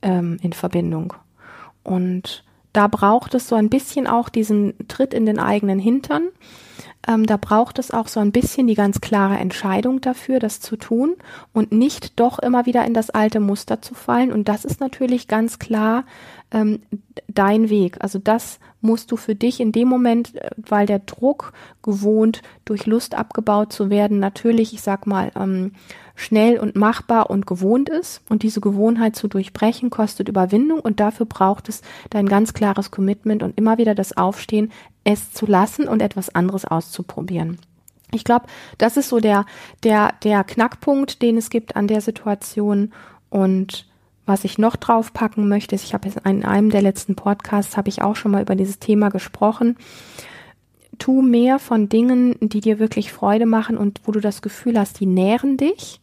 ähm, 0.03 0.39
in 0.43 0.53
Verbindung. 0.53 1.15
Und 1.83 2.45
da 2.73 2.87
braucht 2.87 3.35
es 3.35 3.49
so 3.49 3.57
ein 3.57 3.71
bisschen 3.71 4.07
auch 4.07 4.29
diesen 4.29 4.75
Tritt 4.89 5.15
in 5.15 5.27
den 5.27 5.39
eigenen 5.39 5.79
Hintern. 5.79 6.29
Ähm, 7.09 7.27
da 7.27 7.37
braucht 7.39 7.79
es 7.79 7.91
auch 7.91 8.09
so 8.09 8.21
ein 8.21 8.33
bisschen 8.33 8.67
die 8.67 8.75
ganz 8.75 9.01
klare 9.01 9.39
Entscheidung 9.39 10.01
dafür, 10.01 10.39
das 10.39 10.61
zu 10.61 10.77
tun 10.77 11.15
und 11.53 11.73
nicht 11.73 12.21
doch 12.21 12.39
immer 12.39 12.67
wieder 12.67 12.85
in 12.85 12.95
das 12.95 13.11
alte 13.11 13.41
Muster 13.41 13.81
zu 13.81 13.95
fallen. 13.95 14.33
Und 14.33 14.49
das 14.49 14.65
ist 14.65 14.81
natürlich 14.81 15.27
ganz 15.27 15.59
klar 15.59 16.05
ähm, 16.51 16.81
dein 17.29 17.71
Weg. 17.71 17.97
Also 18.01 18.19
das 18.19 18.59
musst 18.81 19.13
du 19.13 19.17
für 19.17 19.35
dich 19.35 19.61
in 19.61 19.73
dem 19.73 19.89
Moment, 19.89 20.37
äh, 20.37 20.51
weil 20.57 20.87
der 20.87 21.01
Druck 21.01 21.53
gewohnt, 21.83 22.43
durch 22.65 22.87
Lust 22.87 23.15
abgebaut 23.15 23.73
zu 23.73 23.91
werden, 23.91 24.19
natürlich, 24.19 24.75
ich 24.75 24.83
sag 24.83 25.07
mal, 25.07 25.33
ähm, 25.37 25.73
schnell 26.15 26.59
und 26.59 26.77
machbar 26.77 27.31
und 27.31 27.47
gewohnt 27.47 27.89
ist. 27.89 28.21
Und 28.29 28.43
diese 28.43 28.61
Gewohnheit 28.61 29.17
zu 29.17 29.27
durchbrechen, 29.27 29.89
kostet 29.91 30.29
Überwindung 30.29 30.81
und 30.81 31.01
dafür 31.01 31.27
braucht 31.27 31.69
es 31.69 31.83
dein 32.11 32.29
ganz 32.29 32.53
klares 32.53 32.91
Commitment 32.91 33.43
und 33.43 33.57
immer 33.57 33.79
wieder 33.79 33.95
das 33.95 34.17
Aufstehen, 34.17 34.71
es 35.05 35.33
zu 35.33 35.47
lassen 35.47 35.89
und 35.89 36.03
etwas 36.03 36.35
anderes 36.35 36.65
auszuprobieren. 36.65 37.59
Ich 38.13 38.25
glaube, 38.25 38.47
das 38.79 38.97
ist 38.97 39.09
so 39.09 39.21
der, 39.21 39.47
der, 39.83 40.15
der 40.25 40.45
Knackpunkt, 40.45 41.23
den 41.23 41.37
es 41.37 41.51
gibt 41.51 41.77
an 41.77 41.87
der 41.87 42.01
Situation 42.01 42.93
und 43.29 43.87
was 44.27 44.45
ich 44.45 44.59
noch 44.59 44.77
draufpacken 44.77 45.49
möchte, 45.49 45.75
ist, 45.75 45.85
ich 45.85 45.93
habe 45.93 46.09
in 46.25 46.45
einem 46.45 46.71
der 46.71 46.83
letzten 46.83 47.17
Podcasts 47.17 47.77
habe 47.77 47.89
ich 47.89 48.03
auch 48.03 48.15
schon 48.15 48.31
mal 48.31 48.43
über 48.43 48.55
dieses 48.55 48.79
Thema 48.79 49.09
gesprochen. 49.09 49.77
Tu 50.99 51.21
mehr 51.21 51.59
von 51.59 51.89
Dingen, 51.89 52.37
die 52.41 52.61
dir 52.61 52.79
wirklich 52.79 53.13
Freude 53.13 53.47
machen 53.47 53.77
und 53.77 54.01
wo 54.05 54.13
du 54.13 54.21
das 54.21 54.41
Gefühl 54.41 54.79
hast, 54.79 55.01
die 55.01 55.07
nähren 55.07 55.57
dich. 55.57 56.01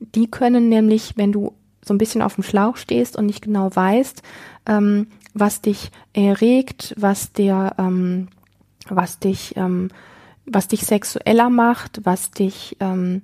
Die 0.00 0.28
können 0.28 0.68
nämlich, 0.68 1.12
wenn 1.16 1.30
du 1.30 1.52
so 1.84 1.94
ein 1.94 1.98
bisschen 1.98 2.22
auf 2.22 2.34
dem 2.34 2.42
Schlauch 2.42 2.76
stehst 2.76 3.16
und 3.16 3.26
nicht 3.26 3.42
genau 3.42 3.70
weißt, 3.72 4.22
ähm, 4.66 5.06
was 5.34 5.60
dich 5.60 5.90
erregt, 6.12 6.94
was 6.96 7.32
dir, 7.32 7.72
ähm, 7.78 8.28
was 8.88 9.18
dich, 9.18 9.54
ähm, 9.56 9.88
was 10.44 10.68
dich 10.68 10.82
sexueller 10.82 11.50
macht, 11.50 12.00
was 12.04 12.30
dich, 12.30 12.76
ähm, 12.80 13.22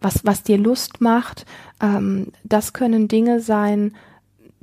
was, 0.00 0.24
was 0.24 0.42
dir 0.42 0.58
Lust 0.58 1.00
macht. 1.00 1.46
Ähm, 1.80 2.28
das 2.44 2.72
können 2.72 3.08
Dinge 3.08 3.40
sein, 3.40 3.94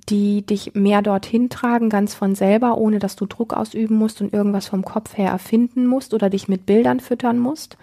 die 0.10 0.42
dich 0.42 0.74
mehr 0.74 1.02
dorthin 1.02 1.50
tragen, 1.50 1.90
ganz 1.90 2.14
von 2.14 2.36
selber, 2.36 2.78
ohne 2.78 3.00
dass 3.00 3.16
du 3.16 3.26
Druck 3.26 3.54
ausüben 3.54 3.96
musst 3.96 4.22
und 4.22 4.34
irgendwas 4.34 4.68
vom 4.68 4.84
Kopf 4.84 5.18
her 5.18 5.30
erfinden 5.30 5.86
musst 5.86 6.14
oder 6.14 6.30
dich 6.30 6.48
mit 6.48 6.66
Bildern 6.66 7.00
füttern 7.00 7.38
musst. 7.38 7.78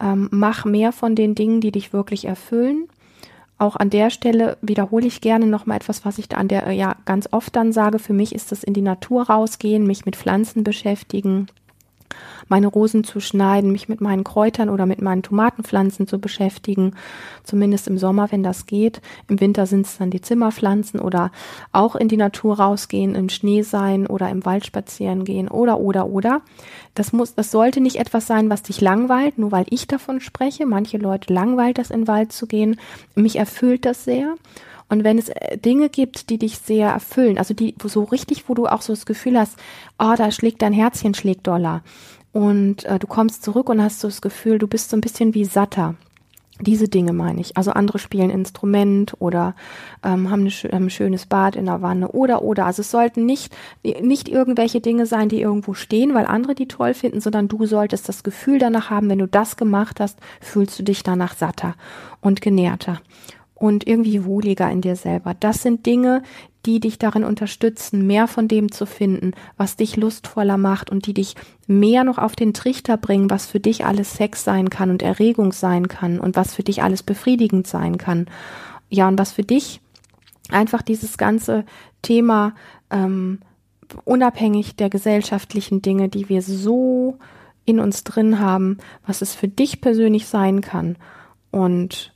Ähm, 0.00 0.28
mach 0.30 0.64
mehr 0.64 0.92
von 0.92 1.14
den 1.14 1.34
Dingen, 1.34 1.60
die 1.60 1.72
dich 1.72 1.92
wirklich 1.92 2.24
erfüllen. 2.24 2.88
Auch 3.58 3.74
an 3.74 3.90
der 3.90 4.10
Stelle 4.10 4.56
wiederhole 4.62 5.06
ich 5.06 5.20
gerne 5.20 5.46
nochmal 5.46 5.78
etwas, 5.78 6.04
was 6.04 6.18
ich 6.18 6.28
da 6.28 6.36
an 6.36 6.46
der, 6.46 6.70
ja, 6.72 6.94
ganz 7.04 7.28
oft 7.32 7.54
dann 7.56 7.72
sage. 7.72 7.98
Für 7.98 8.12
mich 8.12 8.34
ist 8.34 8.52
das 8.52 8.62
in 8.62 8.72
die 8.72 8.82
Natur 8.82 9.24
rausgehen, 9.24 9.86
mich 9.86 10.06
mit 10.06 10.14
Pflanzen 10.14 10.62
beschäftigen, 10.62 11.48
meine 12.48 12.66
Rosen 12.66 13.04
zu 13.04 13.20
schneiden, 13.20 13.72
mich 13.72 13.88
mit 13.88 14.00
meinen 14.00 14.24
Kräutern 14.24 14.68
oder 14.70 14.86
mit 14.86 15.02
meinen 15.02 15.22
Tomatenpflanzen 15.22 16.06
zu 16.06 16.18
beschäftigen, 16.18 16.94
zumindest 17.44 17.88
im 17.88 17.98
Sommer, 17.98 18.30
wenn 18.32 18.42
das 18.42 18.66
geht. 18.66 19.00
Im 19.28 19.40
Winter 19.40 19.66
sind 19.66 19.86
es 19.86 19.98
dann 19.98 20.10
die 20.10 20.20
Zimmerpflanzen 20.20 21.00
oder 21.00 21.30
auch 21.72 21.96
in 21.96 22.08
die 22.08 22.16
Natur 22.16 22.58
rausgehen, 22.58 23.14
im 23.14 23.28
Schnee 23.28 23.62
sein 23.62 24.06
oder 24.06 24.28
im 24.30 24.44
Wald 24.44 24.66
spazieren 24.66 25.24
gehen 25.24 25.48
oder 25.48 25.78
oder 25.78 26.06
oder. 26.06 26.42
Das 26.94 27.12
muss, 27.12 27.34
das 27.34 27.50
sollte 27.50 27.80
nicht 27.80 27.96
etwas 27.96 28.26
sein, 28.26 28.50
was 28.50 28.62
dich 28.62 28.80
langweilt, 28.80 29.38
nur 29.38 29.52
weil 29.52 29.66
ich 29.70 29.86
davon 29.86 30.20
spreche. 30.20 30.66
Manche 30.66 30.98
Leute 30.98 31.32
langweilt 31.32 31.78
das 31.78 31.90
in 31.90 32.02
den 32.02 32.08
Wald 32.08 32.32
zu 32.32 32.46
gehen. 32.46 32.78
Mich 33.14 33.36
erfüllt 33.36 33.84
das 33.84 34.04
sehr. 34.04 34.34
Und 34.88 35.04
wenn 35.04 35.18
es 35.18 35.28
äh, 35.28 35.58
Dinge 35.58 35.88
gibt, 35.88 36.30
die 36.30 36.38
dich 36.38 36.58
sehr 36.58 36.88
erfüllen, 36.90 37.38
also 37.38 37.54
die 37.54 37.74
so 37.84 38.04
richtig, 38.04 38.48
wo 38.48 38.54
du 38.54 38.66
auch 38.66 38.82
so 38.82 38.92
das 38.92 39.06
Gefühl 39.06 39.38
hast, 39.38 39.56
oh, 39.98 40.14
da 40.16 40.30
schlägt 40.30 40.62
dein 40.62 40.72
Herzchen 40.72 41.14
schlägt 41.14 41.46
doller 41.46 41.82
und 42.32 42.84
äh, 42.84 42.98
du 42.98 43.06
kommst 43.06 43.42
zurück 43.42 43.68
und 43.68 43.82
hast 43.82 44.00
so 44.00 44.08
das 44.08 44.20
Gefühl, 44.20 44.58
du 44.58 44.66
bist 44.66 44.90
so 44.90 44.96
ein 44.96 45.00
bisschen 45.00 45.34
wie 45.34 45.44
satter. 45.44 45.94
Diese 46.60 46.88
Dinge 46.88 47.12
meine 47.12 47.40
ich. 47.40 47.56
Also 47.56 47.70
andere 47.70 48.00
spielen 48.00 48.30
Instrument 48.30 49.14
oder 49.20 49.54
ähm, 50.04 50.28
haben, 50.28 50.40
eine, 50.40 50.50
haben 50.50 50.86
ein 50.86 50.90
schönes 50.90 51.26
Bad 51.26 51.54
in 51.54 51.66
der 51.66 51.82
Wanne 51.82 52.08
oder 52.08 52.42
oder. 52.42 52.66
Also 52.66 52.80
es 52.80 52.90
sollten 52.90 53.26
nicht 53.26 53.54
nicht 53.84 54.28
irgendwelche 54.28 54.80
Dinge 54.80 55.06
sein, 55.06 55.28
die 55.28 55.40
irgendwo 55.40 55.74
stehen, 55.74 56.14
weil 56.14 56.26
andere 56.26 56.56
die 56.56 56.66
toll 56.66 56.94
finden, 56.94 57.20
sondern 57.20 57.46
du 57.46 57.64
solltest 57.66 58.08
das 58.08 58.24
Gefühl 58.24 58.58
danach 58.58 58.90
haben, 58.90 59.08
wenn 59.08 59.20
du 59.20 59.28
das 59.28 59.56
gemacht 59.56 60.00
hast, 60.00 60.18
fühlst 60.40 60.76
du 60.80 60.82
dich 60.82 61.04
danach 61.04 61.36
satter 61.36 61.76
und 62.20 62.40
genährter 62.42 63.00
und 63.58 63.86
irgendwie 63.86 64.24
wohliger 64.24 64.70
in 64.70 64.80
dir 64.80 64.96
selber. 64.96 65.34
Das 65.34 65.62
sind 65.62 65.84
Dinge, 65.84 66.22
die 66.64 66.80
dich 66.80 66.98
darin 66.98 67.24
unterstützen, 67.24 68.06
mehr 68.06 68.28
von 68.28 68.46
dem 68.46 68.70
zu 68.70 68.86
finden, 68.86 69.32
was 69.56 69.76
dich 69.76 69.96
lustvoller 69.96 70.56
macht 70.58 70.90
und 70.90 71.06
die 71.06 71.14
dich 71.14 71.34
mehr 71.66 72.04
noch 72.04 72.18
auf 72.18 72.36
den 72.36 72.54
Trichter 72.54 72.96
bringen, 72.96 73.30
was 73.30 73.46
für 73.46 73.60
dich 73.60 73.84
alles 73.84 74.14
Sex 74.14 74.44
sein 74.44 74.70
kann 74.70 74.90
und 74.90 75.02
Erregung 75.02 75.52
sein 75.52 75.88
kann 75.88 76.20
und 76.20 76.36
was 76.36 76.54
für 76.54 76.62
dich 76.62 76.82
alles 76.82 77.02
befriedigend 77.02 77.66
sein 77.66 77.98
kann. 77.98 78.26
Ja, 78.90 79.08
und 79.08 79.18
was 79.18 79.32
für 79.32 79.42
dich 79.42 79.80
einfach 80.50 80.82
dieses 80.82 81.18
ganze 81.18 81.64
Thema 82.02 82.54
ähm, 82.90 83.40
unabhängig 84.04 84.76
der 84.76 84.90
gesellschaftlichen 84.90 85.82
Dinge, 85.82 86.08
die 86.08 86.28
wir 86.28 86.42
so 86.42 87.18
in 87.64 87.80
uns 87.80 88.04
drin 88.04 88.38
haben, 88.40 88.78
was 89.06 89.22
es 89.22 89.34
für 89.34 89.48
dich 89.48 89.80
persönlich 89.80 90.26
sein 90.26 90.60
kann. 90.60 90.96
Und 91.50 92.12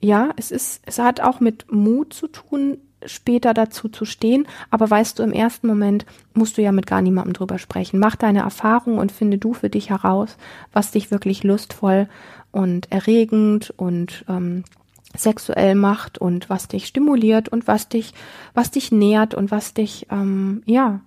ja, 0.00 0.30
es 0.36 0.50
ist, 0.50 0.82
es 0.86 0.98
hat 0.98 1.20
auch 1.20 1.40
mit 1.40 1.70
Mut 1.70 2.14
zu 2.14 2.28
tun, 2.28 2.78
später 3.06 3.54
dazu 3.54 3.88
zu 3.88 4.04
stehen. 4.04 4.46
Aber 4.70 4.88
weißt 4.88 5.18
du, 5.18 5.22
im 5.22 5.32
ersten 5.32 5.66
Moment 5.66 6.06
musst 6.34 6.58
du 6.58 6.62
ja 6.62 6.72
mit 6.72 6.86
gar 6.86 7.02
niemandem 7.02 7.32
drüber 7.32 7.58
sprechen. 7.58 7.98
Mach 7.98 8.16
deine 8.16 8.40
Erfahrung 8.40 8.98
und 8.98 9.12
finde 9.12 9.38
du 9.38 9.54
für 9.54 9.70
dich 9.70 9.90
heraus, 9.90 10.36
was 10.72 10.90
dich 10.90 11.10
wirklich 11.10 11.44
lustvoll 11.44 12.08
und 12.52 12.90
erregend 12.90 13.72
und 13.76 14.24
ähm, 14.28 14.64
sexuell 15.16 15.74
macht 15.74 16.18
und 16.18 16.50
was 16.50 16.68
dich 16.68 16.86
stimuliert 16.86 17.48
und 17.48 17.66
was 17.66 17.88
dich, 17.88 18.14
was 18.54 18.70
dich 18.70 18.92
nährt 18.92 19.34
und 19.34 19.50
was 19.50 19.74
dich, 19.74 20.06
ähm, 20.10 20.62
ja, 20.66 21.00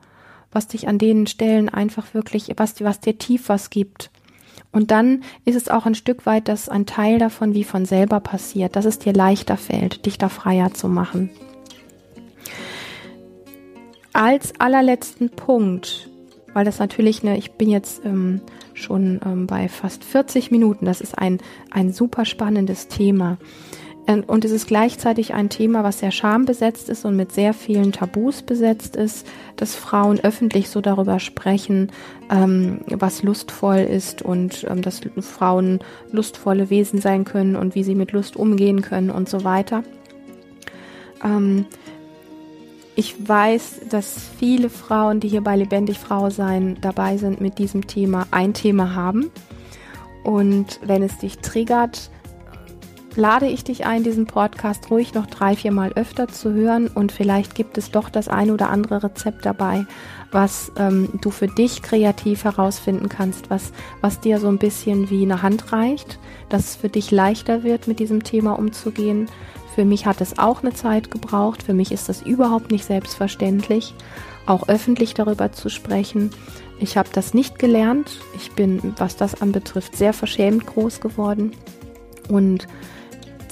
was 0.52 0.68
dich 0.68 0.88
an 0.88 0.98
den 0.98 1.26
Stellen 1.28 1.70
einfach 1.70 2.14
wirklich, 2.14 2.52
was, 2.58 2.80
was 2.82 3.00
dir 3.00 3.18
tief 3.18 3.50
was 3.50 3.70
gibt. 3.70 4.12
Und 4.74 4.90
dann 4.90 5.24
ist 5.46 5.56
es 5.56 5.70
auch 5.70 5.86
ein 5.86 5.96
Stück 5.96 6.26
weit, 6.26 6.48
dass 6.48 6.68
ein 6.68 6.86
Teil 6.86 7.20
davon 7.20 7.54
wie 7.54 7.64
von 7.64 7.86
selber 7.86 8.20
passiert, 8.20 8.76
dass 8.76 8.86
es 8.86 9.00
dir 9.00 9.14
leichter 9.14 9.56
fällt, 9.56 10.06
dich 10.06 10.18
da 10.18 10.28
freier 10.28 10.74
zu 10.74 10.90
machen. 10.90 11.30
Als 14.14 14.60
allerletzten 14.60 15.30
Punkt, 15.30 16.10
weil 16.54 16.66
das 16.66 16.80
natürlich, 16.80 17.24
ne, 17.24 17.38
ich 17.38 17.54
bin 17.54 17.70
jetzt 17.70 18.04
ähm, 18.04 18.42
schon 18.74 19.22
ähm, 19.26 19.48
bei 19.48 19.70
fast 19.70 20.04
40 20.04 20.50
Minuten, 20.52 20.86
das 20.86 21.02
ist 21.02 21.18
ein, 21.18 21.38
ein 21.72 21.94
super 21.94 22.26
spannendes 22.26 22.88
Thema. 22.88 23.38
Ähm, 24.08 24.24
und 24.26 24.45
es 24.45 24.51
ist 24.51 24.68
gleichzeitig 24.68 25.34
ein 25.34 25.49
Thema, 25.49 25.84
was 25.84 25.99
sehr 25.99 26.12
schambesetzt 26.12 26.89
ist 26.89 27.06
und 27.06 27.16
mit 27.16 27.32
sehr 27.32 27.54
vielen 27.54 27.91
Tabus 27.91 28.41
besetzt 28.41 28.95
ist, 28.95 29.26
dass 29.56 29.76
Frauen 29.76 30.20
öffentlich 30.20 30.70
so 30.70 30.82
darüber 30.82 31.20
sprechen, 31.20 31.91
ähm, 32.30 32.82
was 32.88 33.24
lustvoll 33.24 33.80
ist 33.80 34.22
und 34.22 34.66
ähm, 34.70 34.82
dass 34.82 35.01
Frauen 35.20 35.80
lustvolle 36.12 36.70
Wesen 36.70 36.99
sein 36.99 37.24
können 37.24 37.56
und 37.56 37.76
wie 37.76 37.84
sie 37.84 37.95
mit 37.95 38.12
Lust 38.12 38.36
umgehen 38.36 38.82
können 38.82 39.10
und 39.10 39.30
so 39.30 39.43
weiter. 39.43 39.84
Ähm, 41.24 41.66
ich 42.95 43.28
weiß, 43.28 43.82
dass 43.89 44.30
viele 44.38 44.70
Frauen, 44.70 45.20
die 45.20 45.28
hier 45.28 45.41
bei 45.41 45.56
Lebendig 45.56 45.97
Frau 45.97 46.30
sein 46.30 46.78
dabei 46.82 47.18
sind, 47.18 47.41
mit 47.41 47.58
diesem 47.58 47.88
Thema 47.88 48.28
ein 48.30 48.54
Thema 48.54 48.93
haben. 48.93 49.32
Und 50.24 50.80
wenn 50.86 51.01
es 51.01 51.18
dich 51.18 51.39
triggert, 51.39 52.12
lade 53.16 53.47
ich 53.47 53.64
dich 53.64 53.86
ein, 53.86 54.03
diesen 54.03 54.26
Podcast 54.26 54.89
ruhig 54.89 55.14
noch 55.14 55.28
drei, 55.28 55.55
vier 55.55 55.72
Mal 55.72 55.93
öfter 55.93 56.28
zu 56.28 56.53
hören 56.53 56.88
und 56.88 57.11
vielleicht 57.11 57.55
gibt 57.55 57.78
es 57.78 57.91
doch 57.91 58.09
das 58.09 58.28
ein 58.28 58.51
oder 58.51 58.70
andere 58.70 59.03
Rezept 59.03 59.45
dabei, 59.45 59.86
was 60.32 60.72
ähm, 60.78 61.09
du 61.22 61.30
für 61.30 61.47
dich 61.47 61.82
kreativ 61.82 62.43
herausfinden 62.43 63.09
kannst, 63.09 63.49
was, 63.49 63.72
was 64.01 64.20
dir 64.20 64.39
so 64.39 64.47
ein 64.47 64.57
bisschen 64.57 65.09
wie 65.09 65.24
eine 65.24 65.41
Hand 65.41 65.72
reicht, 65.72 66.20
dass 66.49 66.70
es 66.70 66.76
für 66.76 66.89
dich 66.89 67.11
leichter 67.11 67.64
wird, 67.64 67.88
mit 67.88 67.99
diesem 67.99 68.24
Thema 68.24 68.57
umzugehen. 68.57 69.28
Für 69.76 69.86
mich 69.86 70.05
hat 70.05 70.22
es 70.22 70.38
auch 70.38 70.61
eine 70.61 70.74
Zeit 70.74 71.09
gebraucht. 71.09 71.64
Für 71.64 71.74
mich 71.74 71.91
ist 71.91 72.07
das 72.07 72.22
überhaupt 72.22 72.72
nicht 72.72 72.86
selbstverständlich, 72.86 73.95
auch 74.45 74.68
öffentlich 74.68 75.16
darüber 75.16 75.51
zu 75.51 75.70
sprechen. 75.70 76.30
Ich 76.80 76.95
habe 76.95 77.09
das 77.11 77.34
nicht 77.34 77.57
gelernt. 77.57 78.20
Ich 78.36 78.51
bin, 78.51 78.93
was 78.97 79.16
das 79.16 79.41
anbetrifft, 79.41 79.95
sehr 79.95 80.14
verschämt 80.14 80.68
groß 80.68 80.99
geworden. 80.99 81.53
Und 82.30 82.68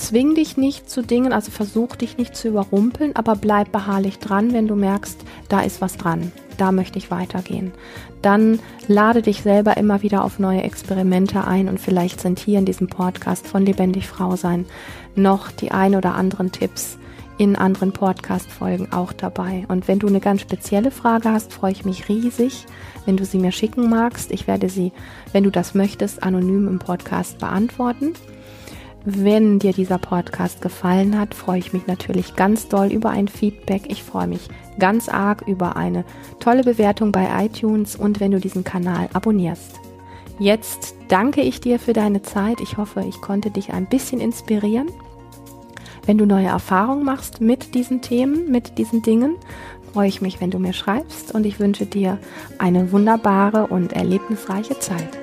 zwing 0.01 0.35
dich 0.35 0.57
nicht 0.57 0.89
zu 0.89 1.01
Dingen, 1.01 1.31
also 1.31 1.51
versuch 1.51 1.95
dich 1.95 2.17
nicht 2.17 2.35
zu 2.35 2.47
überrumpeln, 2.49 3.15
aber 3.15 3.35
bleib 3.35 3.71
beharrlich 3.71 4.19
dran, 4.19 4.53
wenn 4.53 4.67
du 4.67 4.75
merkst, 4.75 5.19
da 5.47 5.61
ist 5.61 5.81
was 5.81 5.97
dran, 5.97 6.31
da 6.57 6.71
möchte 6.71 6.97
ich 6.97 7.11
weitergehen. 7.11 7.71
Dann 8.21 8.59
lade 8.87 9.21
dich 9.21 9.41
selber 9.41 9.77
immer 9.77 10.01
wieder 10.01 10.23
auf 10.23 10.39
neue 10.39 10.63
Experimente 10.63 11.45
ein 11.45 11.69
und 11.69 11.79
vielleicht 11.79 12.19
sind 12.19 12.39
hier 12.39 12.59
in 12.59 12.65
diesem 12.65 12.87
Podcast 12.87 13.47
von 13.47 13.65
Lebendig 13.65 14.07
Frau 14.07 14.35
sein 14.35 14.65
noch 15.15 15.51
die 15.51 15.71
ein 15.71 15.95
oder 15.95 16.15
anderen 16.15 16.51
Tipps 16.51 16.97
in 17.37 17.55
anderen 17.55 17.91
Podcast-Folgen 17.91 18.91
auch 18.91 19.13
dabei. 19.13 19.65
Und 19.67 19.87
wenn 19.87 19.99
du 19.99 20.07
eine 20.07 20.19
ganz 20.19 20.41
spezielle 20.41 20.91
Frage 20.91 21.31
hast, 21.31 21.51
freue 21.51 21.71
ich 21.71 21.85
mich 21.85 22.07
riesig, 22.07 22.65
wenn 23.05 23.17
du 23.17 23.25
sie 23.25 23.39
mir 23.39 23.51
schicken 23.51 23.89
magst. 23.89 24.31
Ich 24.31 24.45
werde 24.47 24.69
sie, 24.69 24.91
wenn 25.31 25.43
du 25.43 25.49
das 25.49 25.73
möchtest, 25.73 26.21
anonym 26.21 26.67
im 26.67 26.77
Podcast 26.77 27.39
beantworten. 27.39 28.13
Wenn 29.03 29.57
dir 29.57 29.73
dieser 29.73 29.97
Podcast 29.97 30.61
gefallen 30.61 31.17
hat, 31.17 31.33
freue 31.33 31.57
ich 31.57 31.73
mich 31.73 31.87
natürlich 31.87 32.35
ganz 32.35 32.67
doll 32.67 32.91
über 32.91 33.09
ein 33.09 33.27
Feedback. 33.27 33.83
Ich 33.87 34.03
freue 34.03 34.27
mich 34.27 34.47
ganz 34.77 35.09
arg 35.09 35.41
über 35.47 35.75
eine 35.75 36.05
tolle 36.39 36.63
Bewertung 36.63 37.11
bei 37.11 37.27
iTunes 37.45 37.95
und 37.95 38.19
wenn 38.19 38.31
du 38.31 38.39
diesen 38.39 38.63
Kanal 38.63 39.09
abonnierst. 39.13 39.79
Jetzt 40.37 40.95
danke 41.07 41.41
ich 41.41 41.61
dir 41.61 41.79
für 41.79 41.93
deine 41.93 42.21
Zeit. 42.21 42.61
Ich 42.61 42.77
hoffe, 42.77 43.03
ich 43.07 43.21
konnte 43.21 43.49
dich 43.49 43.73
ein 43.73 43.87
bisschen 43.87 44.21
inspirieren. 44.21 44.89
Wenn 46.05 46.19
du 46.19 46.25
neue 46.25 46.47
Erfahrungen 46.47 47.03
machst 47.03 47.41
mit 47.41 47.73
diesen 47.73 48.01
Themen, 48.01 48.51
mit 48.51 48.77
diesen 48.77 49.01
Dingen, 49.01 49.35
freue 49.93 50.09
ich 50.09 50.21
mich, 50.21 50.41
wenn 50.41 50.51
du 50.51 50.59
mir 50.59 50.73
schreibst 50.73 51.33
und 51.33 51.45
ich 51.45 51.59
wünsche 51.59 51.87
dir 51.87 52.19
eine 52.59 52.91
wunderbare 52.91 53.67
und 53.67 53.93
erlebnisreiche 53.93 54.77
Zeit. 54.79 55.20